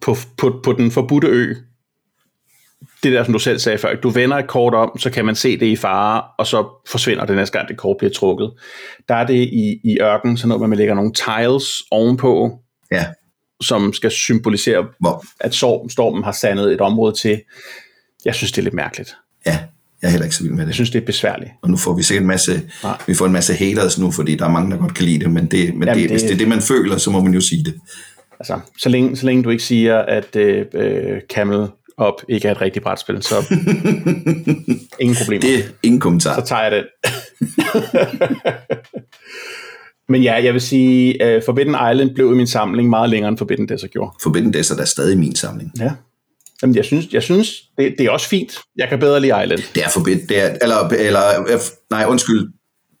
på, 0.00 0.16
på, 0.36 0.60
på 0.64 0.72
den 0.72 0.90
forbudte 0.90 1.28
ø, 1.28 1.54
det 3.10 3.16
der, 3.18 3.24
som 3.24 3.32
du 3.32 3.38
selv 3.38 3.58
sagde 3.58 3.78
før, 3.78 3.94
du 3.94 4.08
vender 4.10 4.36
et 4.36 4.46
kort 4.46 4.74
om, 4.74 4.98
så 4.98 5.10
kan 5.10 5.24
man 5.24 5.34
se 5.34 5.60
det 5.60 5.66
i 5.66 5.76
fare, 5.76 6.22
og 6.38 6.46
så 6.46 6.66
forsvinder 6.88 7.24
det 7.26 7.36
næste 7.36 7.58
gang, 7.58 7.68
det 7.68 7.76
kort 7.76 7.96
bliver 7.98 8.12
trukket. 8.12 8.50
Der 9.08 9.14
er 9.14 9.26
det 9.26 9.34
i, 9.34 9.80
i 9.84 9.98
ørken, 10.00 10.36
så 10.36 10.48
når 10.48 10.58
man 10.66 10.78
lægger 10.78 10.94
nogle 10.94 11.12
tiles 11.12 11.82
ovenpå, 11.90 12.58
Ja, 12.92 13.04
som 13.62 13.92
skal 13.92 14.10
symbolisere, 14.10 14.86
hvor, 15.00 15.24
at 15.40 15.54
storm, 15.54 15.88
stormen 15.90 16.24
har 16.24 16.32
sandet 16.32 16.72
et 16.72 16.80
område 16.80 17.14
til. 17.14 17.40
Jeg 18.24 18.34
synes, 18.34 18.52
det 18.52 18.58
er 18.58 18.62
lidt 18.62 18.74
mærkeligt. 18.74 19.16
ja, 19.46 19.58
jeg 20.02 20.08
er 20.08 20.10
heller 20.10 20.24
ikke 20.24 20.36
så 20.36 20.42
vild 20.42 20.52
med 20.52 20.58
Jeg 20.60 20.66
det. 20.66 20.74
synes, 20.74 20.90
det 20.90 21.02
er 21.02 21.06
besværligt. 21.06 21.50
Og 21.62 21.70
nu 21.70 21.76
får 21.76 21.94
vi 21.94 22.02
sikkert 22.02 22.22
en 22.22 22.26
masse, 22.28 22.62
Nej. 22.82 22.96
vi 23.06 23.14
får 23.14 23.26
en 23.26 23.32
masse 23.32 23.54
haters 23.54 23.98
nu, 23.98 24.10
fordi 24.10 24.34
der 24.34 24.44
er 24.44 24.48
mange, 24.50 24.70
der 24.70 24.76
godt 24.76 24.94
kan 24.94 25.04
lide 25.04 25.18
det, 25.24 25.30
men, 25.30 25.46
det, 25.46 25.74
men 25.74 25.88
Jamen, 25.88 25.88
det, 25.88 25.96
det- 26.02 26.10
hvis 26.10 26.22
det 26.22 26.32
er 26.32 26.36
det, 26.36 26.48
man 26.48 26.60
føler, 26.60 26.98
så 26.98 27.10
må 27.10 27.20
man 27.20 27.34
jo 27.34 27.40
sige 27.40 27.64
det. 27.64 27.74
Altså, 28.40 28.60
så 28.78 28.88
længe, 28.88 29.16
så 29.16 29.26
længe 29.26 29.42
du 29.44 29.50
ikke 29.50 29.62
siger, 29.64 29.98
at 29.98 30.36
øh, 30.36 30.66
øh, 30.74 31.20
Camel 31.34 31.66
Up 32.02 32.14
ikke 32.28 32.48
er 32.48 32.52
et 32.52 32.60
rigtigt 32.60 32.82
brætspil, 32.82 33.22
så 33.22 33.34
ingen 35.00 35.16
problemer. 35.16 35.40
Det 35.40 35.54
er 35.54 35.62
ingen 35.82 36.00
kommentar. 36.00 36.40
så 36.40 36.46
tager 36.46 36.62
jeg 36.62 36.72
den. 36.72 36.84
Men 40.08 40.22
ja, 40.22 40.44
jeg 40.44 40.52
vil 40.52 40.60
sige, 40.60 41.36
uh, 41.36 41.42
Forbidden 41.44 41.76
Island 41.92 42.14
blev 42.14 42.32
i 42.32 42.34
min 42.34 42.46
samling 42.46 42.90
meget 42.90 43.10
længere 43.10 43.28
end 43.28 43.38
Forbidden 43.38 43.68
Desert 43.68 43.90
gjorde. 43.90 44.12
Forbidden 44.22 44.52
Desert 44.52 44.80
er 44.80 44.84
stadig 44.84 45.12
i 45.12 45.16
min 45.16 45.34
samling. 45.34 45.72
Ja. 45.78 45.90
Jamen, 46.62 46.76
jeg 46.76 46.84
synes, 46.84 47.06
jeg 47.12 47.22
synes 47.22 47.48
det, 47.78 47.94
det 47.98 48.06
er 48.06 48.10
også 48.10 48.28
fint. 48.28 48.58
Jeg 48.76 48.88
kan 48.88 48.98
bedre 48.98 49.20
lide 49.20 49.42
Island. 49.44 49.60
Det 49.74 49.84
er 49.84 49.88
forbidden, 49.88 50.28
det 50.28 50.42
er, 50.42 50.56
eller, 50.62 50.88
eller, 50.88 51.20
øh, 51.48 51.58
nej, 51.90 52.04
undskyld, 52.08 52.52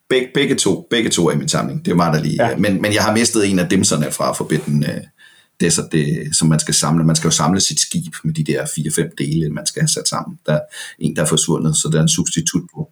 Beg, 0.08 0.28
begge, 0.34 0.54
to, 0.54 0.86
begge 0.90 1.10
to 1.10 1.28
er 1.28 1.32
i 1.32 1.36
min 1.36 1.48
samling. 1.48 1.84
Det 1.84 1.98
var 1.98 2.14
der 2.14 2.22
lige. 2.22 2.44
Ja. 2.44 2.48
Ja. 2.48 2.56
Men, 2.56 2.82
men 2.82 2.94
jeg 2.94 3.02
har 3.02 3.12
mistet 3.12 3.50
en 3.50 3.58
af 3.58 3.68
dimserne 3.68 4.12
fra 4.12 4.32
Forbidden 4.32 4.84
uh, 4.84 4.90
Desert, 5.60 5.84
det, 5.92 6.36
som 6.36 6.48
man 6.48 6.60
skal 6.60 6.74
samle. 6.74 7.04
Man 7.04 7.16
skal 7.16 7.28
jo 7.28 7.32
samle 7.32 7.60
sit 7.60 7.80
skib 7.80 8.14
med 8.24 8.34
de 8.34 8.44
der 8.44 8.64
4-5 8.64 9.14
dele, 9.18 9.50
man 9.50 9.66
skal 9.66 9.82
have 9.82 9.88
sat 9.88 10.08
sammen. 10.08 10.38
Der 10.46 10.52
er 10.52 10.60
en, 10.98 11.16
der 11.16 11.22
er 11.22 11.26
forsvundet, 11.26 11.76
så 11.76 11.88
der 11.92 11.98
er 11.98 12.02
en 12.02 12.08
substitut 12.08 12.62
på. 12.74 12.90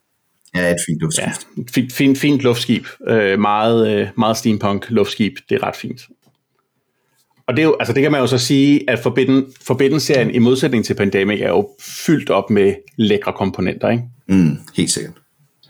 Ja, 0.54 0.70
et 0.70 0.76
fint 0.86 1.00
Ja, 1.00 1.04
luftskift. 1.04 1.46
fint, 1.74 1.92
fint, 1.92 2.18
fint 2.18 2.40
luftskib. 2.40 2.86
Øh, 3.08 3.38
meget, 3.38 3.88
øh, 3.88 4.08
meget 4.18 4.36
steampunk 4.36 4.86
luftskib. 4.90 5.32
Det 5.48 5.54
er 5.54 5.66
ret 5.66 5.76
fint. 5.76 6.00
Og 7.48 7.56
det, 7.56 7.62
er 7.62 7.66
jo, 7.66 7.76
altså 7.80 7.94
det 7.94 8.02
kan 8.02 8.12
man 8.12 8.20
jo 8.20 8.26
så 8.26 8.38
sige, 8.38 8.90
at 8.90 8.98
Forbidden, 8.98 9.44
Forbidden-serien 9.66 10.30
i 10.34 10.38
modsætning 10.38 10.84
til 10.84 10.94
Pandemic 10.94 11.40
er 11.40 11.48
jo 11.48 11.68
fyldt 11.80 12.30
op 12.30 12.50
med 12.50 12.74
lækre 12.96 13.32
komponenter, 13.32 13.90
ikke? 13.90 14.04
Mm, 14.28 14.58
helt 14.76 14.90
sikkert. 14.90 15.14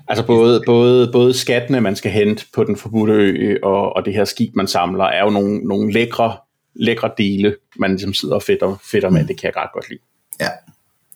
Altså 0.08 0.26
både, 0.26 0.62
både, 0.66 1.10
både 1.12 1.34
skattene, 1.34 1.80
man 1.80 1.96
skal 1.96 2.10
hente 2.10 2.44
på 2.54 2.64
den 2.64 2.76
forbudte 2.76 3.12
ø, 3.14 3.56
og, 3.62 3.96
og 3.96 4.04
det 4.04 4.14
her 4.14 4.24
skib, 4.24 4.54
man 4.54 4.66
samler, 4.68 5.04
er 5.04 5.24
jo 5.24 5.30
nogle, 5.30 5.58
nogle 5.58 5.92
lækre, 5.92 6.36
lækre 6.74 7.10
dele, 7.18 7.56
man 7.78 7.90
ligesom 7.90 8.14
sidder 8.14 8.34
og 8.34 8.42
fedter, 8.42 8.82
fedter 8.90 9.10
med. 9.10 9.24
Det 9.26 9.40
kan 9.40 9.50
jeg 9.54 9.62
ret 9.62 9.70
godt 9.74 9.88
lide. 9.88 10.00
Ja. 10.40 10.48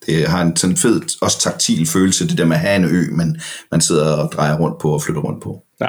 Det 0.06 0.28
har 0.28 0.42
en 0.42 0.56
sådan 0.56 0.76
fed, 0.76 1.00
også 1.22 1.40
taktil 1.40 1.86
følelse, 1.86 2.28
det 2.28 2.38
der 2.38 2.44
med 2.44 2.56
at 2.56 2.60
have 2.60 2.76
en 2.76 2.84
ø, 2.84 3.10
men 3.12 3.40
man 3.70 3.80
sidder 3.80 4.16
og 4.16 4.32
drejer 4.32 4.58
rundt 4.58 4.78
på 4.80 4.90
og 4.94 5.02
flytter 5.02 5.22
rundt 5.22 5.42
på. 5.42 5.62
Ja, 5.80 5.88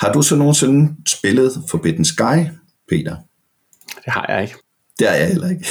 Har 0.00 0.12
du 0.12 0.22
så 0.22 0.36
nogensinde 0.36 0.94
spillet 1.08 1.52
Forbidden 1.70 2.04
Sky, 2.04 2.46
Peter? 2.88 3.16
det 4.04 4.12
har 4.12 4.26
jeg 4.28 4.42
ikke. 4.42 4.54
Det 4.98 5.08
er 5.10 5.14
jeg 5.14 5.28
heller 5.28 5.50
ikke. 5.50 5.66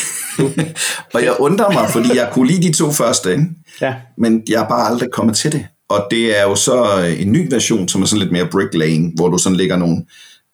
og 1.14 1.24
jeg 1.24 1.36
undrer 1.40 1.72
mig, 1.72 1.90
fordi 1.90 2.10
jeg 2.16 2.30
kunne 2.34 2.48
lide 2.48 2.68
de 2.68 2.74
to 2.74 2.92
første, 2.92 3.32
ikke? 3.32 3.46
Ja, 3.82 3.96
men 4.18 4.44
jeg 4.50 4.64
er 4.64 4.68
bare 4.70 4.88
aldrig 4.90 5.10
kommet 5.12 5.36
til 5.36 5.52
det. 5.52 5.68
Og 5.90 6.08
det 6.12 6.40
er 6.40 6.44
jo 6.44 6.56
så 6.56 6.98
en 7.20 7.32
ny 7.32 7.48
version, 7.54 7.88
som 7.88 8.02
er 8.02 8.06
sådan 8.06 8.20
lidt 8.20 8.32
mere 8.32 8.48
bricklaying, 8.52 9.14
hvor 9.16 9.28
du 9.30 9.38
sådan 9.38 9.56
lægger 9.56 9.78
nogle, 9.78 10.06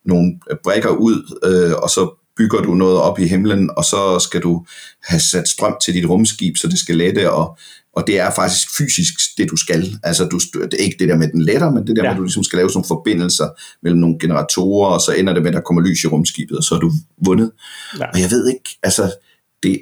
nogle 0.04 0.40
brækker 0.64 0.90
ud, 0.90 1.38
øh, 1.44 1.76
og 1.82 1.90
så 1.90 2.17
bygger 2.38 2.60
du 2.60 2.74
noget 2.74 2.98
op 2.98 3.18
i 3.18 3.26
himlen, 3.26 3.70
og 3.76 3.84
så 3.84 4.18
skal 4.18 4.40
du 4.42 4.66
have 5.04 5.20
sat 5.20 5.48
strøm 5.48 5.76
til 5.84 5.94
dit 5.94 6.08
rumskib, 6.08 6.56
så 6.56 6.68
det 6.68 6.78
skal 6.78 6.96
lette, 6.96 7.30
og, 7.30 7.58
og 7.92 8.06
det 8.06 8.18
er 8.18 8.30
faktisk 8.30 8.76
fysisk 8.78 9.14
det, 9.38 9.50
du 9.50 9.56
skal. 9.56 9.98
Altså, 10.02 10.24
du, 10.24 10.38
det 10.54 10.74
er 10.74 10.84
ikke 10.84 10.96
det 10.98 11.08
der 11.08 11.16
med 11.16 11.28
den 11.28 11.42
letter, 11.42 11.70
men 11.70 11.86
det 11.86 11.96
der 11.96 12.02
ja. 12.02 12.08
Med, 12.08 12.10
at 12.10 12.16
du 12.16 12.22
ligesom 12.22 12.44
skal 12.44 12.56
lave 12.56 12.70
sådan 12.70 12.76
nogle 12.76 12.88
forbindelser 12.88 13.48
mellem 13.82 14.00
nogle 14.00 14.18
generatorer, 14.20 14.90
og 14.90 15.00
så 15.00 15.12
ender 15.12 15.32
det 15.32 15.42
med, 15.42 15.50
at 15.50 15.54
der 15.54 15.60
kommer 15.60 15.82
lys 15.82 16.04
i 16.04 16.06
rumskibet, 16.06 16.56
og 16.58 16.64
så 16.64 16.74
er 16.74 16.78
du 16.78 16.92
vundet. 17.24 17.50
Ja. 17.98 18.06
Og 18.14 18.20
jeg 18.20 18.30
ved 18.30 18.48
ikke, 18.48 18.78
altså, 18.82 19.14
det, 19.62 19.78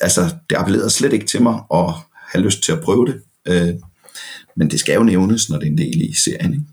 altså, 0.00 0.20
det 0.50 0.56
appellerede 0.56 0.90
slet 0.90 1.12
ikke 1.12 1.26
til 1.26 1.42
mig 1.42 1.60
at 1.74 1.94
have 2.32 2.44
lyst 2.44 2.62
til 2.62 2.72
at 2.72 2.80
prøve 2.80 3.06
det. 3.06 3.20
Øh, 3.48 3.74
men 4.56 4.70
det 4.70 4.80
skal 4.80 4.94
jo 4.94 5.02
nævnes, 5.02 5.50
når 5.50 5.58
det 5.58 5.66
er 5.66 5.70
en 5.70 5.78
del 5.78 6.00
i 6.00 6.14
serien. 6.14 6.52
Ikke? 6.52 6.64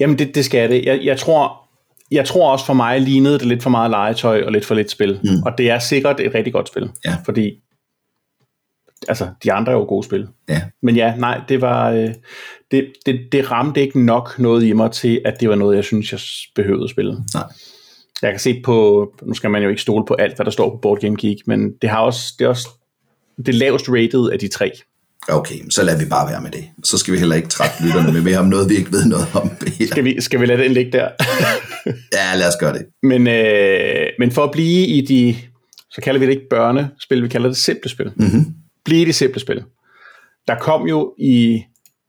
Jamen, 0.00 0.18
det, 0.18 0.34
det 0.34 0.44
skal 0.44 0.70
det. 0.70 0.84
Jeg, 0.84 1.00
jeg, 1.04 1.18
tror, 1.18 1.59
jeg 2.10 2.24
tror 2.24 2.52
også 2.52 2.66
for 2.66 2.74
mig 2.74 3.00
lignede 3.00 3.38
det 3.38 3.46
lidt 3.46 3.62
for 3.62 3.70
meget 3.70 3.90
legetøj 3.90 4.42
og 4.42 4.52
lidt 4.52 4.64
for 4.64 4.74
lidt 4.74 4.90
spil. 4.90 5.20
Mm. 5.24 5.42
Og 5.46 5.58
det 5.58 5.70
er 5.70 5.78
sikkert 5.78 6.20
et 6.20 6.34
rigtig 6.34 6.52
godt 6.52 6.68
spil. 6.68 6.90
Ja. 7.04 7.16
Fordi, 7.24 7.60
altså, 9.08 9.28
de 9.44 9.52
andre 9.52 9.72
er 9.72 9.76
jo 9.76 9.84
gode 9.84 10.04
spil. 10.04 10.28
Ja. 10.48 10.62
Men 10.82 10.96
ja, 10.96 11.16
nej, 11.16 11.40
det 11.48 11.60
var, 11.60 11.90
øh, 11.90 12.14
det, 12.70 12.92
det, 13.06 13.20
det 13.32 13.50
ramte 13.50 13.80
ikke 13.80 14.04
nok 14.04 14.38
noget 14.38 14.64
i 14.64 14.72
mig 14.72 14.90
til, 14.90 15.20
at 15.24 15.40
det 15.40 15.48
var 15.48 15.54
noget, 15.54 15.76
jeg 15.76 15.84
synes, 15.84 16.12
jeg 16.12 16.20
behøvede 16.54 16.84
at 16.84 16.90
spille. 16.90 17.12
Nej. 17.34 17.44
Jeg 18.22 18.30
kan 18.30 18.40
se 18.40 18.62
på, 18.64 19.06
nu 19.22 19.34
skal 19.34 19.50
man 19.50 19.62
jo 19.62 19.68
ikke 19.68 19.82
stole 19.82 20.04
på 20.06 20.14
alt, 20.14 20.36
hvad 20.36 20.44
der 20.44 20.50
står 20.50 20.70
på 20.70 20.76
Board 20.76 21.00
Game 21.00 21.16
Geek, 21.20 21.38
men 21.46 21.72
det 21.82 21.90
har 21.90 22.00
også, 22.00 22.34
det 22.38 22.44
er 22.44 22.48
også 22.48 22.68
det 23.46 23.54
lavest 23.54 23.88
rated 23.88 24.30
af 24.32 24.38
de 24.38 24.48
tre. 24.48 24.72
Okay, 25.28 25.54
så 25.70 25.82
lader 25.82 25.98
vi 25.98 26.04
bare 26.04 26.30
være 26.30 26.40
med 26.40 26.50
det. 26.50 26.64
Så 26.84 26.98
skal 26.98 27.14
vi 27.14 27.18
heller 27.18 27.36
ikke 27.36 27.48
trætte 27.48 27.84
lytterne 27.84 28.12
med 28.12 28.20
mere 28.20 28.38
om 28.38 28.46
noget, 28.46 28.68
vi 28.70 28.76
ikke 28.76 28.92
ved 28.92 29.04
noget 29.04 29.26
om. 29.34 29.50
Peter. 29.60 29.86
Skal 29.86 30.04
vi, 30.04 30.20
skal 30.20 30.40
vi 30.40 30.46
lade 30.46 30.62
den 30.62 30.72
ligge 30.72 30.92
der? 30.92 31.08
Ja, 32.12 32.36
lad 32.36 32.48
os 32.48 32.54
gøre 32.60 32.72
det. 32.72 32.86
Men, 33.02 33.26
øh, 33.26 34.06
men 34.18 34.32
for 34.32 34.44
at 34.44 34.50
blive 34.50 34.86
i 34.86 35.00
de, 35.00 35.36
så 35.90 36.00
kalder 36.00 36.20
vi 36.20 36.26
det 36.26 36.32
ikke 36.32 36.48
børnespil, 36.50 37.22
vi 37.22 37.28
kalder 37.28 37.48
det 37.48 37.56
simple 37.56 37.90
spil. 37.90 38.12
Mm-hmm. 38.16 38.54
Blive 38.84 39.02
i 39.02 39.04
de 39.04 39.12
simple 39.12 39.40
spil. 39.40 39.62
Der 40.48 40.54
kom 40.54 40.86
jo 40.86 41.14
i, 41.18 41.62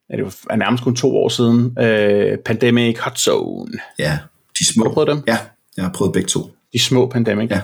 ja, 0.09 0.15
det 0.15 0.23
var 0.23 0.55
nærmest 0.55 0.83
kun 0.83 0.95
to 0.95 1.17
år 1.17 1.29
siden, 1.29 1.77
øh, 1.79 2.37
Pandemic 2.45 2.99
Hot 2.99 3.17
Zone. 3.19 3.71
Ja, 3.99 4.17
de 4.59 4.65
små. 4.73 4.83
Har 4.83 4.89
du 4.89 4.93
prøvet 4.93 5.09
dem? 5.09 5.23
Ja, 5.27 5.37
jeg 5.77 5.85
har 5.85 5.91
prøvet 5.91 6.13
begge 6.13 6.27
to. 6.27 6.51
De 6.73 6.79
små 6.79 7.07
Pandemic. 7.07 7.49
Ja. 7.51 7.61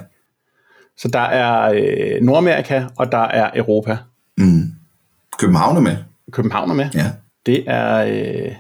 Så 0.98 1.08
der 1.08 1.20
er 1.20 1.74
øh, 1.76 2.22
Nordamerika, 2.22 2.84
og 2.98 3.12
der 3.12 3.24
er 3.24 3.52
Europa. 3.56 3.98
Mm. 4.38 4.72
København 5.40 5.78
er 5.78 5.82
med. 5.82 5.98
København 6.32 6.70
er 6.70 6.74
med. 6.74 6.90
Ja. 6.94 7.12
Det 7.46 7.64
er, 7.68 7.98
øh, 7.98 8.56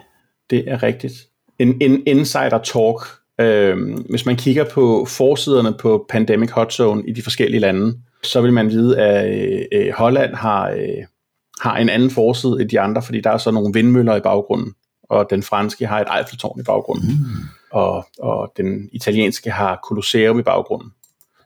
det 0.49 0.63
er 0.67 0.83
rigtigt. 0.83 1.13
En, 1.59 1.77
en 1.81 2.03
insider 2.07 2.59
talk. 2.63 2.97
Øh, 3.39 3.99
hvis 4.09 4.25
man 4.25 4.35
kigger 4.35 4.65
på 4.73 5.05
forsiderne 5.05 5.73
på 5.79 6.05
Pandemic 6.09 6.51
Hot 6.51 6.73
Zone 6.73 7.03
i 7.07 7.11
de 7.11 7.21
forskellige 7.21 7.59
lande, 7.59 7.97
så 8.23 8.41
vil 8.41 8.53
man 8.53 8.69
vide, 8.69 8.99
at 8.99 9.39
øh, 9.39 9.65
øh, 9.71 9.93
Holland 9.97 10.35
har, 10.35 10.69
øh, 10.69 11.05
har 11.61 11.77
en 11.77 11.89
anden 11.89 12.09
forside 12.09 12.61
end 12.61 12.69
de 12.69 12.79
andre, 12.79 13.01
fordi 13.01 13.21
der 13.21 13.29
er 13.29 13.37
så 13.37 13.51
nogle 13.51 13.73
vindmøller 13.73 14.15
i 14.15 14.19
baggrunden, 14.19 14.73
og 15.09 15.27
den 15.29 15.43
franske 15.43 15.87
har 15.87 16.01
et 16.01 16.07
Eiffeltårn 16.19 16.59
i 16.59 16.63
baggrunden, 16.63 17.09
mm. 17.09 17.47
og, 17.71 18.05
og 18.19 18.53
den 18.57 18.89
italienske 18.91 19.51
har 19.51 19.79
Colosseum 19.87 20.39
i 20.39 20.43
baggrunden. 20.43 20.91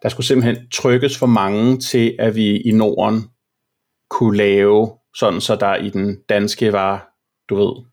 Der 0.03 0.09
skulle 0.09 0.27
simpelthen 0.27 0.67
trykkes 0.73 1.17
for 1.17 1.25
mange 1.25 1.77
til, 1.77 2.15
at 2.19 2.35
vi 2.35 2.57
i 2.57 2.71
Norden 2.71 3.23
kunne 4.09 4.37
lave 4.37 4.89
sådan, 5.15 5.41
så 5.41 5.55
der 5.55 5.75
i 5.75 5.89
den 5.89 6.17
danske 6.29 6.73
var, 6.73 7.07
du 7.49 7.55
ved, 7.55 7.83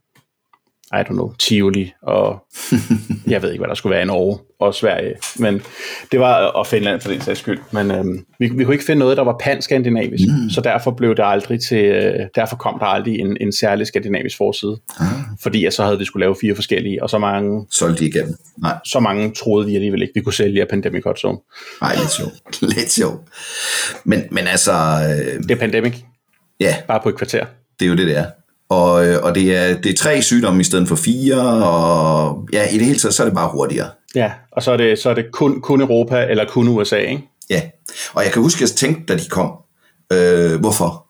I 0.92 1.00
don't 1.00 1.12
know, 1.12 1.33
Tivoli, 1.38 1.92
og 2.02 2.46
jeg 3.26 3.42
ved 3.42 3.50
ikke, 3.52 3.61
hvad 3.61 3.68
der 3.68 3.74
skulle 3.74 3.90
være 3.94 4.02
i 4.02 4.07
Norge 4.07 4.38
og 4.61 4.74
Sverige, 4.74 5.14
men 5.38 5.62
det 6.12 6.20
var, 6.20 6.35
og 6.44 6.66
Finland 6.66 7.00
for 7.00 7.11
den 7.11 7.20
sags 7.20 7.40
skyld, 7.40 7.59
men 7.72 7.90
øhm, 7.90 8.26
vi, 8.38 8.48
vi 8.48 8.64
kunne 8.64 8.74
ikke 8.74 8.85
finde 8.85 8.98
noget, 9.00 9.16
der 9.16 9.24
var 9.24 9.37
pan-skandinavisk, 9.42 10.24
mm. 10.28 10.50
så 10.50 10.61
derfor 10.61 10.90
blev 10.90 11.16
det 11.16 11.22
aldrig 11.26 11.61
til, 11.68 11.85
øh, 11.85 12.26
derfor 12.35 12.57
kom 12.57 12.78
der 12.78 12.87
aldrig 12.87 13.18
en, 13.18 13.37
en 13.40 13.52
særlig 13.52 13.87
skandinavisk 13.87 14.37
forside, 14.37 14.81
Ah, 15.00 15.07
fordi 15.42 15.64
at 15.64 15.74
så 15.74 15.85
havde 15.85 15.98
vi 15.98 16.04
skulle 16.04 16.20
lave 16.24 16.37
fire 16.40 16.54
forskellige, 16.54 17.02
og 17.02 17.11
så 17.11 17.18
mange, 17.18 17.66
solgte 17.70 18.04
de 18.04 18.09
igennem. 18.09 18.35
Nej, 18.59 18.76
så 18.85 19.00
mange 19.00 19.33
troede 19.35 19.66
vi 19.66 19.74
alligevel 19.74 20.02
ikke, 20.02 20.14
vi 20.14 20.20
kunne 20.20 20.33
sælge 20.35 20.61
af 20.61 20.68
Pandemic 20.68 21.04
Hot 21.04 21.18
Zone. 21.18 21.38
nej, 21.81 21.94
lidt 21.94 22.11
sjovt. 22.11 22.62
lidt 22.76 22.90
sjovt. 22.92 23.20
Men, 24.04 24.22
men 24.31 24.46
altså, 24.46 24.72
øh, 24.72 25.42
Det 25.42 25.50
er 25.50 25.57
Pandemic, 25.57 25.94
ja, 26.61 26.77
bare 26.88 27.01
på 27.03 27.09
et 27.09 27.16
kvarter. 27.16 27.47
det 27.81 27.87
er 27.87 27.88
jo 27.88 27.97
det, 27.97 28.07
det 28.07 28.16
er. 28.16 28.27
Og, 28.68 29.07
øh, 29.07 29.23
og 29.23 29.35
det, 29.35 29.57
er, 29.57 29.81
det 29.81 29.90
er 29.90 29.97
tre 29.97 30.23
sygdomme 30.23 30.61
i 30.61 30.64
stedet 30.64 30.88
for 30.88 30.97
fire, 30.97 31.40
og 31.64 32.49
ja, 32.53 32.68
i 32.68 32.79
det 32.79 32.87
hele 32.87 32.99
taget, 32.99 33.14
så 33.14 33.23
er 33.23 33.27
det 33.27 33.35
bare 33.35 33.51
hurtigere. 33.53 33.90
Ja, 34.14 34.33
og 34.53 34.62
så 34.62 34.73
er 34.73 34.77
det, 34.77 34.99
så 34.99 35.11
er 35.11 35.14
det 35.14 35.27
kun, 35.33 35.61
kun 35.61 35.81
Europa 35.81 36.27
eller 36.31 36.44
kun 36.44 36.68
USA, 36.68 36.97
ikke? 36.97 37.23
Ja, 37.51 37.62
og 38.12 38.25
jeg 38.25 38.33
kan 38.33 38.42
huske, 38.42 38.59
at 38.59 38.61
jeg 38.61 38.77
tænkte, 38.77 39.14
da 39.14 39.18
de 39.18 39.29
kom, 39.29 39.53
øh, 40.12 40.61
hvorfor? 40.61 41.07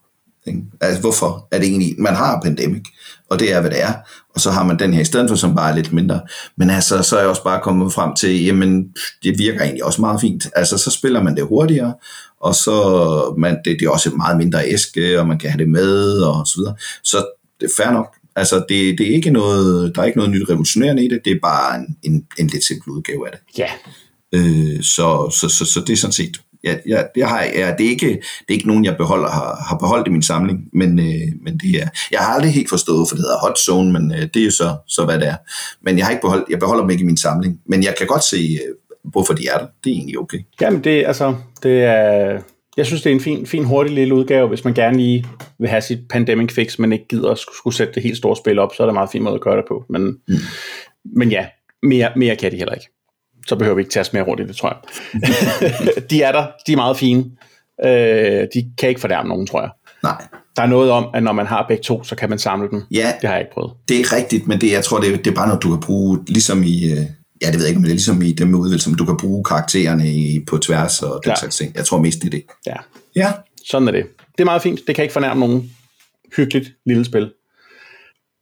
Ikke? 0.46 0.60
Altså, 0.80 1.00
hvorfor 1.00 1.48
er 1.50 1.58
det 1.58 1.68
egentlig, 1.68 1.94
man 1.98 2.14
har 2.14 2.40
pandemic, 2.44 2.82
og 3.30 3.40
det 3.40 3.54
er, 3.54 3.60
hvad 3.60 3.70
det 3.70 3.82
er, 3.82 3.92
og 4.34 4.40
så 4.40 4.50
har 4.50 4.64
man 4.64 4.78
den 4.78 4.94
her 4.94 5.00
i 5.00 5.04
stedet 5.04 5.28
for, 5.28 5.36
som 5.36 5.54
bare 5.54 5.70
er 5.70 5.74
lidt 5.74 5.92
mindre. 5.92 6.20
Men 6.56 6.70
altså, 6.70 7.02
så 7.02 7.16
er 7.16 7.20
jeg 7.20 7.28
også 7.28 7.44
bare 7.44 7.60
kommet 7.62 7.92
frem 7.92 8.14
til, 8.14 8.44
jamen, 8.44 8.88
det 9.22 9.38
virker 9.38 9.60
egentlig 9.60 9.84
også 9.84 10.00
meget 10.00 10.20
fint. 10.20 10.46
Altså, 10.56 10.78
så 10.78 10.90
spiller 10.90 11.22
man 11.22 11.36
det 11.36 11.44
hurtigere, 11.44 11.94
og 12.40 12.54
så 12.54 13.34
man, 13.38 13.58
det, 13.64 13.76
det 13.80 13.86
er 13.86 13.90
også 13.90 14.08
et 14.08 14.16
meget 14.16 14.36
mindre 14.36 14.68
æske, 14.68 15.20
og 15.20 15.26
man 15.26 15.38
kan 15.38 15.50
have 15.50 15.58
det 15.58 15.68
med, 15.70 16.20
og 16.20 16.46
så 16.46 16.54
videre. 16.56 16.74
Så 17.04 17.26
det 17.60 17.66
er 17.66 17.82
fair 17.82 17.92
nok. 17.92 18.14
Altså, 18.36 18.64
det, 18.68 18.98
det 18.98 19.10
er 19.10 19.14
ikke 19.14 19.30
noget, 19.30 19.94
der 19.94 20.02
er 20.02 20.06
ikke 20.06 20.18
noget 20.18 20.32
nyt 20.32 20.50
revolutionerende 20.50 21.04
i 21.04 21.08
det, 21.08 21.20
det 21.24 21.32
er 21.32 21.38
bare 21.42 21.76
en, 21.76 21.96
en, 22.02 22.26
en 22.38 22.46
lidt 22.46 22.64
simpel 22.64 22.90
udgave 22.90 23.26
af 23.26 23.32
det. 23.32 23.58
Ja, 23.58 23.68
Øh, 24.34 24.82
så, 24.82 25.30
så, 25.40 25.48
så, 25.48 25.64
så 25.64 25.80
det 25.86 25.92
er 25.92 25.96
sådan 25.96 26.12
set 26.12 26.40
Jeg, 26.64 26.80
jeg, 26.86 27.08
det, 27.14 27.28
har, 27.28 27.42
jeg, 27.42 27.74
det, 27.78 27.86
er 27.86 27.90
ikke, 27.90 28.06
det 28.08 28.48
er 28.48 28.52
ikke 28.52 28.66
nogen, 28.66 28.84
jeg 28.84 28.96
beholder, 28.96 29.28
har, 29.30 29.64
har 29.68 29.76
beholdt 29.76 30.06
i 30.06 30.10
min 30.10 30.22
samling, 30.22 30.58
men, 30.72 30.98
øh, 30.98 31.28
men 31.44 31.58
det 31.58 31.82
er, 31.82 31.88
jeg 32.10 32.20
har 32.20 32.34
aldrig 32.34 32.52
helt 32.52 32.68
forstået, 32.68 33.08
for 33.08 33.16
det 33.16 33.24
hedder 33.24 33.38
hot 33.38 33.58
zone, 33.58 33.92
men 33.92 34.12
øh, 34.12 34.22
det 34.34 34.36
er 34.36 34.44
jo 34.44 34.50
så, 34.50 34.76
så, 34.88 35.04
hvad 35.04 35.18
det 35.18 35.28
er. 35.28 35.36
Men 35.82 35.98
jeg 35.98 36.06
har 36.06 36.10
ikke 36.10 36.20
beholdt, 36.20 36.44
jeg 36.50 36.58
beholder 36.58 36.82
dem 36.82 36.90
ikke 36.90 37.02
i 37.02 37.06
min 37.06 37.16
samling, 37.16 37.60
men 37.66 37.82
jeg 37.82 37.94
kan 37.98 38.06
godt 38.06 38.24
se, 38.24 38.36
øh, 38.36 38.74
hvorfor 39.12 39.32
de 39.34 39.46
er 39.54 39.58
der. 39.58 39.66
Det 39.84 39.90
er 39.90 39.94
egentlig 39.94 40.18
okay. 40.18 40.38
Jamen, 40.60 40.84
det, 40.84 41.04
altså, 41.06 41.34
det 41.62 41.84
er, 41.84 42.40
jeg 42.76 42.86
synes, 42.86 43.02
det 43.02 43.10
er 43.10 43.14
en 43.14 43.20
fin, 43.20 43.46
fin 43.46 43.64
hurtig 43.64 43.94
lille 43.94 44.14
udgave, 44.14 44.48
hvis 44.48 44.64
man 44.64 44.74
gerne 44.74 44.96
lige 44.96 45.24
vil 45.58 45.68
have 45.68 45.80
sit 45.82 45.98
pandemic 46.10 46.52
fix, 46.54 46.78
men 46.78 46.92
ikke 46.92 47.08
gider 47.08 47.30
at 47.30 47.38
skulle 47.38 47.76
sætte 47.76 47.92
det 47.94 48.02
helt 48.02 48.16
store 48.16 48.36
spil 48.36 48.58
op, 48.58 48.74
så 48.76 48.82
er 48.82 48.86
det 48.86 48.90
en 48.92 48.94
meget 48.94 49.10
fin 49.10 49.22
måde 49.22 49.34
at 49.34 49.40
gøre 49.40 49.56
det 49.56 49.64
på. 49.68 49.84
Men, 49.90 50.02
mm. 50.28 50.34
men 51.16 51.30
ja, 51.30 51.46
mere, 51.82 52.10
mere 52.16 52.36
kan 52.36 52.52
de 52.52 52.56
heller 52.56 52.74
ikke. 52.74 52.88
Så 53.46 53.56
behøver 53.56 53.74
vi 53.76 53.80
ikke 53.80 53.90
tage 53.92 54.04
mere 54.12 54.22
rundt 54.22 54.42
i 54.42 54.46
det, 54.46 54.56
tror 54.56 54.68
jeg. 54.68 54.80
de 56.10 56.22
er 56.22 56.32
der, 56.32 56.46
de 56.66 56.72
er 56.72 56.76
meget 56.76 56.96
fine. 56.96 57.24
Øh, 57.84 58.46
de 58.54 58.70
kan 58.78 58.88
ikke 58.88 59.00
fornærme 59.00 59.28
nogen, 59.28 59.46
tror 59.46 59.60
jeg. 59.60 59.70
Nej. 60.02 60.22
Der 60.56 60.62
er 60.62 60.66
noget 60.66 60.90
om, 60.90 61.06
at 61.14 61.22
når 61.22 61.32
man 61.32 61.46
har 61.46 61.64
begge 61.68 61.82
to, 61.82 62.04
så 62.04 62.16
kan 62.16 62.28
man 62.28 62.38
samle 62.38 62.70
dem. 62.70 62.82
Ja, 62.90 63.12
Det 63.20 63.28
har 63.28 63.36
jeg 63.36 63.40
ikke 63.40 63.52
prøvet. 63.54 63.72
det 63.88 64.00
er 64.00 64.16
rigtigt, 64.16 64.46
men 64.46 64.60
det, 64.60 64.72
jeg 64.72 64.84
tror, 64.84 65.00
det, 65.00 65.12
er- 65.12 65.16
det 65.16 65.26
er 65.26 65.34
bare 65.34 65.46
noget, 65.48 65.62
du 65.62 65.68
kan 65.70 65.80
bruge, 65.80 66.18
ligesom 66.28 66.62
i, 66.62 66.90
øh, 66.92 66.98
ja, 67.42 67.46
det 67.46 67.54
ved 67.54 67.60
jeg 67.62 67.68
ikke, 67.68 67.78
men 67.78 67.84
det 67.84 67.90
er 67.90 67.94
ligesom 67.94 68.22
i 68.22 68.32
dem 68.32 68.48
med 68.48 68.58
udvalg, 68.58 68.80
som 68.80 68.94
du 68.94 69.04
kan 69.04 69.16
bruge 69.16 69.44
karaktererne 69.44 70.12
i, 70.12 70.40
på 70.46 70.58
tværs 70.58 71.02
og 71.02 71.20
den 71.24 71.30
Ja. 71.30 71.36
slags 71.36 71.56
ting. 71.56 71.74
Jeg 71.74 71.84
tror 71.84 71.98
mest, 72.00 72.18
det 72.18 72.26
er 72.26 72.30
det. 72.30 72.42
Ja, 72.66 72.76
Ja, 73.16 73.32
sådan 73.66 73.88
er 73.88 73.92
det. 73.92 74.06
Det 74.18 74.40
er 74.40 74.44
meget 74.44 74.62
fint. 74.62 74.80
Det 74.86 74.94
kan 74.94 75.02
ikke 75.04 75.12
fornærme 75.12 75.40
nogen. 75.40 75.70
Hyggeligt 76.36 76.74
lille 76.86 77.04
spil. 77.04 77.32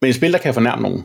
Men 0.03 0.09
et 0.09 0.15
spil, 0.15 0.33
der 0.33 0.39
kan 0.39 0.55
fornærme 0.55 0.83
nogen. 0.83 1.05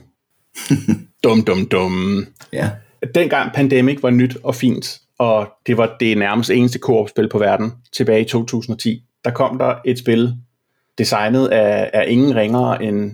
dum, 1.24 1.42
dum, 1.44 1.66
dum. 1.66 2.26
ja. 2.54 2.70
dengang 3.16 3.52
Pandemic 3.54 3.98
var 4.04 4.10
nyt 4.10 4.38
og 4.44 4.56
fint, 4.56 5.00
og 5.20 5.50
det 5.68 5.78
var 5.78 5.96
det 6.00 6.18
nærmest 6.18 6.50
eneste 6.50 6.80
koop-spil 6.80 7.30
på 7.30 7.40
verden, 7.40 7.72
tilbage 7.94 8.22
i 8.22 8.26
2010, 8.26 9.04
der 9.26 9.32
kom 9.32 9.58
der 9.58 9.76
et 9.86 10.00
spil, 10.00 10.34
designet 10.98 11.48
af, 11.48 11.90
af 11.94 12.06
ingen 12.08 12.36
ringere 12.36 12.84
end 12.84 13.12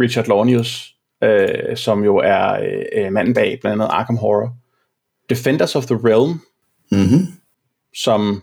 Richard 0.00 0.26
Launius, 0.28 0.94
øh, 1.24 1.76
som 1.76 2.04
jo 2.04 2.16
er 2.16 2.58
øh, 2.96 3.12
manden 3.12 3.34
bag 3.34 3.58
blandt 3.60 3.82
andet 3.82 3.94
Arkham 3.94 4.16
Horror. 4.16 4.52
Defenders 5.30 5.76
of 5.76 5.86
the 5.86 5.96
Realm, 6.04 6.40
Mm-hmm. 6.92 7.26
som 7.96 8.42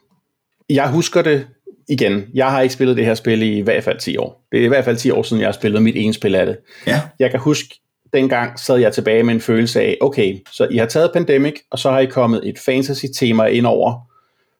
jeg 0.69 0.89
husker 0.91 1.21
det 1.21 1.47
igen. 1.89 2.23
Jeg 2.33 2.51
har 2.51 2.61
ikke 2.61 2.73
spillet 2.73 2.97
det 2.97 3.05
her 3.05 3.13
spil 3.13 3.41
i 3.41 3.57
i 3.57 3.61
hvert 3.61 3.83
fald 3.83 3.99
10 3.99 4.17
år. 4.17 4.45
Det 4.51 4.59
er 4.59 4.65
i 4.65 4.67
hvert 4.67 4.85
fald 4.85 4.97
10 4.97 5.11
år 5.11 5.23
siden, 5.23 5.41
jeg 5.41 5.47
har 5.47 5.53
spillet 5.53 5.81
mit 5.81 5.95
ene 5.95 6.13
spil 6.13 6.35
af 6.35 6.45
det. 6.45 6.57
Ja, 6.87 7.01
Jeg 7.19 7.31
kan 7.31 7.39
huske, 7.39 7.79
dengang 8.13 8.59
sad 8.59 8.77
jeg 8.77 8.93
tilbage 8.93 9.23
med 9.23 9.33
en 9.33 9.41
følelse 9.41 9.81
af, 9.81 9.97
okay, 10.01 10.37
så 10.51 10.67
I 10.71 10.77
har 10.77 10.85
taget 10.85 11.11
Pandemic, 11.13 11.53
og 11.71 11.79
så 11.79 11.91
har 11.91 11.99
I 11.99 12.05
kommet 12.05 12.49
et 12.49 12.59
fantasy-tema 12.59 13.45
ind 13.45 13.65
over. 13.65 13.99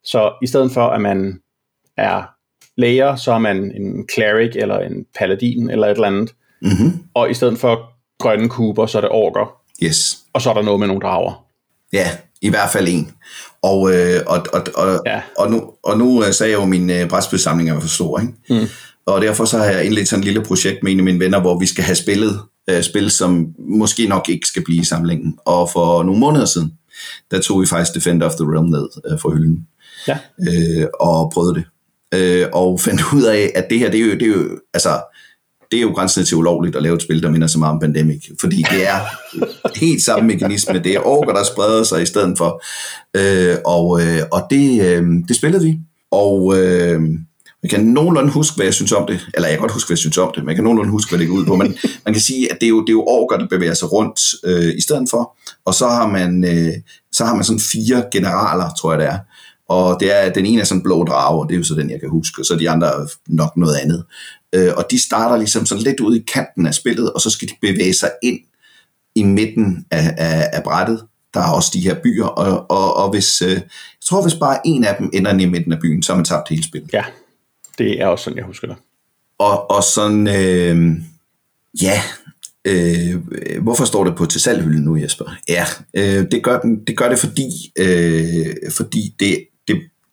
Så 0.03 0.33
i 0.41 0.47
stedet 0.47 0.71
for, 0.71 0.87
at 0.87 1.01
man 1.01 1.39
er 1.97 2.23
læger, 2.77 3.15
så 3.15 3.31
er 3.33 3.39
man 3.39 3.71
en 3.75 4.09
cleric, 4.13 4.51
eller 4.55 4.79
en 4.79 5.05
paladin, 5.19 5.69
eller 5.69 5.87
et 5.87 5.91
eller 5.91 6.07
andet. 6.07 6.31
mm-hmm. 6.61 7.03
Og 7.13 7.29
i 7.29 7.33
stedet 7.33 7.57
for 7.57 7.91
grønne 8.19 8.49
kuber, 8.49 8.85
så 8.85 8.97
er 8.97 9.01
det 9.01 9.09
orker. 9.09 9.55
yes. 9.83 10.17
Og 10.33 10.41
så 10.41 10.49
er 10.49 10.53
der 10.53 10.61
noget 10.61 10.79
med 10.79 10.87
nogle 10.87 11.01
drager. 11.01 11.45
Ja, 11.93 12.11
i 12.41 12.49
hvert 12.49 12.69
fald 12.69 12.87
en. 12.87 13.11
Og, 13.61 13.93
øh, 13.95 14.21
og, 14.27 14.45
og, 14.53 14.61
og, 14.75 15.01
Ja. 15.05 15.21
og 15.37 15.51
nu, 15.51 15.71
og 15.83 15.97
nu 15.97 16.23
øh, 16.23 16.33
sagde 16.33 16.51
jeg 16.51 16.57
jo, 16.57 16.63
at 16.63 16.69
min 16.69 16.89
øh, 16.89 17.09
brætspilsamling 17.09 17.69
er 17.69 17.79
for 17.79 17.87
stor, 17.87 18.19
ikke? 18.19 18.33
Mm. 18.49 18.67
Og 19.05 19.21
derfor 19.21 19.45
så 19.45 19.57
har 19.57 19.65
jeg 19.65 19.85
indledt 19.85 20.07
sådan 20.07 20.19
et 20.21 20.25
lille 20.25 20.43
projekt 20.43 20.83
med 20.83 20.91
en 20.91 20.97
af 20.99 21.03
mine 21.03 21.19
venner, 21.19 21.39
hvor 21.41 21.59
vi 21.59 21.65
skal 21.65 21.83
have 21.83 21.95
spillet 21.95 22.39
øh, 22.69 22.83
spil, 22.83 23.11
som 23.11 23.47
måske 23.59 24.07
nok 24.07 24.29
ikke 24.29 24.47
skal 24.47 24.63
blive 24.63 24.81
i 24.81 24.85
samlingen. 24.85 25.37
Og 25.45 25.69
for 25.69 26.03
nogle 26.03 26.19
måneder 26.19 26.45
siden, 26.45 26.73
der 27.31 27.41
tog 27.41 27.61
vi 27.61 27.65
faktisk 27.65 27.95
Defender 27.95 28.25
of 28.27 28.33
the 28.35 28.45
Realm 28.51 28.65
ned 28.69 28.87
øh, 29.11 29.19
for 29.19 29.29
hylden 29.29 29.67
Ja. 30.07 30.17
øh, 30.49 30.87
og 30.99 31.31
prøvede 31.33 31.55
det. 31.55 31.63
Øh, 32.13 32.47
og 32.53 32.79
fandt 32.79 33.01
ud 33.13 33.23
af, 33.23 33.51
at 33.55 33.67
det 33.69 33.79
her, 33.79 33.91
det 33.91 33.99
er 33.99 34.05
jo, 34.05 34.11
det 34.11 34.21
er 34.21 34.27
jo, 34.27 34.59
altså, 34.73 34.89
det 35.75 35.81
er 35.81 35.87
jo 35.87 35.93
grænsen 35.95 36.25
til 36.25 36.37
ulovligt 36.37 36.75
at 36.75 36.83
lave 36.83 36.95
et 36.95 37.01
spil, 37.01 37.23
der 37.23 37.29
minder 37.29 37.47
så 37.47 37.59
meget 37.59 37.73
om 37.73 37.79
Pandemic. 37.79 38.29
Fordi 38.39 38.65
det 38.71 38.87
er 38.87 38.99
helt 39.79 40.01
samme 40.01 40.27
mekanisme. 40.27 40.79
Det 40.79 40.95
er 40.95 41.07
orker, 41.07 41.33
der 41.33 41.43
spreder 41.43 41.83
sig 41.83 42.01
i 42.01 42.05
stedet 42.05 42.37
for. 42.37 42.63
Øh, 43.13 43.55
og 43.65 44.01
øh, 44.01 44.21
og 44.31 44.47
det, 44.49 44.81
øh, 44.81 45.03
det 45.27 45.35
spillede 45.35 45.63
vi. 45.63 45.79
Og 46.11 46.57
øh, 46.57 47.01
jeg 47.63 47.69
kan 47.69 47.85
nogenlunde 47.85 48.31
huske, 48.31 48.55
hvad 48.55 48.65
jeg 48.65 48.73
synes 48.73 48.91
om 48.91 49.07
det. 49.07 49.27
Eller 49.33 49.47
jeg 49.47 49.57
kan 49.57 49.61
godt 49.61 49.71
huske, 49.71 49.87
hvad 49.87 49.95
jeg 49.95 49.99
synes 49.99 50.17
om 50.17 50.31
det, 50.35 50.43
men 50.43 50.49
jeg 50.49 50.55
kan 50.55 50.63
nogenlunde 50.63 50.91
huske, 50.91 51.11
hvad 51.11 51.19
det 51.19 51.27
går 51.27 51.35
ud 51.35 51.45
på. 51.45 51.55
Men 51.55 51.77
man 52.05 52.13
kan 52.13 52.21
sige, 52.21 52.51
at 52.51 52.57
det 52.61 52.65
er 52.65 52.69
jo, 52.69 52.81
det 52.81 52.89
er 52.89 52.93
jo 52.93 53.05
orker, 53.07 53.37
der 53.37 53.47
bevæger 53.47 53.73
sig 53.73 53.91
rundt 53.91 54.19
øh, 54.43 54.73
i 54.77 54.81
stedet 54.81 55.07
for. 55.09 55.37
Og 55.65 55.73
så 55.73 55.87
har 55.87 56.07
man, 56.07 56.43
øh, 56.43 56.73
så 57.11 57.25
har 57.25 57.35
man 57.35 57.43
sådan 57.43 57.59
fire 57.59 58.03
generaler, 58.11 58.69
tror 58.79 58.91
jeg 58.91 58.99
det 58.99 59.07
er. 59.07 59.17
Og 59.69 59.99
det 59.99 60.15
er, 60.15 60.33
den 60.33 60.45
ene 60.45 60.61
er 60.61 60.65
sådan 60.65 60.83
blå 60.83 61.03
drage, 61.03 61.39
og 61.39 61.49
det 61.49 61.55
er 61.55 61.57
jo 61.57 61.63
så 61.63 61.73
den, 61.73 61.89
jeg 61.89 61.99
kan 61.99 62.09
huske, 62.09 62.41
og 62.41 62.45
så 62.45 62.53
er 62.53 62.57
de 62.57 62.69
andre 62.69 62.87
er 62.87 63.05
nok 63.27 63.57
noget 63.57 63.75
andet. 63.75 64.03
Øh, 64.53 64.71
og 64.77 64.85
de 64.91 64.99
starter 64.99 65.37
ligesom 65.37 65.65
sådan 65.65 65.83
lidt 65.83 65.99
ude 65.99 66.19
i 66.19 66.23
kanten 66.33 66.65
af 66.67 66.73
spillet, 66.73 67.13
og 67.13 67.21
så 67.21 67.29
skal 67.29 67.47
de 67.47 67.53
bevæge 67.61 67.93
sig 67.93 68.11
ind 68.23 68.39
i 69.15 69.23
midten 69.23 69.85
af, 69.91 70.15
af, 70.17 70.49
af 70.53 70.63
brættet. 70.63 71.03
Der 71.33 71.39
er 71.39 71.51
også 71.51 71.71
de 71.73 71.79
her 71.79 71.95
byer, 72.03 72.25
og, 72.25 72.71
og, 72.71 72.95
og 72.95 73.09
hvis, 73.09 73.41
øh, 73.41 73.49
jeg 73.49 73.61
tror, 74.05 74.21
hvis 74.21 74.35
bare 74.35 74.59
en 74.65 74.83
af 74.83 74.95
dem 74.99 75.09
ender 75.13 75.39
i 75.39 75.45
midten 75.45 75.73
af 75.73 75.79
byen, 75.79 76.03
så 76.03 76.11
har 76.11 76.17
man 76.17 76.25
tabt 76.25 76.49
hele 76.49 76.63
spillet. 76.63 76.93
Ja, 76.93 77.03
det 77.77 78.01
er 78.01 78.07
også 78.07 78.23
sådan, 78.23 78.37
jeg 78.37 78.45
husker 78.45 78.67
det. 78.67 78.75
Og, 79.37 79.71
og 79.71 79.83
sådan, 79.83 80.27
øh, 80.27 80.95
ja, 81.81 82.01
øh, 82.65 83.15
hvorfor 83.61 83.85
står 83.85 84.03
det 84.03 84.15
på 84.15 84.25
til 84.25 84.41
salghylden 84.41 84.83
nu, 84.83 84.97
Jesper? 84.97 85.35
Ja, 85.49 85.65
øh, 85.93 86.31
det, 86.31 86.43
gør 86.43 86.59
den, 86.59 86.85
det 86.87 86.97
gør 86.97 87.09
det, 87.09 87.19
fordi, 87.19 87.71
øh, 87.79 88.45
fordi 88.71 89.15
det, 89.19 89.47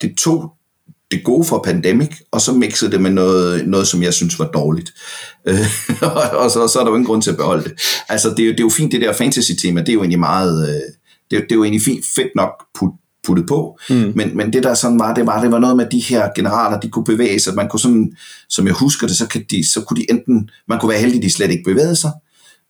det, 0.02 0.14
tog 0.18 0.52
det 1.10 1.24
gode 1.24 1.44
fra 1.44 1.60
Pandemic, 1.64 2.10
og 2.30 2.40
så 2.40 2.52
mixede 2.52 2.90
det 2.90 3.00
med 3.00 3.10
noget, 3.10 3.68
noget 3.68 3.86
som 3.86 4.02
jeg 4.02 4.14
synes 4.14 4.38
var 4.38 4.46
dårligt. 4.46 4.92
Øh, 5.48 5.66
og, 6.42 6.50
så, 6.50 6.68
så 6.72 6.78
er 6.78 6.84
der 6.84 6.90
jo 6.90 6.94
ingen 6.96 7.06
grund 7.06 7.22
til 7.22 7.30
at 7.30 7.36
beholde 7.36 7.64
det. 7.64 7.72
Altså, 8.08 8.30
det 8.30 8.38
er, 8.40 8.46
jo- 8.46 8.52
det 8.52 8.60
er 8.60 8.64
jo 8.64 8.68
fint, 8.70 8.92
det 8.92 9.00
der 9.00 9.12
fantasy-tema, 9.12 9.80
det 9.80 9.88
er 9.88 9.92
jo 9.92 10.00
egentlig 10.00 10.18
meget, 10.18 10.68
øh, 10.68 10.74
det, 11.30 11.36
er, 11.36 11.40
det 11.40 11.52
er 11.52 11.54
jo 11.54 11.64
egentlig 11.64 11.82
fint, 11.82 12.04
fedt 12.14 12.28
nok 12.36 12.50
put, 12.78 12.90
puttet 13.26 13.46
på, 13.46 13.78
mm. 13.90 14.12
men, 14.16 14.36
men 14.36 14.52
det 14.52 14.62
der 14.62 14.74
sådan 14.74 14.98
var, 14.98 15.14
det 15.14 15.26
var, 15.26 15.42
det 15.42 15.52
var 15.52 15.58
noget 15.58 15.76
med 15.76 15.86
de 15.92 16.00
her 16.00 16.28
generaler, 16.36 16.80
de 16.80 16.88
kunne 16.90 17.04
bevæge 17.04 17.40
sig, 17.40 17.54
man 17.54 17.68
kunne 17.68 17.80
sådan, 17.80 18.12
som 18.48 18.66
jeg 18.66 18.74
husker 18.74 19.06
det, 19.06 19.16
så, 19.16 19.26
kan 19.26 19.44
de, 19.50 19.70
så 19.72 19.80
kunne 19.80 20.00
de 20.00 20.10
enten, 20.10 20.50
man 20.68 20.78
kunne 20.78 20.90
være 20.90 21.00
heldig, 21.00 21.22
de 21.22 21.32
slet 21.32 21.50
ikke 21.50 21.64
bevægede 21.64 21.96
sig, 21.96 22.10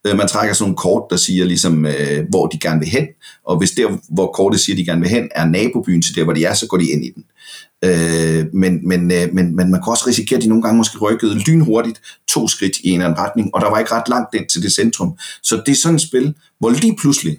man 0.05 0.29
trækker 0.29 0.55
sådan 0.55 0.65
nogle 0.65 0.77
kort, 0.77 1.03
der 1.11 1.17
siger 1.17 1.45
ligesom, 1.45 1.87
øh, 1.87 2.25
hvor 2.29 2.47
de 2.47 2.59
gerne 2.59 2.81
vil 2.81 2.89
hen, 2.89 3.07
og 3.47 3.59
hvis 3.59 3.71
der, 3.71 3.99
hvor 4.09 4.27
kortet 4.27 4.61
siger, 4.61 4.77
de 4.77 4.85
gerne 4.85 5.01
vil 5.01 5.11
hen, 5.11 5.29
er 5.35 5.45
nabobyen 5.45 6.03
til 6.03 6.15
der, 6.15 6.25
hvor 6.25 6.33
de 6.33 6.45
er, 6.45 6.55
så 6.55 6.67
går 6.67 6.77
de 6.77 6.91
ind 6.91 7.05
i 7.05 7.11
den. 7.15 7.25
Øh, 7.85 8.47
men, 8.55 8.89
men, 8.89 9.13
øh, 9.13 9.35
men, 9.35 9.57
men 9.57 9.71
man 9.71 9.83
kan 9.83 9.91
også 9.91 10.05
risikere, 10.07 10.37
at 10.37 10.43
de 10.43 10.49
nogle 10.49 10.63
gange 10.63 10.79
måske 10.79 10.99
rykkede 10.99 11.39
lynhurtigt 11.39 12.01
to 12.29 12.49
skridt 12.49 12.77
i 12.79 12.89
en 12.89 12.95
eller 12.95 13.07
anden 13.07 13.25
retning, 13.25 13.55
og 13.55 13.61
der 13.61 13.71
var 13.71 13.79
ikke 13.79 13.93
ret 13.93 14.09
langt 14.09 14.35
ind 14.35 14.49
til 14.49 14.63
det 14.63 14.73
centrum. 14.73 15.19
Så 15.43 15.63
det 15.67 15.73
er 15.73 15.77
sådan 15.77 15.97
et 15.97 16.03
spil, 16.03 16.35
hvor 16.59 16.71
lige 16.71 16.97
pludselig, 16.97 17.39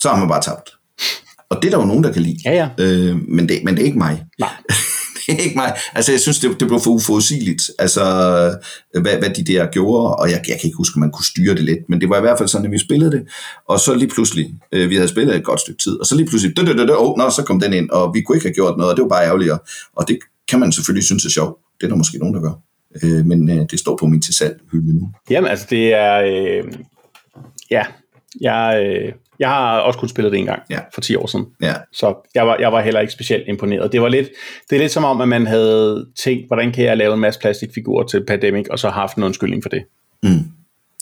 så 0.00 0.08
har 0.08 0.18
man 0.18 0.28
bare 0.28 0.42
tabt. 0.42 0.70
Og 1.50 1.56
det 1.62 1.66
er 1.66 1.70
der 1.70 1.78
jo 1.78 1.86
nogen, 1.86 2.04
der 2.04 2.12
kan 2.12 2.22
lide. 2.22 2.38
Ja, 2.44 2.52
ja. 2.52 2.84
Øh, 2.84 3.16
men, 3.28 3.48
det, 3.48 3.64
men 3.64 3.74
det 3.74 3.82
er 3.82 3.86
ikke 3.86 3.98
mig. 3.98 4.24
Nej. 4.38 4.50
ikke 5.44 5.56
mig. 5.56 5.76
Altså, 5.94 6.12
jeg 6.12 6.20
synes, 6.20 6.38
det, 6.40 6.60
det 6.60 6.68
blev 6.68 6.80
for 6.80 6.90
uforudsigeligt, 6.90 7.62
altså, 7.78 8.02
hvad, 9.02 9.18
hvad 9.18 9.30
de 9.30 9.44
der 9.44 9.66
gjorde, 9.66 10.16
og 10.16 10.30
jeg, 10.30 10.40
jeg 10.48 10.56
kan 10.60 10.66
ikke 10.68 10.76
huske, 10.76 10.96
om 10.96 11.00
man 11.00 11.10
kunne 11.10 11.24
styre 11.24 11.54
det 11.54 11.64
lidt, 11.64 11.78
men 11.88 12.00
det 12.00 12.08
var 12.08 12.18
i 12.18 12.20
hvert 12.20 12.38
fald 12.38 12.48
sådan, 12.48 12.64
at 12.66 12.72
vi 12.72 12.78
spillede 12.78 13.10
det, 13.12 13.28
og 13.68 13.80
så 13.80 13.94
lige 13.94 14.08
pludselig, 14.08 14.54
øh, 14.72 14.90
vi 14.90 14.94
havde 14.94 15.08
spillet 15.08 15.36
et 15.36 15.44
godt 15.44 15.60
stykke 15.60 15.82
tid, 15.82 16.00
og 16.00 16.06
så 16.06 16.14
lige 16.16 16.26
pludselig, 16.28 16.56
dø, 16.56 16.62
dø, 16.62 16.72
dø, 16.72 16.86
dø, 16.86 16.94
oh, 16.98 17.18
nå, 17.18 17.30
så 17.30 17.42
kom 17.42 17.60
den 17.60 17.72
ind, 17.72 17.90
og 17.90 18.14
vi 18.14 18.20
kunne 18.20 18.36
ikke 18.36 18.46
have 18.48 18.54
gjort 18.54 18.76
noget, 18.78 18.90
og 18.90 18.96
det 18.96 19.02
var 19.02 19.08
bare 19.08 19.24
ærgerligt, 19.26 19.52
og- 19.52 19.64
og 19.96 20.08
det 20.08 20.18
kan 20.48 20.60
man 20.60 20.72
selvfølgelig 20.72 21.04
synes 21.04 21.24
er 21.24 21.30
sjovt. 21.30 21.58
Det 21.80 21.86
er 21.86 21.88
der 21.90 21.96
måske 21.96 22.18
nogen, 22.18 22.34
der 22.34 22.40
gør. 22.40 22.52
Øh, 23.02 23.26
men 23.26 23.50
øh, 23.50 23.66
det 23.70 23.78
står 23.78 23.96
på 23.96 24.06
min 24.06 24.22
til 24.22 24.34
salg 24.34 24.60
hylde 24.72 24.98
nu. 24.98 25.10
Jamen, 25.30 25.50
altså, 25.50 25.66
det 25.70 25.94
er... 25.94 26.14
Øh, 26.20 26.64
ja, 27.70 27.84
jeg, 28.40 28.82
øh, 28.86 29.12
jeg 29.38 29.48
har 29.48 29.78
også 29.78 29.98
kun 29.98 30.08
spillet 30.08 30.32
det 30.32 30.38
en 30.38 30.46
gang 30.46 30.62
Ja. 30.70 30.78
for 30.94 31.00
10 31.00 31.16
år 31.16 31.26
siden. 31.26 31.46
Ja, 31.62 31.74
Så 31.92 32.30
jeg 32.34 32.46
var, 32.46 32.56
jeg 32.60 32.72
var 32.72 32.80
heller 32.82 33.00
ikke 33.00 33.12
specielt 33.12 33.44
imponeret. 33.48 33.92
Det 33.92 34.02
var 34.02 34.08
lidt, 34.08 34.28
det 34.70 34.76
er 34.76 34.80
lidt 34.80 34.92
som 34.92 35.04
om, 35.04 35.20
at 35.20 35.28
man 35.28 35.46
havde 35.46 36.06
tænkt, 36.24 36.46
hvordan 36.46 36.72
kan 36.72 36.84
jeg 36.84 36.96
lave 36.96 37.14
en 37.14 37.20
masse 37.20 37.40
plastikfigurer 37.40 38.06
til 38.06 38.24
Pandemic, 38.26 38.66
og 38.70 38.78
så 38.78 38.88
haft 38.88 39.16
en 39.16 39.22
undskyldning 39.22 39.62
for 39.62 39.68
det. 39.68 39.82
mm. 40.22 40.44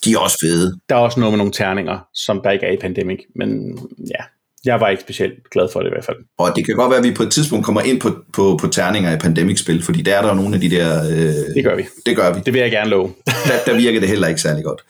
de 0.05 0.13
er 0.13 0.19
også 0.19 0.39
fede. 0.43 0.79
Der 0.89 0.95
er 0.95 0.99
også 1.01 1.21
noget 1.21 1.33
med 1.33 1.39
nogle 1.39 1.53
terninger, 1.53 1.99
som 2.15 2.41
der 2.45 2.51
ikke 2.51 2.67
er 2.67 2.73
i 2.73 2.77
Pandemic, 2.77 3.19
men 3.37 3.79
ja, 4.11 4.25
jeg 4.65 4.81
var 4.81 4.89
ikke 4.89 5.03
specielt 5.03 5.51
glad 5.51 5.69
for 5.73 5.81
det 5.81 5.87
i 5.87 5.91
hvert 5.93 6.05
fald. 6.05 6.17
Og 6.39 6.53
det 6.57 6.67
kan 6.67 6.75
godt 6.77 6.91
være, 6.91 6.99
at 6.99 7.05
vi 7.05 7.11
på 7.15 7.23
et 7.23 7.31
tidspunkt 7.31 7.65
kommer 7.65 7.81
ind 7.81 8.01
på, 8.01 8.11
på, 8.33 8.59
på 8.61 8.67
terninger 8.69 9.13
i 9.17 9.19
Pandemic-spil, 9.19 9.83
fordi 9.83 10.03
der 10.03 10.15
er 10.19 10.23
der 10.23 10.35
nogle 10.35 10.55
af 10.55 10.61
de 10.61 10.71
der... 10.71 11.03
Øh, 11.11 11.55
Det 11.55 11.65
gør 11.65 11.77
vi. 11.77 11.85
det 12.07 12.17
gør 12.17 12.33
vi. 12.35 12.41
Det 12.47 12.53
vil 12.55 12.61
jeg 12.61 12.71
gerne 12.71 12.91
love. 12.91 13.13
der, 13.27 13.73
der 13.73 13.77
virker 13.77 14.01
det 14.01 14.09
heller 14.09 14.29
ikke 14.29 14.41
særlig 14.41 14.65
godt, 14.65 14.83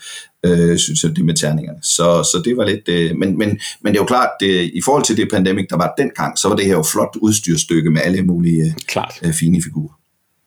øh, 0.47 0.79
synes 0.79 1.05
jeg, 1.05 1.17
det 1.17 1.25
med 1.25 1.35
terningerne. 1.35 1.79
Så, 1.83 2.23
så 2.33 2.43
det 2.45 2.57
var 2.57 2.65
lidt... 2.65 2.89
Øh, 2.89 3.17
men, 3.17 3.39
men, 3.39 3.49
men 3.83 3.93
det 3.93 3.99
er 3.99 4.03
jo 4.03 4.07
klart, 4.07 4.31
det, 4.41 4.71
i 4.75 4.81
forhold 4.85 5.05
til 5.05 5.17
det 5.17 5.29
pandemic, 5.33 5.67
der 5.71 5.77
var 5.77 5.95
dengang, 5.99 6.39
så 6.39 6.49
var 6.49 6.57
det 6.57 6.65
her 6.65 6.73
jo 6.73 6.83
flot 6.83 7.17
udstyrstykke 7.21 7.91
med 7.91 8.01
alle 8.05 8.23
mulige 8.23 8.75
Klart. 8.87 9.15
øh, 9.23 9.33
fine 9.33 9.63
figurer. 9.63 9.95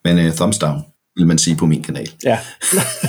Men 0.06 0.18
øh, 0.18 0.34
thumbs 0.34 0.58
down, 0.58 0.82
vil 1.16 1.28
man 1.28 1.38
sige 1.38 1.56
på 1.56 1.66
min 1.66 1.84
kanal. 1.84 2.10
Ja. 2.24 2.40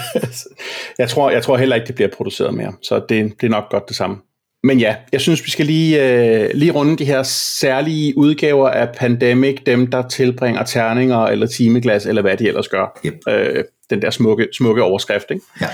jeg, 0.98 1.08
tror, 1.08 1.30
jeg 1.30 1.42
tror 1.42 1.56
heller 1.56 1.76
ikke, 1.76 1.86
det 1.86 1.94
bliver 1.94 2.10
produceret 2.16 2.54
mere, 2.54 2.72
så 2.82 2.94
det, 3.08 3.32
det 3.40 3.46
er 3.46 3.50
nok 3.50 3.70
godt 3.70 3.88
det 3.88 3.96
samme. 3.96 4.16
Men 4.64 4.78
ja, 4.78 4.96
jeg 5.12 5.20
synes, 5.20 5.44
vi 5.44 5.50
skal 5.50 5.66
lige, 5.66 6.04
øh, 6.04 6.50
lige 6.54 6.72
runde 6.72 6.96
de 6.96 7.04
her 7.04 7.22
særlige 7.22 8.18
udgaver 8.18 8.68
af 8.68 8.88
Pandemic, 8.96 9.56
dem 9.66 9.86
der 9.86 10.08
tilbringer 10.08 10.64
terninger 10.64 11.18
eller 11.18 11.46
timeglas, 11.46 12.06
eller 12.06 12.22
hvad 12.22 12.36
de 12.36 12.48
ellers 12.48 12.68
gør. 12.68 13.00
Yep. 13.06 13.14
Øh, 13.28 13.64
den 13.90 14.02
der 14.02 14.10
smukke, 14.10 14.48
smukke 14.56 14.82
overskrift. 14.82 15.26
Ikke? 15.30 15.42
Ja. 15.60 15.68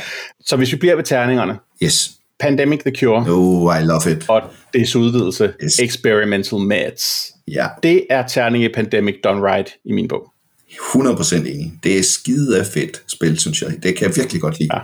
Så 0.46 0.56
hvis 0.56 0.72
vi 0.72 0.76
bliver 0.76 0.96
ved 0.96 1.04
terningerne, 1.04 1.58
Yes. 1.82 2.10
Pandemic 2.40 2.80
the 2.80 2.92
Cure, 2.96 3.24
Oh, 3.28 3.80
I 3.80 3.84
love 3.84 4.12
it. 4.12 4.24
og 4.28 4.42
dets 4.74 4.96
udvidelse, 4.96 5.52
Yes. 5.64 5.78
Experimental 5.78 6.58
Meds. 6.58 7.32
Ja, 7.48 7.66
Det 7.82 8.06
er 8.10 8.26
terning 8.26 8.64
i 8.64 8.68
Pandemic 8.74 9.14
done 9.24 9.40
right 9.52 9.68
i 9.84 9.92
min 9.92 10.08
bog. 10.08 10.32
100% 10.70 11.36
enig. 11.36 11.72
Det 11.84 11.98
er 11.98 12.02
skide 12.02 12.64
fedt 12.74 13.02
spil, 13.08 13.38
synes 13.38 13.62
jeg. 13.62 13.70
Det 13.82 13.96
kan 13.96 14.06
jeg 14.08 14.16
virkelig 14.16 14.40
godt 14.40 14.58
lide. 14.58 14.68
Ja. 14.74 14.80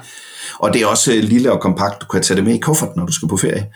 Og 0.58 0.72
det 0.72 0.82
er 0.82 0.86
også 0.86 1.12
øh, 1.12 1.18
lille 1.22 1.52
og 1.52 1.60
kompakt. 1.60 2.00
Du 2.02 2.06
kan 2.06 2.22
tage 2.22 2.36
det 2.36 2.44
med 2.44 2.54
i 2.54 2.58
kufferten, 2.58 2.94
når 2.96 3.06
du 3.06 3.12
skal 3.12 3.28
på 3.28 3.36
ferie. 3.36 3.66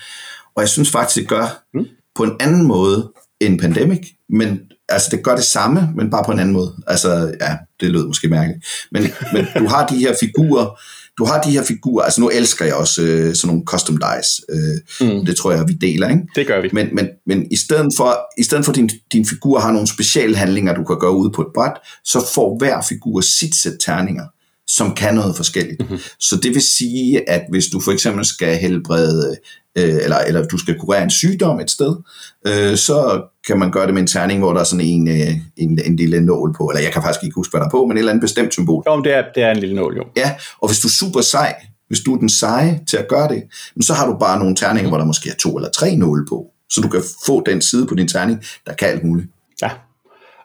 Og 0.55 0.61
jeg 0.63 0.69
synes 0.69 0.91
faktisk, 0.91 1.17
det 1.17 1.29
gør 1.29 1.63
mm. 1.75 1.87
på 2.15 2.23
en 2.23 2.37
anden 2.41 2.67
måde 2.67 3.13
end 3.41 3.61
Pandemic. 3.61 4.01
Men 4.29 4.61
altså, 4.89 5.09
det 5.11 5.23
gør 5.23 5.35
det 5.37 5.45
samme, 5.45 5.89
men 5.97 6.11
bare 6.11 6.25
på 6.25 6.33
en 6.33 6.39
anden 6.39 6.55
måde. 6.55 6.75
Altså, 6.87 7.35
ja, 7.41 7.57
det 7.81 7.91
lød 7.91 8.07
måske 8.07 8.29
mærkeligt. 8.29 8.67
Men, 8.91 9.03
men 9.33 9.47
du 9.59 9.67
har 9.69 9.87
de 9.87 9.97
her 9.97 10.15
figurer, 10.21 10.81
du 11.19 11.25
har 11.25 11.43
de 11.43 11.51
her 11.51 11.63
figurer, 11.63 12.05
altså 12.05 12.21
nu 12.21 12.29
elsker 12.29 12.65
jeg 12.65 12.75
også 12.75 13.03
øh, 13.03 13.35
sådan 13.35 13.49
nogle 13.49 13.63
custom 13.67 13.97
dice. 13.97 14.43
Øh, 14.49 15.09
mm. 15.09 15.27
Det 15.27 15.37
tror 15.37 15.53
jeg, 15.53 15.69
vi 15.69 15.73
deler, 15.73 16.09
ikke? 16.09 16.23
Det 16.35 16.47
gør 16.47 16.61
vi. 16.61 16.71
Men, 16.73 16.89
men, 16.93 17.09
men 17.27 17.47
i 17.53 17.57
stedet 17.57 17.93
for, 17.97 18.19
i 18.39 18.43
stedet 18.43 18.65
for 18.65 18.73
din, 18.73 18.91
din 19.13 19.27
figur 19.27 19.59
har 19.59 19.73
nogle 19.73 19.89
specielle 19.89 20.37
handlinger, 20.37 20.75
du 20.75 20.85
kan 20.85 20.99
gøre 20.99 21.17
ude 21.17 21.31
på 21.31 21.43
et 21.43 21.49
bræt, 21.55 21.73
så 22.05 22.27
får 22.35 22.59
hver 22.59 22.83
figur 22.89 23.21
sit 23.21 23.55
sæt 23.55 23.73
terninger, 23.87 24.25
som 24.67 24.95
kan 24.95 25.15
noget 25.15 25.37
forskelligt. 25.37 25.81
Mm-hmm. 25.81 25.99
Så 26.21 26.37
det 26.43 26.55
vil 26.55 26.63
sige, 26.63 27.31
at 27.31 27.43
hvis 27.51 27.67
du 27.67 27.81
for 27.81 27.93
eksempel 27.93 28.25
skal 28.25 28.57
helbrede, 28.57 29.37
øh, 29.79 29.95
eller, 30.03 30.19
eller 30.19 30.47
du 30.47 30.59
skal 30.59 30.79
kurere 30.79 31.03
en 31.03 31.11
sygdom 31.11 31.61
et 31.61 31.71
sted, 31.71 31.97
øh, 32.47 32.77
så 32.77 33.23
kan 33.47 33.59
man 33.59 33.71
gøre 33.71 33.87
det 33.87 33.95
med 33.95 34.03
en 34.03 34.07
terning, 34.07 34.41
hvor 34.41 34.53
der 34.53 34.61
er 34.61 34.65
sådan 34.65 34.87
en, 34.87 35.09
øh, 35.09 35.31
en, 35.57 35.81
en 35.85 35.97
lille 35.97 36.21
nål 36.21 36.55
på, 36.57 36.67
eller 36.67 36.83
jeg 36.83 36.93
kan 36.93 37.03
faktisk 37.03 37.25
ikke 37.25 37.35
huske, 37.35 37.53
hvad 37.53 37.61
der 37.61 37.67
er 37.67 37.71
på, 37.71 37.87
men 37.87 37.97
et 37.97 37.99
eller 37.99 38.13
andet 38.13 38.23
bestemt 38.23 38.53
symbol. 38.53 38.83
Jo, 38.87 39.03
det 39.03 39.13
er, 39.13 39.23
det 39.35 39.43
er 39.43 39.51
en 39.51 39.57
lille 39.57 39.75
nål, 39.75 39.97
jo. 39.97 40.05
Ja, 40.17 40.35
og 40.61 40.69
hvis 40.69 40.81
du 40.81 40.89
er 40.89 40.93
super 40.93 41.21
sej, 41.21 41.55
hvis 41.89 42.01
du 42.01 42.15
er 42.15 42.19
den 42.19 42.29
seje 42.29 42.81
til 42.89 42.97
at 42.97 43.09
gøre 43.09 43.29
det, 43.29 43.43
så 43.81 43.95
har 43.95 44.07
du 44.07 44.17
bare 44.19 44.39
nogle 44.39 44.57
terninger, 44.57 44.89
hvor 44.89 44.99
der 44.99 45.05
måske 45.05 45.31
er 45.31 45.35
to 45.35 45.57
eller 45.57 45.71
tre 45.71 45.97
nåle 45.97 46.27
på, 46.29 46.47
så 46.71 46.81
du 46.81 46.89
kan 46.89 47.03
få 47.27 47.43
den 47.47 47.63
side 47.63 47.87
på 47.87 47.95
din 47.95 48.09
terning, 48.09 48.45
der 48.67 48.73
kan 48.73 48.89
alt 48.89 49.05
muligt. 49.05 49.29
Ja. 49.63 49.71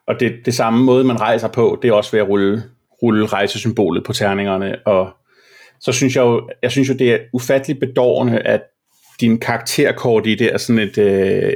Og 0.08 0.16
det, 0.20 0.32
det 0.46 0.54
samme 0.54 0.84
måde, 0.84 1.04
man 1.04 1.20
rejser 1.20 1.48
på, 1.48 1.80
det 1.82 1.88
er 1.88 1.94
også 1.94 2.12
ved 2.12 2.20
at 2.20 2.28
rulle, 2.28 2.64
rulle 3.04 3.26
rejsesymbolet 3.26 4.04
på 4.06 4.14
terningerne. 4.14 4.76
Og 4.86 5.10
så 5.80 5.92
synes 5.92 6.16
jeg 6.16 6.22
jo, 6.22 6.50
jeg 6.64 6.72
synes 6.72 6.90
jo, 6.90 6.94
det 6.94 7.12
er 7.14 7.18
ufatteligt 7.34 7.80
bedårende, 7.80 8.40
at 8.40 8.62
din 9.22 9.40
karakterkort 9.40 10.28
i 10.28 10.36
det 10.36 10.54
er 10.54 10.58
sådan 10.58 10.80
et 10.80 10.98
øh, 10.98 11.54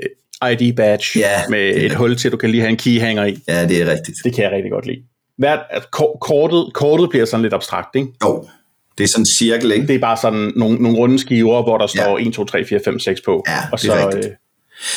ID-badge 0.52 1.20
Ja, 1.20 1.30
med 1.50 1.60
et 1.70 1.76
rigtigt. 1.76 1.94
hul 1.94 2.16
til, 2.18 2.32
du 2.32 2.38
kan 2.38 2.50
lige 2.50 2.62
have 2.62 2.70
en 2.70 2.78
keyhanger 2.78 3.26
i. 3.26 3.38
Ja, 3.48 3.68
det 3.68 3.82
er 3.82 3.92
rigtigt. 3.92 4.18
Det 4.24 4.34
kan 4.34 4.44
jeg 4.44 4.52
rigtig 4.52 4.72
godt 4.72 4.86
lide. 4.86 5.02
Hvert, 5.38 5.60
at 5.70 5.92
ko- 5.92 6.18
kortet, 6.22 6.74
kortet 6.74 7.10
bliver 7.10 7.26
sådan 7.26 7.42
lidt 7.42 7.54
abstrakt, 7.54 7.96
ikke? 7.96 8.08
Jo, 8.26 8.48
det 8.98 9.04
er 9.04 9.08
sådan 9.08 9.22
en 9.22 9.26
cirkel, 9.26 9.72
ikke? 9.72 9.88
Det 9.88 9.96
er 9.96 10.00
bare 10.00 10.18
sådan 10.18 10.52
nogle, 10.56 10.78
nogle 10.78 10.98
runde 10.98 11.20
skiver, 11.20 11.64
hvor 11.64 11.78
der 11.78 11.88
står 11.88 12.18
1, 12.20 12.34
2, 12.34 12.46
3, 12.46 12.66
4, 12.66 12.80
5, 12.86 13.00
6 13.00 13.22
på. 13.22 13.44
Ja, 13.48 13.58
og 13.72 13.82
det 13.82 13.90
er 13.90 14.02
så, 14.02 14.08
rigtigt. 14.08 14.26
øh, 14.26 14.32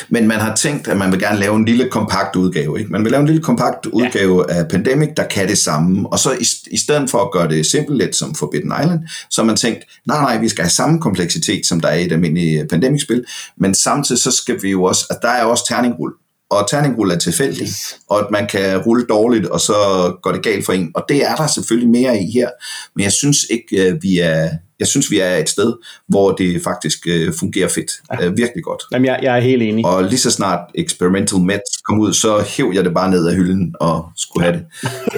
Men 0.08 0.26
man 0.26 0.40
har 0.40 0.54
tænkt, 0.56 0.88
at 0.88 0.96
man 0.96 1.12
vil 1.12 1.20
gerne 1.20 1.38
lave 1.38 1.56
en 1.56 1.64
lille 1.64 1.88
kompakt 1.90 2.36
udgave. 2.36 2.78
Ikke? 2.78 2.92
Man 2.92 3.04
vil 3.04 3.10
lave 3.10 3.20
en 3.20 3.26
lille 3.26 3.42
kompakt 3.42 3.86
udgave 3.86 4.50
af 4.50 4.68
Pandemic, 4.68 5.08
der 5.16 5.24
kan 5.24 5.48
det 5.48 5.58
samme. 5.58 6.08
Og 6.12 6.18
så 6.18 6.32
i, 6.32 6.46
i 6.70 6.78
stedet 6.78 7.10
for 7.10 7.18
at 7.18 7.30
gøre 7.32 7.48
det 7.48 7.66
simpelt 7.66 7.98
lidt 7.98 8.16
som 8.16 8.34
Forbidden 8.34 8.72
Island, 8.82 9.00
så 9.30 9.40
har 9.42 9.46
man 9.46 9.56
tænkt, 9.56 9.84
nej, 10.06 10.20
nej, 10.20 10.38
vi 10.38 10.48
skal 10.48 10.62
have 10.64 10.70
samme 10.70 11.00
kompleksitet, 11.00 11.66
som 11.66 11.80
der 11.80 11.88
er 11.88 11.94
i 11.96 12.04
et 12.06 12.12
almindeligt 12.12 12.70
Pandemic-spil. 12.70 13.24
Men 13.56 13.74
samtidig 13.74 14.22
så 14.22 14.30
skal 14.30 14.62
vi 14.62 14.70
jo 14.70 14.82
også, 14.84 15.06
at 15.10 15.16
der 15.22 15.28
er 15.28 15.44
også 15.44 15.64
terningrull. 15.68 16.12
Og 16.50 16.66
terningrull 16.70 17.10
er 17.10 17.18
tilfældig, 17.18 17.62
Yes. 17.62 17.96
og 18.10 18.18
at 18.18 18.26
man 18.30 18.46
kan 18.46 18.78
rulle 18.78 19.06
dårligt, 19.08 19.46
og 19.46 19.60
så 19.60 19.74
går 20.22 20.32
det 20.32 20.42
galt 20.42 20.64
for 20.66 20.72
en. 20.72 20.90
Og 20.94 21.04
det 21.08 21.26
er 21.26 21.34
der 21.34 21.46
selvfølgelig 21.46 21.90
mere 21.90 22.22
i 22.22 22.30
her. 22.30 22.48
Men 22.96 23.04
jeg 23.04 23.12
synes 23.12 23.36
ikke, 23.50 23.88
øh, 23.90 24.02
vi 24.02 24.18
er, 24.18 24.50
jeg 24.78 24.86
synes, 24.86 25.10
vi 25.10 25.18
er 25.18 25.36
et 25.36 25.48
sted, 25.48 25.72
hvor 26.08 26.32
det 26.32 26.62
faktisk 26.64 26.98
øh, 27.06 27.32
fungerer 27.38 27.68
fedt. 27.68 27.90
Ja. 28.20 28.28
Virkelig 28.28 28.64
godt. 28.64 28.82
jamen, 28.92 29.06
jeg, 29.06 29.18
jeg 29.22 29.36
er 29.36 29.40
helt 29.40 29.62
enig. 29.62 29.86
Og 29.86 30.04
lige 30.04 30.18
så 30.18 30.30
snart 30.30 30.60
Experimental 30.74 31.38
Mets 31.38 31.76
kom 31.88 32.00
ud, 32.00 32.12
så 32.12 32.44
hæv 32.48 32.72
jeg 32.74 32.84
det 32.84 32.94
bare 32.94 33.10
ned 33.10 33.28
af 33.28 33.34
hylden 33.34 33.74
og 33.80 34.08
skulle 34.16 34.44
have 34.44 34.56
det. 34.58 34.66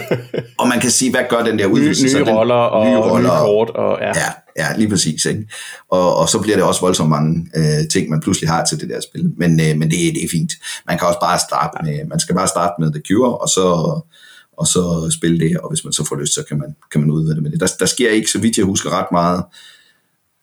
og 0.60 0.68
man 0.68 0.80
kan 0.80 0.90
sige, 0.90 1.10
hvad 1.10 1.22
gør 1.30 1.42
den 1.42 1.58
der 1.58 1.66
nye, 1.66 1.74
udvidelse? 1.74 2.10
så 2.10 2.18
nye 2.18 2.24
den, 2.24 2.34
roller 2.34 2.54
og 2.54 2.86
nye, 2.86 3.22
nye 3.22 3.28
kort. 3.28 3.70
Og, 3.70 3.98
ja. 4.00 4.08
Ja, 4.08 4.30
ja, 4.58 4.76
lige 4.76 4.88
præcis. 4.88 5.24
Ikke? 5.24 5.46
Og, 5.90 6.16
og 6.16 6.28
så 6.28 6.38
bliver 6.38 6.56
det 6.56 6.64
også 6.64 6.80
voldsomt 6.80 7.10
mange 7.10 7.46
øh, 7.56 7.88
ting, 7.92 8.10
man 8.10 8.20
pludselig 8.20 8.50
har 8.50 8.64
til 8.64 8.80
det 8.80 8.88
der 8.88 9.00
spil. 9.00 9.32
Men, 9.36 9.60
øh, 9.60 9.76
men 9.78 9.90
det, 9.90 9.98
det 10.14 10.24
er 10.24 10.28
fint. 10.30 10.52
Man 10.86 10.98
kan 10.98 11.06
også 11.06 11.20
bare 11.20 11.38
starte 11.38 11.78
med, 11.84 12.08
man 12.08 12.20
skal 12.20 12.34
bare 12.34 12.48
starte 12.48 12.74
med 12.78 12.92
The 12.92 13.02
Cure, 13.08 13.38
og 13.38 13.48
så, 13.48 13.64
og 14.60 14.66
så 14.66 15.10
spille 15.18 15.38
det, 15.38 15.58
og 15.58 15.68
hvis 15.70 15.84
man 15.84 15.92
så 15.92 16.06
får 16.08 16.16
lyst, 16.16 16.34
så 16.34 16.44
kan 16.48 16.58
man, 16.58 16.76
kan 16.92 17.00
man 17.00 17.10
udvide 17.10 17.34
det 17.34 17.42
med 17.42 17.50
det. 17.50 17.60
Der, 17.60 17.66
der 17.78 17.86
sker 17.86 18.10
ikke, 18.10 18.30
så 18.30 18.40
vidt 18.40 18.58
jeg 18.58 18.66
husker, 18.66 18.90
ret 18.90 19.12
meget 19.12 19.44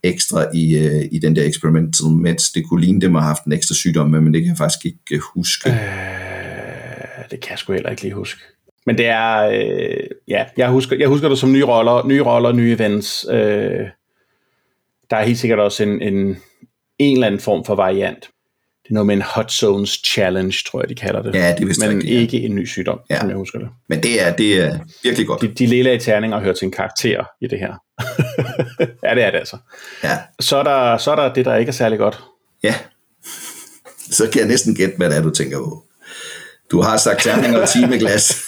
ekstra 0.03 0.45
i, 0.53 0.77
øh, 0.77 1.09
i 1.11 1.19
den 1.19 1.35
der 1.35 1.43
experimental 1.43 2.07
meds. 2.07 2.51
Det 2.51 2.65
kunne 2.69 2.81
ligne 2.81 3.01
dem 3.01 3.15
at 3.15 3.21
have 3.21 3.27
haft 3.27 3.45
en 3.45 3.51
ekstra 3.51 3.75
sygdom 3.75 4.09
med, 4.09 4.21
men 4.21 4.33
det 4.33 4.41
kan 4.41 4.49
jeg 4.49 4.57
faktisk 4.57 4.85
ikke 4.85 4.99
øh, 5.11 5.19
huske. 5.33 5.69
Øh, 5.69 5.75
det 7.31 7.39
kan 7.41 7.49
jeg 7.49 7.59
sgu 7.59 7.73
heller 7.73 7.89
ikke 7.89 8.01
lige 8.01 8.13
huske. 8.13 8.41
Men 8.85 8.97
det 8.97 9.05
er, 9.05 9.37
øh, 9.37 10.07
ja, 10.27 10.45
jeg 10.57 10.69
husker, 10.69 10.95
jeg 10.99 11.07
husker 11.07 11.29
det 11.29 11.37
som 11.37 11.51
nye 11.51 11.65
roller, 11.65 12.07
nye 12.07 12.21
roller, 12.21 12.51
nye 12.51 12.73
events. 12.73 13.25
Øh, 13.29 13.85
der 15.09 15.17
er 15.17 15.25
helt 15.25 15.39
sikkert 15.39 15.59
også 15.59 15.83
en, 15.83 16.01
en, 16.01 16.37
en 16.99 17.13
eller 17.13 17.27
anden 17.27 17.41
form 17.41 17.65
for 17.65 17.75
variant. 17.75 18.29
Det 18.87 18.91
er 18.91 18.93
noget 18.93 19.07
med 19.07 19.15
en 19.15 19.21
hot 19.21 19.51
zones 19.51 19.89
challenge, 20.07 20.57
tror 20.71 20.81
jeg, 20.81 20.89
de 20.89 20.95
kalder 20.95 21.21
det. 21.21 21.35
Ja, 21.35 21.55
det 21.57 21.77
Men 21.79 21.89
rigtigt, 21.89 22.13
ja. 22.13 22.19
ikke 22.19 22.39
en 22.41 22.55
ny 22.55 22.67
sygdom, 22.67 22.99
Ja. 23.09 23.19
som 23.19 23.29
jeg 23.29 23.37
husker 23.37 23.59
det. 23.59 23.67
Men 23.89 24.03
det 24.03 24.27
er, 24.27 24.33
det 24.35 24.63
er 24.63 24.79
virkelig 25.03 25.27
godt. 25.27 25.41
De, 25.41 25.47
de 25.47 25.65
lille 25.65 25.99
terninger 25.99 26.39
hører 26.39 26.53
til 26.53 26.65
en 26.65 26.71
karakter 26.71 27.23
i 27.41 27.47
det 27.47 27.59
her. 27.59 27.73
ja, 29.09 29.15
det 29.15 29.23
er 29.23 29.31
det 29.31 29.37
altså. 29.37 29.57
Ja, 30.03 30.17
Så 30.39 30.57
er, 30.57 30.63
der, 30.63 30.97
så 30.97 31.11
er 31.11 31.15
der 31.15 31.33
det, 31.33 31.45
der 31.45 31.55
ikke 31.55 31.69
er 31.69 31.73
særlig 31.73 31.99
godt. 31.99 32.19
ja. 32.63 32.75
Så 34.11 34.29
kan 34.31 34.39
jeg 34.39 34.47
næsten 34.47 34.75
gætte, 34.75 34.93
hvad 34.97 35.09
det 35.09 35.17
er, 35.17 35.21
du 35.21 35.29
tænker 35.29 35.57
på. 35.57 35.83
Du 36.71 36.81
har 36.81 36.97
sagt 36.97 37.21
terninger 37.23 37.61
og 37.61 37.69
timeglas. 37.69 38.41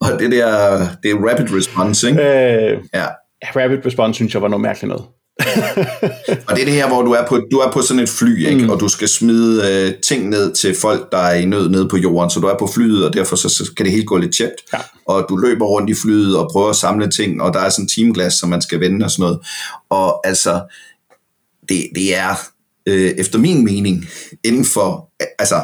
Og 0.00 0.08
det 0.18 0.32
der, 0.32 0.78
det 1.02 1.10
er 1.10 1.28
rapid 1.30 1.56
response, 1.58 2.08
ikke? 2.08 2.22
Øh, 2.22 2.78
Ja. 2.94 3.06
rapid 3.44 3.86
response 3.86 4.14
synes 4.16 4.34
jeg 4.34 4.42
var 4.42 4.48
noget 4.48 4.60
mærkeligt 4.62 4.88
noget. 4.88 5.04
Og 6.48 6.56
det 6.56 6.60
er 6.60 6.64
det 6.64 6.74
her, 6.74 6.88
hvor 6.88 7.02
du 7.02 7.12
er 7.12 7.26
på, 7.26 7.40
du 7.50 7.58
er 7.58 7.72
på 7.72 7.82
sådan 7.82 8.02
et 8.02 8.08
fly, 8.08 8.46
ikke? 8.46 8.64
Mm. 8.64 8.70
og 8.70 8.80
du 8.80 8.88
skal 8.88 9.08
smide 9.08 9.70
øh, 9.70 9.94
ting 10.00 10.28
ned 10.28 10.52
til 10.54 10.74
folk, 10.74 11.12
der 11.12 11.18
er 11.18 11.34
i 11.34 11.44
nød 11.44 11.68
nede 11.68 11.88
på 11.88 11.96
jorden. 11.96 12.30
Så 12.30 12.40
du 12.40 12.46
er 12.46 12.58
på 12.58 12.66
flyet, 12.66 13.06
og 13.06 13.12
derfor 13.12 13.36
så, 13.36 13.48
så 13.48 13.72
kan 13.76 13.86
det 13.86 13.92
hele 13.92 14.06
gå 14.06 14.16
lidt 14.16 14.36
tjept. 14.36 14.54
Ja. 14.72 14.78
Og 15.06 15.26
du 15.28 15.36
løber 15.36 15.66
rundt 15.66 15.90
i 15.90 15.94
flyet 15.94 16.38
og 16.38 16.50
prøver 16.52 16.70
at 16.70 16.76
samle 16.76 17.10
ting, 17.10 17.42
og 17.42 17.54
der 17.54 17.60
er 17.60 17.68
sådan 17.68 17.84
en 17.84 17.88
timeglas, 17.88 18.34
som 18.34 18.48
man 18.48 18.62
skal 18.62 18.80
vende 18.80 19.04
og 19.04 19.10
sådan 19.10 19.22
noget. 19.22 19.38
Og 19.90 20.26
altså, 20.26 20.62
det, 21.68 21.88
det 21.94 22.16
er 22.16 22.34
øh, 22.86 23.10
efter 23.10 23.38
min 23.38 23.64
mening 23.64 24.04
inden 24.44 24.64
for, 24.64 25.10
altså, 25.38 25.62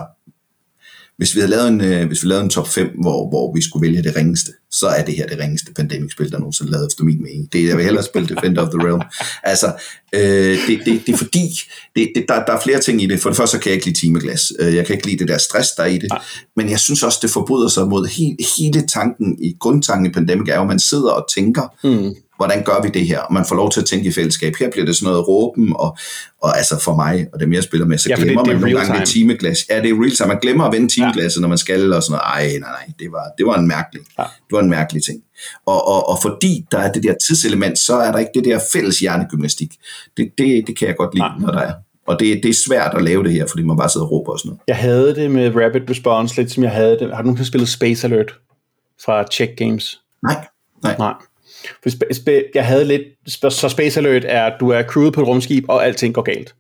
hvis 1.19 1.35
vi 1.35 1.41
havde 1.41 1.51
lavet 1.51 1.69
en, 1.69 1.81
øh, 1.81 2.07
hvis 2.07 2.23
vi 2.23 2.29
lavede 2.29 2.45
en 2.45 2.51
top 2.51 2.69
5, 2.69 2.89
hvor, 3.01 3.29
hvor 3.29 3.55
vi 3.55 3.63
skulle 3.63 3.87
vælge 3.89 4.03
det 4.03 4.17
ringeste, 4.17 4.53
så 4.71 4.87
er 4.87 5.05
det 5.05 5.15
her 5.17 5.27
det 5.27 5.39
ringeste 5.39 5.73
Pandemic-spil, 5.75 6.33
der 6.33 6.39
nogensinde 6.39 6.69
er 6.71 6.73
lavet 6.73 6.87
efter 6.87 7.05
min 7.05 7.23
mening. 7.23 7.53
Det 7.53 7.61
er, 7.61 7.67
jeg 7.69 7.77
vil 7.77 7.85
hellere 7.85 8.05
spille 8.05 8.29
Defender 8.29 8.63
of 8.63 8.69
the 8.69 8.89
Realm. 8.89 9.03
Altså, 9.43 9.67
øh, 10.13 10.59
det, 10.67 10.81
det, 10.85 11.03
det 11.07 11.13
er 11.13 11.17
fordi, 11.17 11.49
det, 11.97 12.13
det, 12.15 12.25
der, 12.29 12.45
der 12.45 12.53
er 12.53 12.61
flere 12.61 12.81
ting 12.81 13.03
i 13.03 13.07
det. 13.07 13.21
For 13.21 13.29
det 13.31 13.37
første, 13.37 13.57
så 13.57 13.63
kan 13.63 13.71
jeg 13.71 13.75
ikke 13.75 13.87
lide 13.87 14.01
timeglas. 14.01 14.53
Øh, 14.59 14.75
Jeg 14.75 14.87
kan 14.87 14.95
ikke 14.95 15.07
lide 15.07 15.19
det 15.19 15.29
der 15.29 15.39
stress, 15.39 15.71
der 15.77 15.83
er 15.83 15.87
i 15.87 15.99
det. 15.99 16.09
Men 16.57 16.71
jeg 16.71 16.79
synes 16.81 17.03
også, 17.03 17.19
det 17.23 17.31
forbryder 17.31 17.69
sig 17.69 17.89
mod 17.89 18.07
he, 18.07 18.37
hele 18.59 18.87
tanken 18.87 19.43
i 19.43 19.55
grundtanken 19.61 20.07
i 20.11 20.13
Pandemic, 20.15 20.49
er 20.49 20.55
jo, 20.57 20.61
at 20.63 20.69
man 20.69 20.79
sidder 20.79 21.11
og 21.11 21.27
tænker, 21.35 21.63
Mm. 21.85 22.15
Hvordan 22.39 22.63
gør 22.65 22.83
vi 22.83 22.89
det 22.89 23.07
her? 23.07 23.21
Og 23.21 23.33
man 23.33 23.45
får 23.49 23.57
lov 23.57 23.71
til 23.71 23.81
at 23.81 23.87
tænke 23.87 24.09
i 24.09 24.13
fællesskab. 24.13 24.53
Her 24.61 24.71
bliver 24.71 24.87
det 24.87 24.97
sådan 24.97 25.07
noget 25.13 25.29
råben, 25.29 25.73
og, 25.77 25.97
og 26.43 26.57
altså 26.59 26.81
for 26.85 26.95
mig, 26.95 27.27
og 27.33 27.41
dem 27.41 27.53
jeg 27.53 27.63
spiller 27.63 27.87
med, 27.87 27.99
så 27.99 28.09
Ja, 28.09 28.15
ja, 28.15 28.17
det- 28.17 28.25
glemmer 28.25 28.45
det 28.45 28.51
er 28.51 28.55
man 28.55 28.61
nogle 28.73 28.87
gange 28.87 29.01
det 29.01 29.09
time. 29.09 29.23
timeglas. 29.33 29.59
Ja, 29.71 29.81
det 29.83 29.91
er 29.91 29.95
real 30.03 30.11
time. 30.11 30.29
Man 30.29 30.39
glemmer 30.43 30.65
at 30.65 30.73
vende 30.73 30.89
timeglasset, 30.95 31.37
ja. 31.39 31.41
når 31.41 31.49
man 31.49 31.59
skal, 31.59 31.93
og 31.93 32.03
sådan 32.03 32.13
noget. 32.13 32.53
Ej, 32.53 32.59
nej, 32.61 32.71
nej, 32.71 32.87
det 32.99 33.13
var, 33.13 33.25
det 33.39 33.47
var 33.47 33.57
en 33.59 33.69
mærkelig, 33.69 34.03
Ja. 34.19 34.23
det 34.23 34.53
var 34.53 34.61
en 34.61 34.71
mærkelig 34.71 35.03
ting. 35.05 35.19
Og, 35.67 35.89
og, 35.89 36.09
og 36.09 36.19
fordi 36.23 36.67
der 36.73 36.79
er 36.79 36.93
det 36.93 37.03
der 37.03 37.15
tidselement, 37.29 37.79
så 37.79 37.97
er 37.97 38.13
der 38.13 38.19
ikke 38.19 38.31
det 38.35 38.45
der 38.45 38.59
fælles 38.73 38.99
hjernegymnastik. 38.99 39.71
Det, 40.17 40.31
det, 40.39 40.65
det 40.67 40.79
kan 40.79 40.89
jeg 40.89 40.97
godt 40.97 41.15
lide, 41.15 41.25
Nej. 41.25 41.39
når 41.41 41.53
der 41.53 41.61
er. 41.61 41.73
Og 42.07 42.21
det, 42.21 42.41
det 42.43 42.49
er 42.49 42.55
svært 42.69 42.95
at 42.95 43.03
lave 43.03 43.25
det 43.25 43.33
her, 43.33 43.47
fordi 43.47 43.63
man 43.63 43.77
bare 43.77 43.89
sidder 43.89 44.07
og 44.07 44.13
råber 44.13 44.33
og 44.33 44.39
sådan 44.39 44.49
noget. 44.49 44.61
Jeg 44.69 44.77
havde 44.77 45.15
det 45.15 45.31
med 45.31 45.47
rapid 45.57 45.91
response, 45.91 46.37
lidt 46.37 46.51
som 46.53 46.63
jeg 46.63 46.73
havde 46.73 46.99
det. 46.99 47.11
Har 47.15 47.23
du 47.23 47.27
nogensinde 47.27 47.49
spillet 47.49 47.69
Space 47.69 48.07
Alert 48.07 48.35
fra 49.05 49.25
Check 49.33 49.53
Games? 49.57 50.01
Nej, 50.23 50.47
nej. 50.83 50.97
Nej. 50.99 51.13
For 51.83 51.91
sp- 51.91 52.15
sp- 52.15 52.51
jeg 52.55 52.67
havde 52.67 52.85
lidt, 52.85 53.03
sp- 53.29 53.51
så 53.51 53.69
Space 53.69 54.01
Alert 54.01 54.25
er, 54.29 54.45
at 54.45 54.55
du 54.61 54.69
er 54.69 54.83
crewet 54.83 55.13
på 55.13 55.21
et 55.21 55.27
rumskib, 55.27 55.65
og 55.69 55.87
alting 55.87 56.15
går 56.15 56.23
galt. 56.23 56.55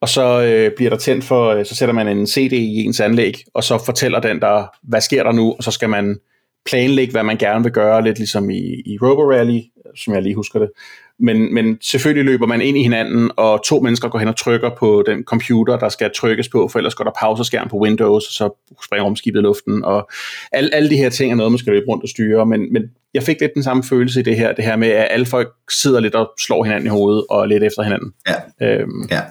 Og 0.00 0.08
så 0.08 0.42
øh, 0.42 0.72
bliver 0.76 0.90
der 0.90 0.96
tændt 0.96 1.24
for, 1.24 1.48
øh, 1.48 1.66
så 1.66 1.74
sætter 1.74 1.94
man 1.94 2.08
en 2.08 2.26
CD 2.26 2.52
i 2.52 2.84
ens 2.84 3.00
anlæg, 3.00 3.34
og 3.54 3.64
så 3.64 3.78
fortæller 3.86 4.20
den 4.20 4.40
der, 4.40 4.66
hvad 4.82 5.00
sker 5.00 5.22
der 5.22 5.32
nu, 5.32 5.54
og 5.58 5.64
så 5.64 5.70
skal 5.70 5.88
man 5.88 6.18
planlægge, 6.66 7.12
hvad 7.12 7.22
man 7.22 7.36
gerne 7.36 7.64
vil 7.64 7.72
gøre, 7.72 8.04
lidt 8.04 8.18
ligesom 8.18 8.50
i, 8.50 8.82
i 8.86 8.98
Robo 9.02 9.30
Rally, 9.32 9.60
som 9.96 10.14
jeg 10.14 10.22
lige 10.22 10.34
husker 10.34 10.58
det. 10.58 10.70
Men, 11.20 11.54
men 11.54 11.78
selvfølgelig 11.82 12.24
løber 12.24 12.46
man 12.46 12.60
ind 12.60 12.78
i 12.78 12.82
hinanden, 12.82 13.30
og 13.36 13.64
to 13.64 13.80
mennesker 13.80 14.08
går 14.08 14.18
hen 14.18 14.28
og 14.28 14.36
trykker 14.36 14.70
på 14.78 15.02
den 15.06 15.24
computer, 15.24 15.78
der 15.78 15.88
skal 15.88 16.10
trykkes 16.16 16.48
på, 16.48 16.68
for 16.68 16.78
ellers 16.78 16.94
går 16.94 17.04
der 17.04 17.10
pauseskærm 17.20 17.68
på 17.68 17.76
Windows, 17.76 18.26
og 18.26 18.32
så 18.32 18.74
springer 18.84 19.04
rumskibet 19.04 19.38
i 19.38 19.42
luften, 19.42 19.84
og 19.84 20.10
alle, 20.52 20.74
alle 20.74 20.90
de 20.90 20.96
her 20.96 21.08
ting 21.10 21.32
er 21.32 21.36
noget, 21.36 21.52
man 21.52 21.58
skal 21.58 21.72
løbe 21.72 21.86
rundt 21.88 22.02
og 22.02 22.08
styre, 22.08 22.46
men, 22.46 22.72
men 22.72 22.82
jeg 23.14 23.22
fik 23.22 23.40
lidt 23.40 23.54
den 23.54 23.62
samme 23.62 23.82
følelse 23.84 24.20
i 24.20 24.22
det 24.22 24.36
her, 24.36 24.52
det 24.52 24.64
her 24.64 24.76
med, 24.76 24.88
at 24.88 25.08
alle 25.10 25.26
folk 25.26 25.48
sidder 25.70 26.00
lidt 26.00 26.14
og 26.14 26.30
slår 26.40 26.64
hinanden 26.64 26.86
i 26.86 26.90
hovedet, 26.90 27.24
og 27.30 27.48
lidt 27.48 27.62
efter 27.62 27.82
hinanden. 27.82 28.12
Ja. 28.28 28.66
Øhm, 28.66 29.08
Ja. 29.10 29.22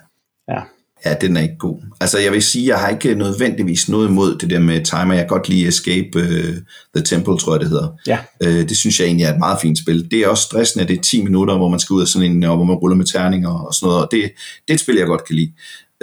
ja. 0.50 0.62
Ja, 1.06 1.14
den 1.22 1.38
er 1.38 1.42
ikke 1.42 1.58
god. 1.60 1.82
Altså, 2.00 2.20
jeg 2.20 2.32
vil 2.32 2.44
sige, 2.44 2.68
jeg 2.68 2.78
har 2.78 2.90
ikke 2.90 3.16
nødvendigvis 3.16 3.90
noget 3.90 4.08
imod 4.10 4.38
det 4.38 4.50
der 4.50 4.60
med 4.60 4.86
timer. 4.86 5.14
Jeg 5.14 5.24
kan 5.24 5.28
godt 5.28 5.50
lide 5.50 5.68
Escape 5.68 6.10
uh, 6.16 6.56
the 6.96 7.06
Temple, 7.06 7.38
tror 7.38 7.54
jeg, 7.54 7.60
det 7.60 7.70
hedder. 7.70 7.88
Ja. 8.08 8.18
Uh, 8.46 8.50
det 8.70 8.78
synes 8.78 9.00
jeg 9.00 9.06
egentlig 9.06 9.26
er 9.26 9.34
et 9.34 9.40
meget 9.40 9.58
fint 9.62 9.78
spil. 9.78 10.12
Det 10.12 10.20
er 10.20 10.28
også 10.28 10.44
stressende, 10.44 10.88
det 10.88 10.98
er 10.98 11.02
10 11.02 11.24
minutter, 11.24 11.58
hvor 11.58 11.70
man 11.70 11.80
skal 11.80 11.94
ud 11.94 12.02
af 12.02 12.08
sådan 12.08 12.32
en, 12.32 12.44
og 12.44 12.56
hvor 12.56 12.66
man 12.66 12.76
ruller 12.76 12.98
med 12.98 13.06
terninger 13.06 13.50
og 13.50 13.74
sådan 13.74 13.88
noget. 13.88 14.04
Og 14.04 14.10
det, 14.12 14.22
det 14.68 14.70
er 14.70 14.74
et 14.74 14.80
spil, 14.80 14.96
jeg 14.96 15.08
godt 15.08 15.26
kan 15.28 15.36
lide. 15.36 15.52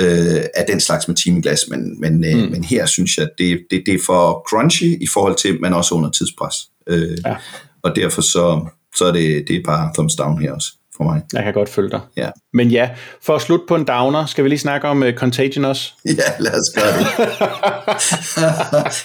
Uh, 0.03 0.43
af 0.57 0.65
den 0.69 0.81
slags 0.81 1.09
med 1.09 1.17
timeglas, 1.17 1.65
men, 1.69 2.01
men, 2.01 2.17
mm. 2.17 2.43
uh, 2.43 2.51
men 2.51 2.65
her 2.65 2.87
synes 2.87 3.19
jeg, 3.19 3.29
det, 3.39 3.61
det, 3.71 3.83
det 3.87 3.95
er 3.95 3.99
for 4.07 4.47
crunchy 4.49 5.03
i 5.03 5.07
forhold 5.07 5.37
til, 5.37 5.49
at 5.49 5.61
man 5.61 5.73
også 5.73 5.95
er 5.95 5.99
under 5.99 6.11
tidspres. 6.11 6.57
Uh, 6.91 6.97
Ja. 7.27 7.37
Og 7.83 7.97
derfor 7.97 8.23
så, 8.23 8.67
så 8.97 9.05
er 9.05 9.13
det, 9.13 9.45
det 9.49 9.57
er 9.57 9.61
bare 9.65 9.91
thumbs 9.95 10.15
down 10.15 10.43
her 10.43 10.53
også 10.53 10.69
for 10.97 11.05
mig. 11.05 11.23
Jeg 11.33 11.43
kan 11.45 11.53
godt 11.53 11.69
følge 11.69 11.91
dig. 11.91 12.01
Ja, 12.17 12.31
Men 12.53 12.69
ja, 12.69 12.91
for 13.23 13.35
at 13.35 13.43
slutte 13.43 13.65
på 13.69 13.75
en 13.77 13.85
downer, 13.85 14.27
skal 14.27 14.45
vi 14.45 14.49
lige 14.49 14.59
snakke 14.59 14.89
om 14.89 15.03
uh, 15.03 15.13
Contagion 15.13 15.65
også? 15.65 15.93
ja 16.05 16.13
lad 16.39 16.53
os 16.53 16.81
gøre 16.81 16.99
det. 16.99 17.07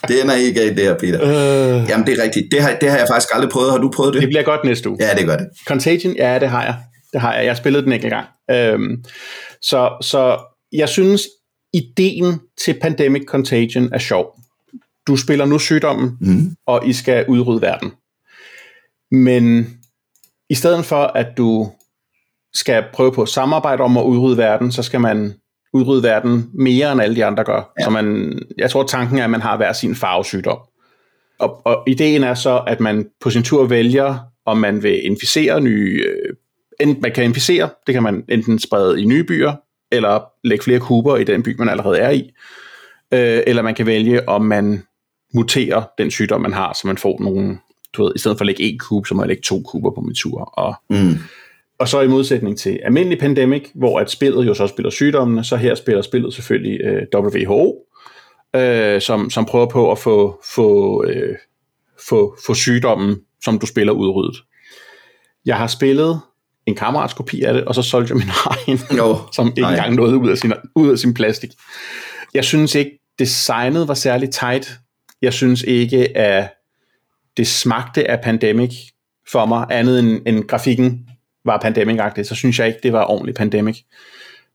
det 0.07 0.21
ender 0.23 0.35
ikke 0.35 0.61
af 0.61 0.75
det 0.75 0.83
her, 0.83 0.97
Peter. 0.97 1.21
Øh, 1.23 1.89
Jamen, 1.89 2.07
det 2.07 2.19
er 2.19 2.23
rigtigt. 2.23 2.45
Det 2.51 2.61
har, 2.61 2.75
det 2.81 2.89
har 2.91 2.97
jeg 2.97 3.07
faktisk 3.11 3.29
aldrig 3.33 3.49
prøvet. 3.51 3.71
Har 3.71 3.77
du 3.77 3.91
prøvet 3.95 4.13
det? 4.13 4.21
det 4.21 4.29
bliver 4.29 4.43
godt 4.43 4.63
næste 4.63 4.89
uge. 4.89 4.97
Ja, 5.01 5.13
det 5.17 5.25
gør 5.25 5.37
det. 5.37 5.47
Contagion, 5.67 6.15
ja, 6.15 6.39
det 6.39 6.49
har 6.49 6.63
jeg. 6.63 6.75
Det 7.13 7.21
har 7.21 7.33
jeg. 7.33 7.43
Jeg 7.43 7.49
har 7.51 7.55
spillet 7.57 7.83
den 7.83 7.91
enkelt 7.93 8.13
gang. 8.13 8.27
Øhm, 8.51 9.03
så, 9.61 9.97
så 10.01 10.37
jeg 10.71 10.89
synes, 10.89 11.21
ideen 11.73 12.39
til 12.65 12.75
Pandemic 12.81 13.21
Contagion 13.27 13.89
er 13.93 13.97
sjov. 13.99 14.39
Du 15.07 15.15
spiller 15.15 15.45
nu 15.45 15.59
sygdommen, 15.59 16.17
Mm. 16.21 16.55
og 16.67 16.87
I 16.87 16.93
skal 16.93 17.25
udrydde 17.27 17.61
verden. 17.61 17.91
Men 19.11 19.73
i 20.49 20.55
stedet 20.55 20.85
for, 20.85 21.03
at 21.03 21.27
du 21.37 21.71
skal 22.53 22.83
prøve 22.93 23.11
på 23.11 23.21
at 23.21 23.29
samarbejde 23.29 23.83
om 23.83 23.97
at 23.97 24.03
udrydde 24.03 24.37
verden, 24.37 24.71
så 24.71 24.83
skal 24.83 25.01
man 25.01 25.33
udrydde 25.73 26.03
verden 26.03 26.49
mere 26.53 26.91
end 26.91 27.01
alle 27.01 27.15
de 27.15 27.25
andre 27.25 27.43
gør. 27.43 27.73
Ja. 27.79 27.83
Så 27.83 27.89
man, 27.89 28.39
jeg 28.57 28.69
tror, 28.69 28.83
tanken 28.83 29.17
er, 29.17 29.23
at 29.23 29.29
man 29.29 29.41
har 29.41 29.57
hver 29.57 29.73
sin 29.73 29.95
farvesygdom. 29.95 30.59
Og, 31.39 31.61
og 31.65 31.83
ideen 31.87 32.23
er 32.23 32.33
så, 32.33 32.63
at 32.67 32.79
man 32.79 33.09
på 33.21 33.29
sin 33.29 33.43
tur 33.43 33.65
vælger, 33.65 34.17
om 34.45 34.57
man 34.57 34.83
vil 34.83 35.05
inficere 35.05 35.61
nye... 35.61 36.03
Øh, 36.07 36.35
enten, 36.79 37.01
man 37.01 37.11
kan 37.11 37.23
inficere, 37.23 37.69
det 37.87 37.93
kan 37.93 38.03
man 38.03 38.23
enten 38.29 38.59
sprede 38.59 39.01
i 39.01 39.05
nye 39.05 39.23
byer, 39.23 39.53
eller 39.91 40.23
lægge 40.43 40.63
flere 40.63 40.79
kuber 40.79 41.17
i 41.17 41.23
den 41.23 41.43
by, 41.43 41.55
man 41.59 41.69
allerede 41.69 41.97
er 41.97 42.09
i. 42.09 42.31
Øh, 43.13 43.43
eller 43.47 43.61
man 43.61 43.75
kan 43.75 43.85
vælge, 43.85 44.29
om 44.29 44.41
man 44.41 44.83
muterer 45.33 45.83
den 45.97 46.11
sygdom, 46.11 46.41
man 46.41 46.53
har, 46.53 46.73
så 46.73 46.87
man 46.87 46.97
får 46.97 47.19
nogle... 47.19 47.57
Du 47.93 48.03
ved, 48.03 48.11
i 48.15 48.19
stedet 48.19 48.37
for 48.37 48.41
at 48.41 48.45
lægge 48.45 48.63
en 48.63 48.79
kube, 48.79 49.07
så 49.07 49.15
må 49.15 49.21
jeg 49.21 49.27
lægge 49.27 49.41
to 49.41 49.61
kuber 49.61 49.91
på 49.91 50.01
min 50.01 50.15
tur. 50.15 50.41
Og, 50.41 50.75
Mm. 50.89 51.17
Og 51.79 51.87
så 51.87 52.01
i 52.01 52.07
modsætning 52.07 52.57
til 52.57 52.79
almindelig 52.83 53.19
pandemic, 53.19 53.69
hvor 53.75 53.99
at 53.99 54.11
spillet 54.11 54.47
jo 54.47 54.53
så 54.53 54.67
spiller 54.67 54.89
sygdommene, 54.89 55.43
så 55.43 55.55
her 55.55 55.75
spiller 55.75 56.01
spillet 56.01 56.33
selvfølgelig 56.33 56.81
øh, 56.81 57.01
WHO, 57.15 57.85
øh, 58.55 59.01
som, 59.01 59.29
som 59.29 59.45
prøver 59.45 59.65
på 59.65 59.91
at 59.91 59.99
få, 59.99 60.41
få, 60.55 61.03
øh, 61.05 61.35
få, 62.09 62.37
få 62.45 62.53
sygdommen, 62.53 63.15
som 63.43 63.59
du 63.59 63.65
spiller, 63.65 63.93
udryddet. 63.93 64.37
Jeg 65.45 65.57
har 65.57 65.67
spillet 65.67 66.21
en 66.65 66.75
kammerats 66.75 67.13
kopi 67.13 67.41
af 67.41 67.53
det, 67.53 67.65
og 67.65 67.75
så 67.75 67.81
solgte 67.81 68.11
jeg 68.11 68.17
min 68.17 68.31
egen, 68.51 68.97
Jo, 68.97 69.17
som 69.33 69.47
ikke 69.47 69.61
nej. 69.61 69.71
engang 69.71 69.95
nåede 69.95 70.17
ud 70.17 70.29
af, 70.29 70.37
sin, 70.37 70.53
ud 70.75 70.91
af 70.91 70.97
sin 70.97 71.13
plastik. 71.13 71.49
Jeg 72.33 72.45
synes 72.45 72.75
ikke, 72.75 72.91
designet 73.19 73.87
var 73.87 73.93
særlig 73.93 74.29
tight. 74.29 74.79
Jeg 75.21 75.33
synes 75.33 75.61
ikke, 75.61 76.17
at 76.17 76.53
det 77.37 77.47
smagte 77.47 78.11
af 78.11 78.19
Pandemic 78.23 78.73
for 79.31 79.45
mig, 79.45 79.65
andet 79.69 79.99
end, 79.99 80.21
end 80.25 80.43
grafikken 80.43 81.05
var 81.45 81.59
Pandemic-agtigt, 81.65 82.23
så 82.23 82.35
synes 82.35 82.59
jeg 82.59 82.67
ikke, 82.67 82.79
det 82.83 82.93
var 82.93 83.05
ordentligt 83.05 83.37
Pandemic. 83.37 83.77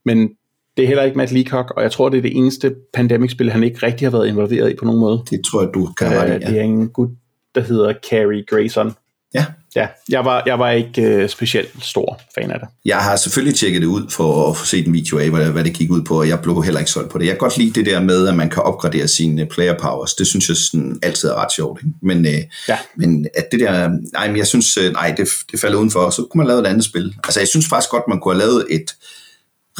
Men 0.04 0.30
det 0.76 0.82
er 0.82 0.86
heller 0.86 1.02
ikke 1.02 1.16
Matt 1.16 1.32
Leacock, 1.32 1.70
og 1.70 1.82
jeg 1.82 1.92
tror, 1.92 2.08
det 2.08 2.18
er 2.18 2.22
det 2.22 2.36
eneste 2.36 2.74
Pandemic-spil, 2.94 3.50
han 3.52 3.62
ikke 3.64 3.86
rigtig 3.86 4.06
har 4.06 4.10
været 4.12 4.28
involveret 4.28 4.70
i 4.72 4.74
på 4.74 4.84
nogen 4.84 5.00
måde. 5.00 5.22
Det 5.30 5.40
tror 5.50 5.62
jeg, 5.62 5.70
du 5.74 5.88
kan 5.98 6.06
have 6.08 6.28
Øh, 6.30 6.36
i. 6.36 6.38
Det 6.38 6.52
Ja. 6.52 6.56
er 6.58 6.62
en 6.62 6.88
gut, 6.88 7.08
der 7.54 7.60
hedder 7.60 7.94
Carrie 8.10 8.44
Grayson. 8.44 8.92
Ja. 9.34 9.46
Ja, 9.76 9.86
jeg 10.08 10.24
var, 10.24 10.42
jeg 10.46 10.58
var 10.58 10.70
ikke 10.70 11.02
øh, 11.02 11.28
specielt 11.28 11.70
stor 11.84 12.20
fan 12.38 12.50
af 12.50 12.58
det. 12.60 12.68
Jeg 12.84 12.96
har 12.96 13.16
selvfølgelig 13.16 13.58
tjekket 13.58 13.82
det 13.82 13.86
ud 13.88 14.10
for 14.10 14.50
at 14.50 14.56
få 14.56 14.64
set 14.66 14.86
en 14.86 14.92
video 14.92 15.18
af, 15.18 15.30
hvad, 15.30 15.50
hvad 15.50 15.64
det 15.64 15.72
gik 15.74 15.90
ud 15.90 16.02
på, 16.02 16.18
og 16.18 16.28
jeg 16.28 16.40
blev 16.40 16.62
heller 16.64 16.80
ikke 16.80 16.90
solgt 16.90 17.10
på 17.10 17.18
det. 17.18 17.24
Jeg 17.24 17.32
kan 17.32 17.38
godt 17.38 17.58
lide 17.58 17.70
det 17.72 17.86
der 17.86 18.00
med, 18.00 18.28
at 18.28 18.34
man 18.36 18.50
kan 18.50 18.62
opgradere 18.62 19.08
sine 19.08 19.46
player 19.46 19.78
powers. 19.78 20.14
Det 20.14 20.26
synes 20.26 20.48
jeg 20.48 20.56
sådan 20.56 20.98
altid 21.02 21.28
er 21.28 21.34
ret 21.34 21.52
sjovt. 21.52 21.80
Ikke? 21.84 21.94
Men, 22.02 22.26
øh, 22.26 22.42
Ja. 22.68 22.78
men 22.96 23.26
at 23.34 23.44
det 23.52 23.60
der, 23.60 23.88
nej, 24.12 24.26
men 24.28 24.36
jeg 24.36 24.46
synes, 24.46 24.76
øh, 24.76 24.92
nej, 24.92 25.14
det, 25.16 25.28
det 25.52 25.60
falder 25.60 25.78
udenfor, 25.78 26.10
så 26.10 26.26
kunne 26.30 26.38
man 26.38 26.46
lave 26.46 26.60
et 26.60 26.66
andet 26.66 26.84
spil. 26.84 27.14
Altså 27.24 27.40
jeg 27.40 27.48
synes 27.48 27.66
faktisk 27.68 27.90
godt, 27.90 28.02
man 28.08 28.20
kunne 28.20 28.34
have 28.34 28.46
lavet 28.48 28.66
et 28.70 28.94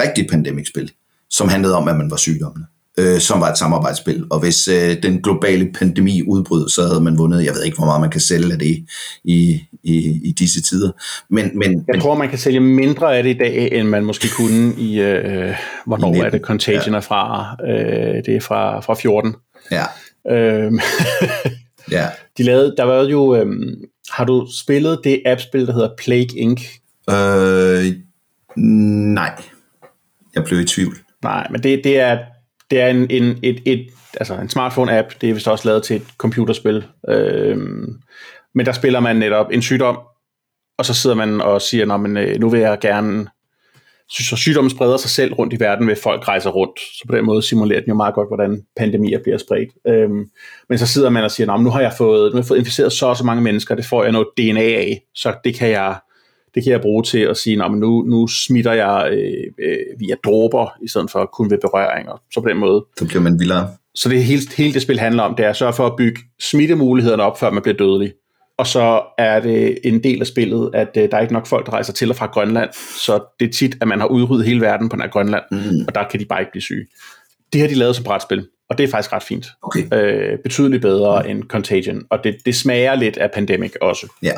rigtigt 0.00 0.30
pandemic-spil, 0.30 0.90
som 1.30 1.48
handlede 1.48 1.76
om, 1.76 1.88
at 1.88 1.96
man 1.96 2.10
var 2.10 2.16
sygdommende 2.16 2.66
øh, 2.98 3.20
som 3.20 3.40
var 3.40 3.50
et 3.50 3.58
samarbejdsspil. 3.58 4.24
Og 4.30 4.40
hvis 4.40 4.68
øh, 4.68 5.02
den 5.02 5.22
globale 5.22 5.72
pandemi 5.78 6.22
udbrød, 6.22 6.68
så 6.68 6.86
havde 6.86 7.00
man 7.00 7.18
vundet. 7.18 7.44
Jeg 7.44 7.52
ved 7.54 7.64
ikke, 7.64 7.76
hvor 7.76 7.86
meget 7.86 8.00
man 8.00 8.10
kan 8.10 8.20
sælge 8.20 8.52
af 8.52 8.58
det 8.58 8.86
i, 9.24 9.62
i, 9.82 10.20
i 10.24 10.32
disse 10.32 10.62
tider. 10.62 10.90
Men, 11.30 11.58
men, 11.58 11.84
Jeg 11.92 12.02
tror, 12.02 12.14
man 12.14 12.28
kan 12.28 12.38
sælge 12.38 12.60
mindre 12.60 13.16
af 13.16 13.22
det 13.22 13.30
i 13.30 13.38
dag, 13.38 13.72
end 13.72 13.88
man 13.88 14.04
måske 14.04 14.28
kunne 14.36 14.74
i, 14.78 15.00
øh, 15.00 15.54
hvornår 15.86 16.14
I 16.14 16.18
er 16.18 16.22
19, 16.22 16.32
det 16.32 16.46
Contagion 16.46 16.94
er 16.94 17.00
fra? 17.00 17.56
Øh, 17.68 18.24
det 18.26 18.36
er 18.36 18.40
fra, 18.40 18.80
fra 18.80 18.94
14. 18.94 19.34
ja, 19.70 19.84
Øh, 20.30 20.72
ja. 21.90 22.06
de 22.38 22.42
lavede, 22.42 22.74
der 22.76 22.84
var 22.84 23.02
jo, 23.02 23.34
øh, 23.34 23.46
har 24.10 24.24
du 24.24 24.48
spillet 24.62 25.00
det 25.04 25.22
appspil, 25.26 25.66
der 25.66 25.72
hedder 25.72 25.90
Plague 25.98 26.38
Inc.? 26.38 26.62
Øh, 27.10 27.96
nej, 29.14 29.32
jeg 30.34 30.44
blev 30.44 30.60
i 30.60 30.64
tvivl. 30.64 30.96
Nej, 31.22 31.46
men 31.50 31.62
det, 31.62 31.80
det 31.84 32.00
er, 32.00 32.18
det 32.70 32.80
er 32.80 32.86
en, 32.86 33.10
en, 33.10 33.38
et, 33.42 33.62
et, 33.64 33.86
altså 34.16 34.34
en 34.34 34.48
smartphone-app, 34.48 35.18
det 35.20 35.30
er 35.30 35.34
vist 35.34 35.48
også 35.48 35.68
lavet 35.68 35.82
til 35.82 35.96
et 35.96 36.06
computerspil. 36.18 36.84
Øh, 37.08 37.58
men 38.54 38.66
der 38.66 38.72
spiller 38.72 39.00
man 39.00 39.16
netop 39.16 39.46
en 39.52 39.62
sygdom, 39.62 39.98
og 40.78 40.84
så 40.84 40.94
sidder 40.94 41.16
man 41.16 41.40
og 41.40 41.62
siger, 41.62 41.86
Nå, 41.86 41.96
men, 41.96 42.16
øh, 42.16 42.40
nu 42.40 42.48
vil 42.48 42.60
jeg 42.60 42.78
gerne... 42.80 43.26
Så 44.08 44.36
sygdommen 44.36 44.70
spreder 44.70 44.96
sig 44.96 45.10
selv 45.10 45.34
rundt 45.34 45.52
i 45.52 45.60
verden, 45.60 45.88
ved 45.88 45.96
folk 45.96 46.28
rejser 46.28 46.50
rundt. 46.50 46.80
Så 46.80 47.04
på 47.08 47.16
den 47.16 47.24
måde 47.24 47.42
simulerer 47.42 47.80
den 47.80 47.88
jo 47.88 47.94
meget 47.94 48.14
godt, 48.14 48.28
hvordan 48.28 48.62
pandemier 48.76 49.22
bliver 49.22 49.38
spredt. 49.38 49.68
Øhm, 49.86 50.24
men 50.68 50.78
så 50.78 50.86
sidder 50.86 51.10
man 51.10 51.24
og 51.24 51.30
siger, 51.30 51.46
Nå, 51.46 51.56
nu 51.56 51.70
har 51.70 51.80
jeg 51.80 51.92
fået, 51.98 52.32
nu 52.32 52.36
har 52.36 52.42
jeg 52.42 52.46
fået 52.46 52.58
inficeret 52.58 52.92
så 52.92 53.06
og 53.06 53.16
så 53.16 53.24
mange 53.24 53.42
mennesker, 53.42 53.74
det 53.74 53.84
får 53.84 54.02
jeg 54.02 54.12
noget 54.12 54.28
DNA 54.36 54.60
af, 54.60 55.02
så 55.14 55.34
det 55.44 55.54
kan 55.54 55.70
jeg, 55.70 55.96
det 56.54 56.62
kan 56.64 56.72
jeg 56.72 56.80
bruge 56.80 57.02
til 57.02 57.18
at 57.18 57.36
sige, 57.36 57.56
men 57.68 57.80
nu, 57.80 58.02
nu 58.02 58.26
smitter 58.26 58.72
jeg 58.72 59.08
øh, 59.12 59.68
øh, 59.68 59.78
via 59.98 60.14
dråber, 60.24 60.68
i 60.84 60.88
stedet 60.88 61.10
for 61.10 61.30
kun 61.32 61.50
ved 61.50 61.58
berøringer. 61.58 62.22
Så 62.34 62.40
på 62.40 62.48
den 62.48 62.56
måde. 62.58 62.84
Så 62.98 63.06
bliver 63.06 63.22
man 63.22 63.38
vildere. 63.40 63.68
Så 63.94 64.08
det 64.08 64.24
hele, 64.24 64.42
hele 64.56 64.74
det 64.74 64.82
spil 64.82 64.98
handler 64.98 65.22
om, 65.22 65.34
det 65.34 65.44
er 65.44 65.50
at 65.50 65.56
sørge 65.56 65.72
for 65.72 65.86
at 65.86 65.92
bygge 65.98 66.20
smittemulighederne 66.40 67.22
op, 67.22 67.38
før 67.40 67.50
man 67.50 67.62
bliver 67.62 67.76
dødelig. 67.76 68.12
Og 68.58 68.66
så 68.66 69.02
er 69.18 69.40
det 69.40 69.78
en 69.84 70.02
del 70.02 70.20
af 70.20 70.26
spillet, 70.26 70.70
at 70.74 70.88
øh, 70.96 71.10
der 71.10 71.16
er 71.16 71.20
ikke 71.20 71.32
nok 71.32 71.46
folk, 71.46 71.66
der 71.66 71.72
rejser 71.72 71.92
til 71.92 72.10
og 72.10 72.16
fra 72.16 72.26
Grønland, 72.26 72.70
så 73.04 73.24
det 73.40 73.48
er 73.48 73.52
tit, 73.52 73.76
at 73.80 73.88
man 73.88 74.00
har 74.00 74.06
udryddet 74.06 74.46
hele 74.46 74.60
verden 74.60 74.88
på 74.88 74.96
nær 74.96 75.06
Grønland, 75.06 75.42
Mm. 75.50 75.84
og 75.88 75.94
der 75.94 76.04
kan 76.10 76.20
de 76.20 76.24
bare 76.24 76.40
ikke 76.40 76.50
blive 76.52 76.62
syge. 76.62 76.86
Det 77.52 77.60
har 77.60 77.68
de 77.68 77.74
lavet 77.74 77.96
som 77.96 78.04
brætspil, 78.04 78.46
og 78.70 78.78
det 78.78 78.84
er 78.84 78.88
faktisk 78.88 79.12
ret 79.12 79.22
fint. 79.22 79.46
Okay, 79.62 79.82
Øh, 79.94 80.38
betydeligt 80.42 80.82
bedre 80.82 81.28
end 81.30 81.42
Contagion, 81.42 82.02
og 82.10 82.18
det, 82.24 82.36
det 82.46 82.54
smager 82.54 82.94
lidt 82.94 83.16
af 83.16 83.30
Pandemic 83.30 83.72
også. 83.80 84.06
ja. 84.22 84.32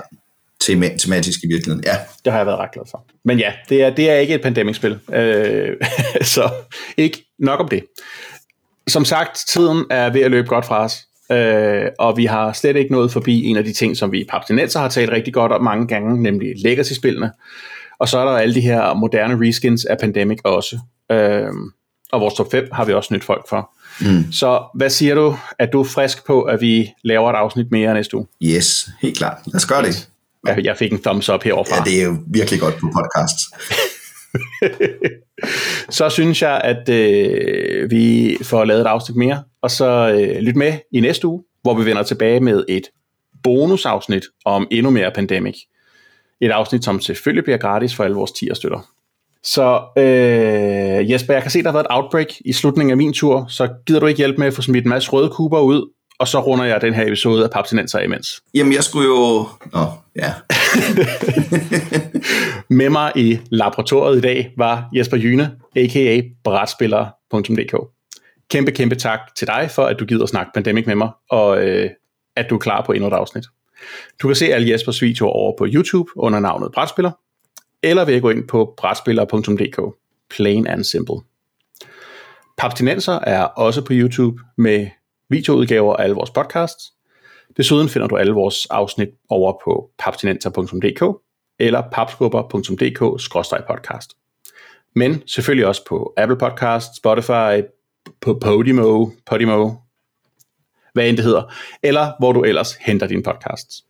Tema- 0.71 0.97
tematisk 0.97 1.41
i 1.45 1.47
virkeligheden, 1.47 1.85
ja. 1.87 1.97
Det 2.25 2.33
har 2.33 2.39
jeg 2.41 2.47
været 2.47 2.59
ret 2.59 2.73
glad 2.73 2.85
for. 2.91 3.05
Men 3.25 3.39
ja, 3.39 3.53
det 3.69 3.83
er, 3.83 3.91
det 3.91 4.11
er 4.11 4.15
ikke 4.15 4.35
et 4.35 4.43
Pandemic-spil, 4.43 4.99
øh, 5.13 5.77
så 6.35 6.51
ikke 6.97 7.27
nok 7.39 7.61
om 7.61 7.69
det. 7.69 7.85
Som 8.89 9.05
sagt, 9.05 9.45
tiden 9.49 9.85
er 9.91 10.11
ved 10.11 10.21
at 10.21 10.31
løbe 10.31 10.49
godt 10.49 10.65
fra 10.65 10.85
os, 10.85 10.99
øh, 11.33 11.91
og 11.99 12.17
vi 12.17 12.25
har 12.25 12.53
slet 12.53 12.77
ikke 12.77 12.93
nået 12.93 13.13
forbi 13.13 13.45
en 13.45 13.57
af 13.57 13.65
de 13.65 13.73
ting, 13.73 13.97
som 13.97 14.13
vi 14.13 14.27
Papstinenser 14.31 14.81
har 14.81 14.89
talt 14.89 15.11
rigtig 15.11 15.35
godt 15.35 15.53
om 15.53 15.65
mange 15.65 15.87
gange, 15.87 16.23
nemlig 16.23 16.53
Legacy-spillene. 16.65 17.31
Og 17.99 18.09
så 18.09 18.19
er 18.19 18.25
der 18.25 18.33
alle 18.33 18.55
de 18.55 18.61
her 18.61 18.95
moderne 18.95 19.49
reskins 19.49 19.85
af 19.85 19.99
Pandemic 19.99 20.39
også. 20.45 20.79
Øh, 21.13 21.49
og 22.13 22.21
vores 22.21 22.35
top 22.35 22.51
5 22.51 22.69
har 22.73 22.85
vi 22.85 22.93
også 22.93 23.15
nyt 23.15 23.25
folk 23.25 23.49
for. 23.49 23.71
Mm. 24.01 24.33
Så 24.33 24.63
hvad 24.75 24.91
siger 24.91 25.15
du? 25.15 25.37
Er 25.59 25.67
du 25.67 25.85
frisk 25.85 26.27
på, 26.27 26.43
at 26.43 26.61
vi 26.61 26.93
laver 27.05 27.31
et 27.31 27.37
afsnit 27.37 27.71
mere 27.71 27.95
næste 27.95 28.17
uge? 28.17 28.27
Yes, 28.43 28.89
helt 29.03 29.19
klart. 29.19 29.39
Lad 29.47 29.55
os 29.55 29.67
gøre 29.67 29.83
det. 29.83 30.09
Jeg, 30.65 30.77
fik 30.77 30.93
en 30.93 31.03
thumbs 31.03 31.29
up 31.29 31.43
heroverfra. 31.43 31.77
Ja, 31.77 31.91
det 31.91 32.01
er 32.01 32.05
jo 32.05 32.17
virkelig 32.27 32.61
godt 32.61 32.75
på 32.75 32.87
podcast. 32.87 33.37
så 35.99 36.09
synes 36.09 36.43
jeg, 36.43 36.61
at 36.65 36.89
øh, 36.89 37.91
vi 37.91 38.37
får 38.43 38.65
lavet 38.65 38.81
et 38.81 38.87
afsnit 38.87 39.17
mere, 39.17 39.43
og 39.63 39.71
så 39.71 40.19
øh, 40.19 40.41
lyt 40.41 40.57
med 40.57 40.73
i 40.93 41.01
næste 41.01 41.27
uge, 41.27 41.43
hvor 41.63 41.75
vi 41.75 41.85
vender 41.85 42.03
tilbage 42.03 42.41
med 42.41 42.65
et 42.69 42.83
bonusafsnit 43.43 44.25
om 44.45 44.67
endnu 44.71 44.91
mere 44.91 45.11
Pandemic. 45.15 45.57
Et 46.41 46.51
afsnit, 46.51 46.85
som 46.85 47.01
selvfølgelig 47.01 47.45
bliver 47.45 47.59
gratis 47.59 47.95
for 47.95 48.05
alle 48.05 48.17
vores 48.17 48.33
10 48.33 48.49
støtter. 48.55 48.91
Så 49.43 49.81
øh, 49.99 51.11
Jesper, 51.11 51.35
jeg 51.35 51.43
kan 51.43 51.51
se, 51.51 51.63
der 51.63 51.69
har 51.69 51.73
været 51.73 51.85
et 51.85 51.97
outbreak 51.97 52.27
i 52.45 52.53
slutningen 52.53 52.91
af 52.91 52.97
min 52.97 53.13
tur, 53.13 53.47
så 53.49 53.69
gider 53.87 54.01
du 54.01 54.07
ikke 54.07 54.19
hjælpe 54.19 54.39
med 54.39 54.47
at 54.47 54.55
få 54.55 54.63
smidt 54.63 54.85
en 54.85 54.89
masse 54.89 55.11
røde 55.11 55.31
kuber 55.31 55.61
ud, 55.61 55.91
og 56.19 56.29
så 56.29 56.41
runder 56.41 56.65
jeg 56.65 56.81
den 56.81 56.95
her 56.95 57.07
episode 57.07 57.45
af 57.45 57.51
Papsinenser 57.51 58.01
imens. 58.01 58.43
Jamen, 58.55 58.73
jeg 58.73 58.85
skulle 58.85 59.09
jo... 59.09 59.47
Nå, 59.73 59.87
ja. 60.17 60.35
med 62.81 62.91
mig 62.91 63.13
i 63.17 63.39
laboratoriet 63.51 64.19
i 64.19 64.21
dag 64.21 64.53
var 64.57 64.89
Jesper 64.93 65.17
Jyne, 65.17 65.57
a.k.a. 65.77 66.23
brætspiller.dk. 66.45 67.75
Kæmpe, 68.51 68.71
kæmpe 68.73 68.95
tak 68.95 69.21
til 69.37 69.47
dig 69.47 69.71
for, 69.71 69.85
at 69.85 69.99
du 69.99 70.05
gider 70.05 70.23
at 70.23 70.29
snakke 70.29 70.51
Pandemic 70.55 70.87
med 70.87 70.95
mig, 70.95 71.11
og 71.31 71.65
øh, 71.65 71.91
at 72.37 72.51
du 72.51 72.55
er 72.55 72.59
klar 72.59 72.83
på 72.87 72.93
endnu 72.93 73.09
et 73.09 73.13
afsnit. 73.13 73.45
Du 74.23 74.29
kan 74.29 74.35
se 74.35 74.47
alle 74.47 74.71
Jespers 74.71 75.03
videoer 75.03 75.31
over 75.31 75.57
på 75.59 75.67
YouTube 75.69 76.11
under 76.17 76.41
navnet 76.41 76.73
Brætspiller, 76.73 77.11
eller 77.83 78.05
ved 78.05 78.15
at 78.15 78.23
gå 78.23 78.31
ind 78.31 78.49
på 78.49 78.75
brætspiller.dk. 78.77 79.97
Plain 80.31 80.67
and 80.67 80.85
simple. 80.85 81.17
Papstinenser 82.59 83.19
er 83.19 83.43
også 83.43 83.85
på 83.85 83.93
YouTube 83.93 84.43
med 84.57 84.87
videoudgaver 85.29 85.97
af 85.97 86.03
alle 86.03 86.15
vores 86.15 86.31
podcasts. 86.31 86.93
Desuden 87.57 87.89
finder 87.89 88.09
du 88.09 88.17
alle 88.17 88.33
vores 88.33 88.67
afsnit 88.67 89.09
over 89.29 89.53
på 89.65 89.91
papstinenser.dk 89.99 91.03
eller 91.59 91.83
papskubber.dk-podcast. 91.93 94.17
Men 94.95 95.29
selvfølgelig 95.29 95.67
også 95.67 95.85
på 95.89 96.13
Apple 96.17 96.39
Podcast, 96.39 96.97
Spotify, 96.97 97.63
på 98.21 98.35
Podimo, 98.35 99.07
Podimo, 99.27 99.71
hvad 100.93 101.09
end 101.09 101.17
det 101.17 101.25
hedder, 101.25 101.55
eller 101.83 102.13
hvor 102.19 102.33
du 102.33 102.43
ellers 102.43 102.75
henter 102.75 103.07
dine 103.07 103.23
podcasts. 103.23 103.85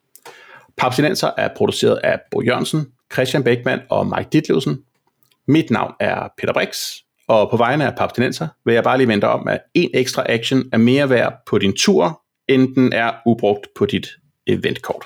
Papstinenser 0.77 1.31
er 1.37 1.49
produceret 1.57 2.01
af 2.05 2.21
Bo 2.31 2.43
Jørgensen, 2.43 2.93
Christian 3.13 3.45
Beckmann 3.45 3.83
og 3.91 4.07
Mike 4.07 4.29
Ditlevsen. 4.33 4.85
Mit 5.49 5.71
navn 5.71 5.93
er 6.01 6.29
Peter 6.39 6.53
Brix, 6.53 6.93
og 7.29 7.51
på 7.51 7.57
vegne 7.57 7.87
af 7.87 7.95
Papstinenser 7.97 8.49
vil 8.65 8.75
jeg 8.75 8.85
bare 8.85 8.99
lige 8.99 9.09
vente 9.09 9.29
om, 9.29 9.49
at 9.49 9.61
en 9.75 9.91
ekstra 9.95 10.25
action 10.29 10.65
er 10.73 10.79
mere 10.79 11.11
værd 11.11 11.35
på 11.47 11.59
din 11.59 11.77
tur, 11.77 12.23
end 12.49 12.75
den 12.75 12.93
er 12.93 13.13
ubrugt 13.27 13.67
på 13.77 13.87
dit 13.87 14.07
eventkort. 14.47 15.05